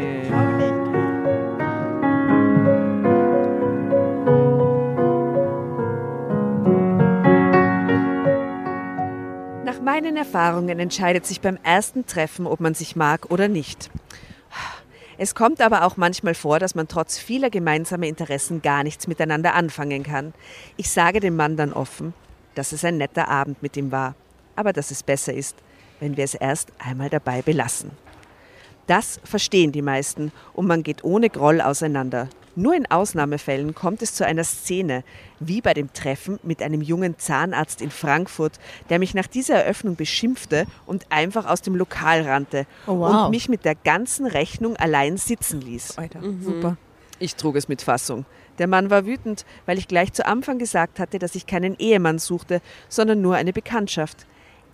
Nach 9.63 9.79
meinen 9.79 10.17
Erfahrungen 10.17 10.79
entscheidet 10.79 11.27
sich 11.27 11.39
beim 11.39 11.59
ersten 11.61 12.07
Treffen, 12.07 12.47
ob 12.47 12.59
man 12.59 12.73
sich 12.73 12.95
mag 12.95 13.29
oder 13.29 13.47
nicht. 13.47 13.91
Es 15.19 15.35
kommt 15.35 15.61
aber 15.61 15.85
auch 15.85 15.97
manchmal 15.97 16.33
vor, 16.33 16.57
dass 16.57 16.73
man 16.73 16.87
trotz 16.87 17.19
vieler 17.19 17.51
gemeinsamer 17.51 18.07
Interessen 18.07 18.63
gar 18.63 18.81
nichts 18.83 19.07
miteinander 19.07 19.53
anfangen 19.53 20.01
kann. 20.01 20.33
Ich 20.77 20.89
sage 20.89 21.19
dem 21.19 21.35
Mann 21.35 21.57
dann 21.57 21.73
offen, 21.73 22.15
dass 22.55 22.71
es 22.71 22.83
ein 22.83 22.97
netter 22.97 23.27
Abend 23.27 23.61
mit 23.61 23.77
ihm 23.77 23.91
war, 23.91 24.15
aber 24.55 24.73
dass 24.73 24.89
es 24.89 25.03
besser 25.03 25.33
ist, 25.33 25.55
wenn 25.99 26.17
wir 26.17 26.23
es 26.23 26.33
erst 26.33 26.71
einmal 26.79 27.11
dabei 27.11 27.43
belassen. 27.43 27.91
Das 28.91 29.21
verstehen 29.23 29.71
die 29.71 29.81
meisten 29.81 30.33
und 30.51 30.67
man 30.67 30.83
geht 30.83 31.05
ohne 31.05 31.29
Groll 31.29 31.61
auseinander. 31.61 32.27
Nur 32.57 32.75
in 32.75 32.91
Ausnahmefällen 32.91 33.73
kommt 33.73 34.01
es 34.01 34.13
zu 34.15 34.25
einer 34.25 34.43
Szene, 34.43 35.05
wie 35.39 35.61
bei 35.61 35.73
dem 35.73 35.93
Treffen 35.93 36.41
mit 36.43 36.61
einem 36.61 36.81
jungen 36.81 37.17
Zahnarzt 37.17 37.81
in 37.81 37.89
Frankfurt, 37.89 38.59
der 38.89 38.99
mich 38.99 39.13
nach 39.13 39.27
dieser 39.27 39.55
Eröffnung 39.55 39.95
beschimpfte 39.95 40.65
und 40.85 41.05
einfach 41.09 41.45
aus 41.45 41.61
dem 41.61 41.75
Lokal 41.77 42.23
rannte 42.23 42.67
Oh, 42.85 42.99
wow. 42.99 43.13
und 43.27 43.29
mich 43.31 43.47
mit 43.47 43.63
der 43.63 43.75
ganzen 43.75 44.25
Rechnung 44.25 44.75
allein 44.75 45.15
sitzen 45.15 45.61
ließ. 45.61 45.97
Alter, 45.97 46.19
super. 46.41 46.75
Ich 47.17 47.37
trug 47.37 47.55
es 47.55 47.69
mit 47.69 47.81
Fassung. 47.81 48.25
Der 48.57 48.67
Mann 48.67 48.89
war 48.89 49.05
wütend, 49.05 49.45
weil 49.65 49.77
ich 49.77 49.87
gleich 49.87 50.11
zu 50.11 50.25
Anfang 50.25 50.57
gesagt 50.59 50.99
hatte, 50.99 51.17
dass 51.17 51.35
ich 51.35 51.45
keinen 51.47 51.77
Ehemann 51.79 52.19
suchte, 52.19 52.59
sondern 52.89 53.21
nur 53.21 53.35
eine 53.35 53.53
Bekanntschaft. 53.53 54.27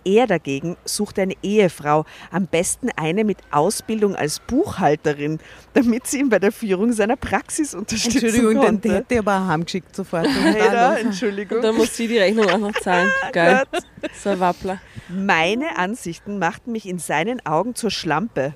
Er 0.04 0.26
dagegen 0.26 0.76
suchte 0.84 1.22
eine 1.22 1.34
Ehefrau, 1.42 2.04
am 2.30 2.46
besten 2.46 2.88
eine 2.96 3.24
mit 3.24 3.38
Ausbildung 3.50 4.14
als 4.16 4.40
Buchhalterin, 4.40 5.38
damit 5.74 6.06
sie 6.06 6.20
ihn 6.20 6.28
bei 6.28 6.38
der 6.38 6.52
Führung 6.52 6.92
seiner 6.92 7.16
Praxis 7.16 7.74
unterstützen 7.74 8.24
Entschuldigung, 8.24 8.54
den 8.54 8.60
konnte. 8.62 8.94
hätte 8.94 9.14
ich 9.14 9.20
aber 9.20 9.46
heimgeschickt 9.46 9.94
sofort. 9.94 10.26
Leider, 10.44 11.00
Entschuldigung. 11.00 11.58
Und 11.58 11.64
dann 11.64 11.76
muss 11.76 11.96
sie 11.96 12.08
die 12.08 12.18
Rechnung 12.18 12.48
auch 12.48 12.58
noch 12.58 12.72
zahlen. 12.80 13.10
Geil. 13.32 13.64
So 14.22 14.30
ein 14.30 14.40
Wappler. 14.40 14.80
Meine 15.08 15.76
Ansichten 15.76 16.38
machten 16.38 16.72
mich 16.72 16.86
in 16.86 16.98
seinen 16.98 17.44
Augen 17.44 17.74
zur 17.74 17.90
Schlampe. 17.90 18.54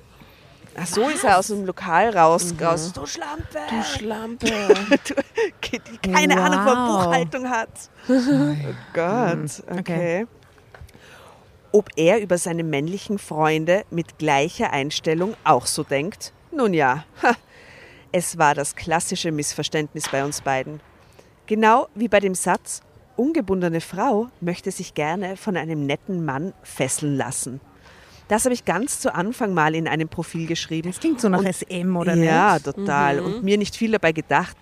Ach, 0.75 0.87
so 0.87 1.07
ist 1.07 1.23
er 1.23 1.37
aus 1.37 1.47
dem 1.47 1.65
Lokal 1.65 2.09
raus. 2.17 2.51
raus. 2.59 2.91
Du 2.93 3.05
Schlampe! 3.05 3.59
Du 3.69 3.83
Schlampe. 3.83 4.47
die 5.71 6.11
keine 6.11 6.41
Ahnung 6.41 6.67
von 6.67 6.77
Wow. 6.77 7.05
Buchhaltung 7.05 7.49
hat. 7.49 7.69
Oh 8.09 8.13
Gott, 8.93 9.63
okay. 9.79 10.25
Ob 11.75 11.89
er 11.95 12.21
über 12.21 12.37
seine 12.37 12.63
männlichen 12.63 13.17
Freunde 13.17 13.83
mit 13.89 14.19
gleicher 14.19 14.71
Einstellung 14.71 15.33
auch 15.43 15.65
so 15.65 15.81
denkt? 15.81 16.31
Nun 16.51 16.71
ja, 16.71 17.03
es 18.11 18.37
war 18.37 18.53
das 18.53 18.75
klassische 18.75 19.31
Missverständnis 19.31 20.07
bei 20.07 20.23
uns 20.23 20.41
beiden. 20.41 20.81
Genau 21.47 21.87
wie 21.95 22.07
bei 22.07 22.19
dem 22.19 22.35
Satz, 22.35 22.83
ungebundene 23.15 23.81
Frau 23.81 24.27
möchte 24.39 24.69
sich 24.69 24.93
gerne 24.93 25.35
von 25.35 25.57
einem 25.57 25.87
netten 25.87 26.23
Mann 26.23 26.53
fesseln 26.61 27.17
lassen. 27.17 27.59
Das 28.29 28.45
habe 28.45 28.53
ich 28.53 28.65
ganz 28.65 28.99
zu 28.99 29.13
Anfang 29.13 29.53
mal 29.53 29.75
in 29.75 29.87
einem 29.87 30.07
Profil 30.07 30.47
geschrieben. 30.47 30.89
Das 30.91 30.99
klingt 30.99 31.19
so 31.19 31.29
nach 31.29 31.39
Und- 31.39 31.45
SM, 31.47 31.95
oder 31.97 32.15
ja, 32.15 32.53
nicht? 32.53 32.65
total. 32.65 33.19
Und 33.19 33.43
mir 33.43 33.57
nicht 33.57 33.75
viel 33.75 33.91
dabei 33.91 34.11
gedacht. 34.11 34.55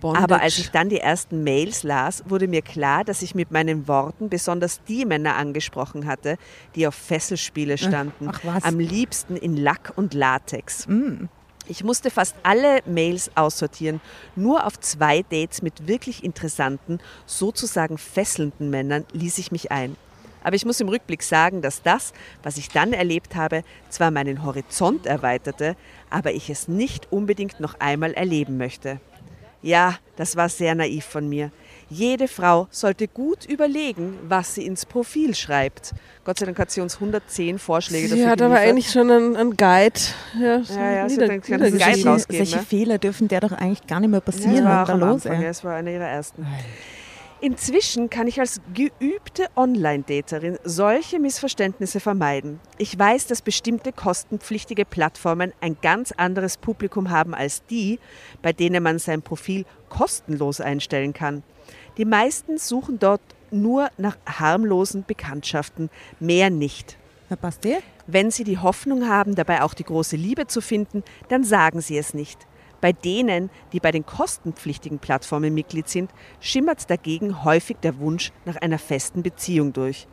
Bondage. 0.00 0.24
Aber 0.24 0.40
als 0.40 0.58
ich 0.58 0.70
dann 0.70 0.88
die 0.88 0.98
ersten 0.98 1.44
Mails 1.44 1.82
las, 1.82 2.22
wurde 2.26 2.48
mir 2.48 2.62
klar, 2.62 3.04
dass 3.04 3.22
ich 3.22 3.34
mit 3.34 3.50
meinen 3.50 3.86
Worten 3.86 4.28
besonders 4.28 4.80
die 4.88 5.04
Männer 5.04 5.36
angesprochen 5.36 6.06
hatte, 6.06 6.36
die 6.74 6.86
auf 6.86 6.94
Fesselspiele 6.94 7.78
standen. 7.78 8.28
ach 8.30 8.40
was. 8.44 8.64
Am 8.64 8.78
liebsten 8.78 9.36
in 9.36 9.56
Lack 9.56 9.92
und 9.96 10.14
Latex. 10.14 10.88
Ich 11.68 11.84
musste 11.84 12.10
fast 12.10 12.34
alle 12.42 12.80
Mails 12.86 13.30
aussortieren. 13.36 14.00
Nur 14.34 14.66
auf 14.66 14.80
zwei 14.80 15.22
Dates 15.22 15.62
mit 15.62 15.86
wirklich 15.86 16.24
interessanten, 16.24 16.98
sozusagen 17.26 17.98
fesselnden 17.98 18.70
Männern 18.70 19.04
ließ 19.12 19.38
ich 19.38 19.52
mich 19.52 19.70
ein. 19.70 19.96
Aber 20.42 20.56
ich 20.56 20.64
muss 20.64 20.80
im 20.80 20.88
Rückblick 20.88 21.22
sagen, 21.22 21.62
dass 21.62 21.82
das, 21.82 22.12
was 22.42 22.56
ich 22.56 22.68
dann 22.68 22.92
erlebt 22.92 23.34
habe, 23.34 23.62
zwar 23.88 24.10
meinen 24.10 24.44
Horizont 24.44 25.06
erweiterte, 25.06 25.76
aber 26.10 26.32
ich 26.32 26.50
es 26.50 26.68
nicht 26.68 27.10
unbedingt 27.10 27.60
noch 27.60 27.74
einmal 27.80 28.12
erleben 28.14 28.56
möchte. 28.56 29.00
Ja, 29.62 29.94
das 30.16 30.34
war 30.34 30.48
sehr 30.48 30.74
naiv 30.74 31.04
von 31.04 31.28
mir. 31.28 31.52
Jede 31.88 32.26
Frau 32.26 32.66
sollte 32.70 33.06
gut 33.06 33.44
überlegen, 33.44 34.18
was 34.26 34.56
sie 34.56 34.66
ins 34.66 34.84
Profil 34.84 35.36
schreibt. 35.36 35.94
Gott 36.24 36.38
sei 36.38 36.46
Dank 36.46 36.58
hat 36.58 36.70
sie 36.70 36.80
uns 36.80 36.94
110 36.94 37.58
Vorschläge 37.58 38.08
Sie 38.08 38.16
dafür 38.16 38.30
hat 38.30 38.42
aber 38.42 38.56
eigentlich 38.56 38.90
schon 38.90 39.10
einen, 39.10 39.36
einen 39.36 39.56
Guide. 39.56 40.00
Ja, 40.40 40.64
so 40.64 40.74
Ja, 40.74 40.92
ja, 40.92 41.08
sie 41.08 41.16
hat 41.16 41.30
einen. 41.30 41.40
Guide 41.42 41.70
solche, 41.70 42.08
rausgeben, 42.08 42.46
solche 42.46 42.56
ne? 42.56 42.66
Fehler 42.66 42.98
dürfen 42.98 43.28
der 43.28 43.40
doch 43.40 43.52
eigentlich 43.52 43.86
gar 43.86 44.00
nicht 44.00 44.10
mehr 44.10 44.20
passieren. 44.20 44.56
Ja, 44.56 44.60
das 44.62 44.64
war 44.64 44.82
auch 44.82 44.86
da 44.86 44.92
am 44.94 45.00
los, 45.00 45.26
Anfang, 45.26 45.32
ey? 45.32 45.42
ja, 45.44 45.50
es 45.50 45.64
war 45.64 45.76
einer 45.76 45.90
ihrer 45.90 46.08
ersten. 46.08 46.46
Inzwischen 47.42 48.08
kann 48.08 48.28
ich 48.28 48.38
als 48.38 48.60
geübte 48.72 49.48
Online-Daterin 49.56 50.60
solche 50.62 51.18
Missverständnisse 51.18 51.98
vermeiden. 51.98 52.60
Ich 52.78 52.96
weiß, 52.96 53.26
dass 53.26 53.42
bestimmte 53.42 53.92
kostenpflichtige 53.92 54.84
Plattformen 54.84 55.52
ein 55.60 55.76
ganz 55.82 56.12
anderes 56.12 56.56
Publikum 56.56 57.10
haben 57.10 57.34
als 57.34 57.66
die, 57.66 57.98
bei 58.42 58.52
denen 58.52 58.80
man 58.80 59.00
sein 59.00 59.22
Profil 59.22 59.64
kostenlos 59.88 60.60
einstellen 60.60 61.14
kann. 61.14 61.42
Die 61.96 62.04
meisten 62.04 62.58
suchen 62.58 63.00
dort 63.00 63.22
nur 63.50 63.90
nach 63.98 64.16
harmlosen 64.24 65.04
Bekanntschaften, 65.04 65.90
mehr 66.20 66.48
nicht. 66.48 66.96
Herr? 67.28 67.82
Wenn 68.06 68.30
Sie 68.30 68.44
die 68.44 68.58
Hoffnung 68.58 69.08
haben, 69.08 69.34
dabei 69.34 69.62
auch 69.62 69.74
die 69.74 69.82
große 69.82 70.14
Liebe 70.14 70.46
zu 70.46 70.60
finden, 70.60 71.02
dann 71.28 71.42
sagen 71.42 71.80
Sie 71.80 71.98
es 71.98 72.14
nicht. 72.14 72.46
Bei 72.82 72.92
denen, 72.92 73.48
die 73.72 73.78
bei 73.78 73.92
den 73.92 74.04
kostenpflichtigen 74.04 74.98
Plattformen 74.98 75.54
Mitglied 75.54 75.88
sind, 75.88 76.10
schimmert 76.40 76.90
dagegen 76.90 77.44
häufig 77.44 77.76
der 77.76 77.98
Wunsch 78.00 78.32
nach 78.44 78.56
einer 78.56 78.80
festen 78.80 79.22
Beziehung 79.22 79.72
durch. 79.72 80.08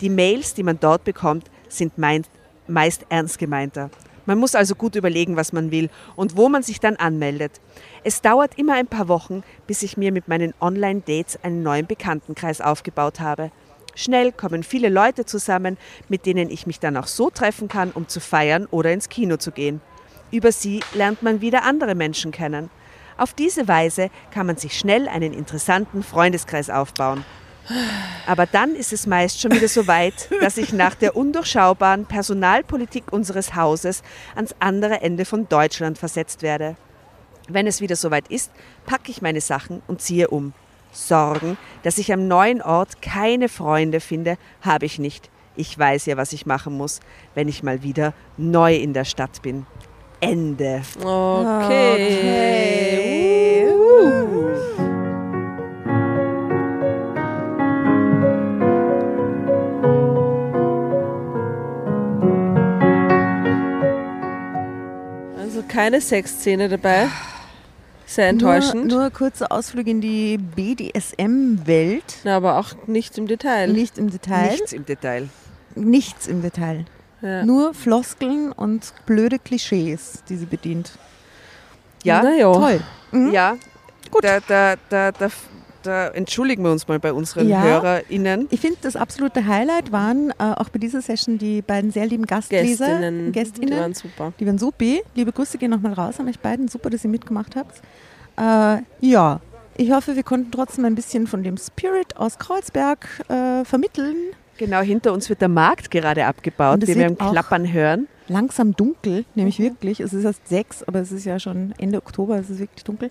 Die 0.00 0.10
Mails, 0.10 0.52
die 0.52 0.64
man 0.64 0.80
dort 0.80 1.04
bekommt, 1.04 1.48
sind 1.68 1.96
meist, 1.96 3.06
ernst 3.08 3.38
gemeinter. 3.38 3.90
Man 4.26 4.36
muss 4.36 4.56
also 4.56 4.74
gut 4.74 4.96
überlegen, 4.96 5.36
was 5.36 5.52
man 5.52 5.70
will 5.70 5.90
und 6.16 6.36
wo 6.36 6.48
man 6.48 6.64
sich 6.64 6.80
dann 6.80 6.96
anmeldet. 6.96 7.60
Es 8.02 8.20
dauert 8.20 8.58
immer 8.58 8.74
ein 8.74 8.88
paar 8.88 9.06
Wochen, 9.06 9.44
bis 9.68 9.84
ich 9.84 9.96
mir 9.96 10.10
mit 10.10 10.26
meinen 10.26 10.54
Online-Dates 10.60 11.38
einen 11.44 11.62
neuen 11.62 11.86
Bekanntenkreis 11.86 12.60
aufgebaut 12.60 13.20
habe. 13.20 13.52
Schnell 13.94 14.32
kommen 14.32 14.64
viele 14.64 14.88
Leute 14.88 15.24
zusammen, 15.24 15.78
mit 16.08 16.26
denen 16.26 16.50
ich 16.50 16.66
mich 16.66 16.80
dann 16.80 16.96
auch 16.96 17.06
so 17.06 17.30
treffen 17.30 17.68
kann, 17.68 17.92
um 17.92 18.08
zu 18.08 18.18
feiern 18.18 18.66
oder 18.72 18.92
ins 18.92 19.08
Kino 19.08 19.36
zu 19.36 19.52
gehen. 19.52 19.80
Über 20.30 20.52
sie 20.52 20.80
lernt 20.94 21.22
man 21.22 21.40
wieder 21.40 21.64
andere 21.64 21.94
Menschen 21.94 22.32
kennen. 22.32 22.70
Auf 23.16 23.32
diese 23.32 23.66
Weise 23.66 24.10
kann 24.30 24.46
man 24.46 24.56
sich 24.56 24.78
schnell 24.78 25.08
einen 25.08 25.32
interessanten 25.32 26.02
Freundeskreis 26.02 26.70
aufbauen. 26.70 27.24
Aber 28.26 28.46
dann 28.46 28.74
ist 28.74 28.92
es 28.92 29.06
meist 29.06 29.40
schon 29.40 29.52
wieder 29.52 29.68
so 29.68 29.86
weit, 29.86 30.30
dass 30.40 30.56
ich 30.56 30.72
nach 30.72 30.94
der 30.94 31.16
undurchschaubaren 31.16 32.06
Personalpolitik 32.06 33.12
unseres 33.12 33.54
Hauses 33.54 34.02
ans 34.34 34.54
andere 34.58 35.00
Ende 35.00 35.24
von 35.24 35.48
Deutschland 35.48 35.98
versetzt 35.98 36.42
werde. 36.42 36.76
Wenn 37.48 37.66
es 37.66 37.80
wieder 37.80 37.96
soweit 37.96 38.28
ist, 38.28 38.50
packe 38.86 39.10
ich 39.10 39.22
meine 39.22 39.40
Sachen 39.40 39.82
und 39.86 40.00
ziehe 40.00 40.28
um. 40.28 40.52
Sorgen, 40.92 41.58
dass 41.82 41.98
ich 41.98 42.12
am 42.12 42.28
neuen 42.28 42.62
Ort 42.62 43.02
keine 43.02 43.48
Freunde 43.48 44.00
finde, 44.00 44.38
habe 44.62 44.86
ich 44.86 44.98
nicht. 44.98 45.30
Ich 45.54 45.78
weiß 45.78 46.06
ja, 46.06 46.16
was 46.16 46.32
ich 46.32 46.46
machen 46.46 46.76
muss, 46.76 47.00
wenn 47.34 47.48
ich 47.48 47.62
mal 47.62 47.82
wieder 47.82 48.14
neu 48.36 48.76
in 48.76 48.94
der 48.94 49.04
Stadt 49.04 49.42
bin. 49.42 49.66
Ende. 50.20 50.82
Okay. 51.00 52.08
Uh. 53.68 54.48
Also 65.38 65.62
keine 65.68 66.00
Sexszene 66.00 66.68
dabei. 66.68 67.08
Sehr 68.06 68.28
enttäuschend. 68.28 68.86
Nur, 68.86 68.96
nur 68.96 69.04
ein 69.04 69.12
kurzer 69.12 69.52
Ausflug 69.52 69.86
in 69.86 70.00
die 70.00 70.38
BDSM-Welt. 70.38 72.24
Aber 72.24 72.58
auch 72.58 72.74
nicht 72.86 73.18
im 73.18 73.26
Detail. 73.26 73.68
Nicht 73.68 73.98
im 73.98 74.10
Detail. 74.10 74.50
Nichts 74.50 74.72
im 74.72 74.84
Detail. 74.86 75.28
Nichts 75.74 76.26
im 76.26 76.42
Detail. 76.42 76.86
Ja. 77.20 77.44
Nur 77.44 77.74
Floskeln 77.74 78.52
und 78.52 78.92
blöde 79.06 79.38
Klischees, 79.38 80.22
die 80.28 80.36
sie 80.36 80.46
bedient. 80.46 80.92
Ja, 82.04 82.22
Na 82.22 82.34
ja. 82.34 82.52
Toll. 82.52 82.80
Mhm. 83.12 83.32
ja. 83.32 83.56
Gut. 84.10 84.24
Da, 84.24 84.38
da, 84.40 84.74
da, 84.88 85.12
da, 85.12 85.28
da 85.82 86.08
entschuldigen 86.08 86.62
wir 86.62 86.70
uns 86.70 86.86
mal 86.88 86.98
bei 86.98 87.12
unseren 87.12 87.48
Ja. 87.48 87.62
HörerInnen. 87.62 88.46
Ich 88.50 88.60
finde, 88.60 88.78
das 88.82 88.96
absolute 88.96 89.46
Highlight 89.46 89.92
waren 89.92 90.30
äh, 90.30 90.34
auch 90.38 90.68
bei 90.68 90.78
dieser 90.78 91.02
Session 91.02 91.38
die 91.38 91.60
beiden 91.62 91.90
sehr 91.90 92.06
lieben 92.06 92.24
Gastleser. 92.26 92.86
Gästinnen. 92.86 93.32
Gästinnen. 93.32 93.70
Die 93.70 93.76
waren 93.76 93.94
super. 93.94 94.32
Die 94.38 94.46
waren 94.46 94.58
supi. 94.58 95.02
Liebe 95.14 95.32
Grüße 95.32 95.58
gehen 95.58 95.70
nochmal 95.70 95.92
raus 95.94 96.20
an 96.20 96.28
euch 96.28 96.38
beiden. 96.38 96.68
Super, 96.68 96.90
dass 96.90 97.04
ihr 97.04 97.10
mitgemacht 97.10 97.56
habt. 97.56 97.82
Äh, 98.38 98.82
ja, 99.00 99.40
ich 99.76 99.90
hoffe, 99.92 100.16
wir 100.16 100.22
konnten 100.22 100.50
trotzdem 100.50 100.84
ein 100.84 100.94
bisschen 100.94 101.26
von 101.26 101.42
dem 101.42 101.56
Spirit 101.56 102.16
aus 102.16 102.38
Kreuzberg 102.38 103.06
äh, 103.28 103.64
vermitteln. 103.64 104.16
Genau, 104.58 104.80
hinter 104.80 105.12
uns 105.12 105.28
wird 105.28 105.40
der 105.40 105.48
Markt 105.48 105.90
gerade 105.90 106.26
abgebaut, 106.26 106.74
Und 106.82 106.88
wie 106.88 106.96
wir 106.96 107.06
im 107.06 107.16
Klappern 107.16 107.72
hören. 107.72 108.08
Langsam 108.26 108.74
dunkel, 108.76 109.24
nämlich 109.34 109.58
wirklich. 109.58 110.00
Es 110.00 110.12
ist 110.12 110.24
erst 110.24 110.46
sechs, 110.48 110.82
aber 110.82 111.00
es 111.00 111.12
ist 111.12 111.24
ja 111.24 111.38
schon 111.38 111.72
Ende 111.78 111.98
Oktober, 111.98 112.36
es 112.38 112.50
ist 112.50 112.58
wirklich 112.58 112.84
dunkel. 112.84 113.08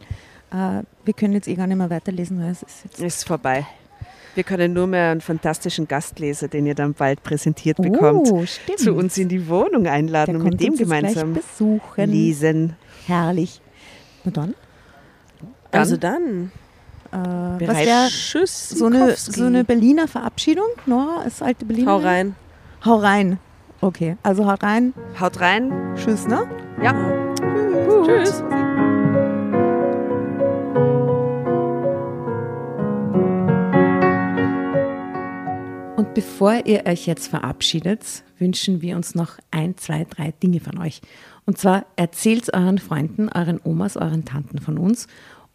Äh, 0.52 0.84
wir 1.06 1.14
können 1.16 1.34
jetzt 1.34 1.48
eh 1.48 1.56
gar 1.56 1.66
nicht 1.68 1.78
mehr 1.78 1.90
weiterlesen, 1.90 2.40
weil 2.42 2.52
es 2.52 2.62
ist 2.64 2.84
jetzt 2.84 3.00
Ist 3.02 3.28
vorbei. 3.28 3.66
Wir 4.36 4.44
können 4.44 4.74
nur 4.74 4.86
mehr 4.86 5.10
einen 5.10 5.22
fantastischen 5.22 5.88
Gastleser, 5.88 6.48
den 6.48 6.68
ihr 6.68 6.76
dann 6.76 6.94
bald 6.94 7.24
präsentiert 7.24 7.78
bekommt, 7.78 8.28
Oh, 8.32 8.46
zu 8.78 8.94
uns 8.94 9.18
in 9.18 9.30
die 9.30 9.48
Wohnung 9.50 9.86
Der 9.86 9.94
einladen 9.94 10.36
und 10.36 10.42
kommt 10.44 10.52
mit 10.54 10.62
dem 10.62 10.76
gemeinsam 10.76 11.34
besuchen. 11.34 12.12
lesen. 12.12 12.76
Herrlich. 13.08 13.60
Na 14.24 14.30
dann, 14.32 14.54
Also 15.72 15.98
dann, 15.98 16.52
äh, 17.12 17.68
was 17.68 18.12
tschüss. 18.12 18.70
so 18.70 18.86
eine, 18.86 19.16
so 19.16 19.46
eine 19.46 19.64
Berliner 19.64 20.08
Verabschiedung? 20.08 20.68
Nora, 20.86 21.22
als 21.24 21.42
alte 21.42 21.66
Berliner? 21.66 21.92
Hau 21.92 21.98
rein. 21.98 22.36
Hau 22.86 22.96
rein. 22.96 23.40
Okay, 23.82 24.18
also 24.24 24.46
hau 24.46 24.56
rein. 24.56 24.94
Haut 25.20 25.40
rein. 25.40 25.72
Tschüss, 25.96 26.28
ne? 26.28 26.48
Ja. 26.82 26.94
Tschüss. 28.06 28.42
Und 35.96 36.14
bevor 36.14 36.66
ihr 36.66 36.86
euch 36.86 37.06
jetzt 37.06 37.28
verabschiedet, 37.28 38.24
wünschen 38.40 38.82
wir 38.82 38.96
uns 38.96 39.16
noch 39.16 39.38
ein, 39.52 39.78
zwei, 39.78 40.06
drei 40.10 40.32
Dinge 40.32 40.60
von 40.60 40.80
euch. 40.80 41.02
Und 41.46 41.58
zwar 41.58 41.86
erzählt 41.96 42.54
euren 42.54 42.78
Freunden, 42.78 43.30
euren 43.30 43.60
Omas, 43.64 43.96
euren 43.96 44.26
Tanten 44.26 44.60
von 44.60 44.78
uns 44.78 45.08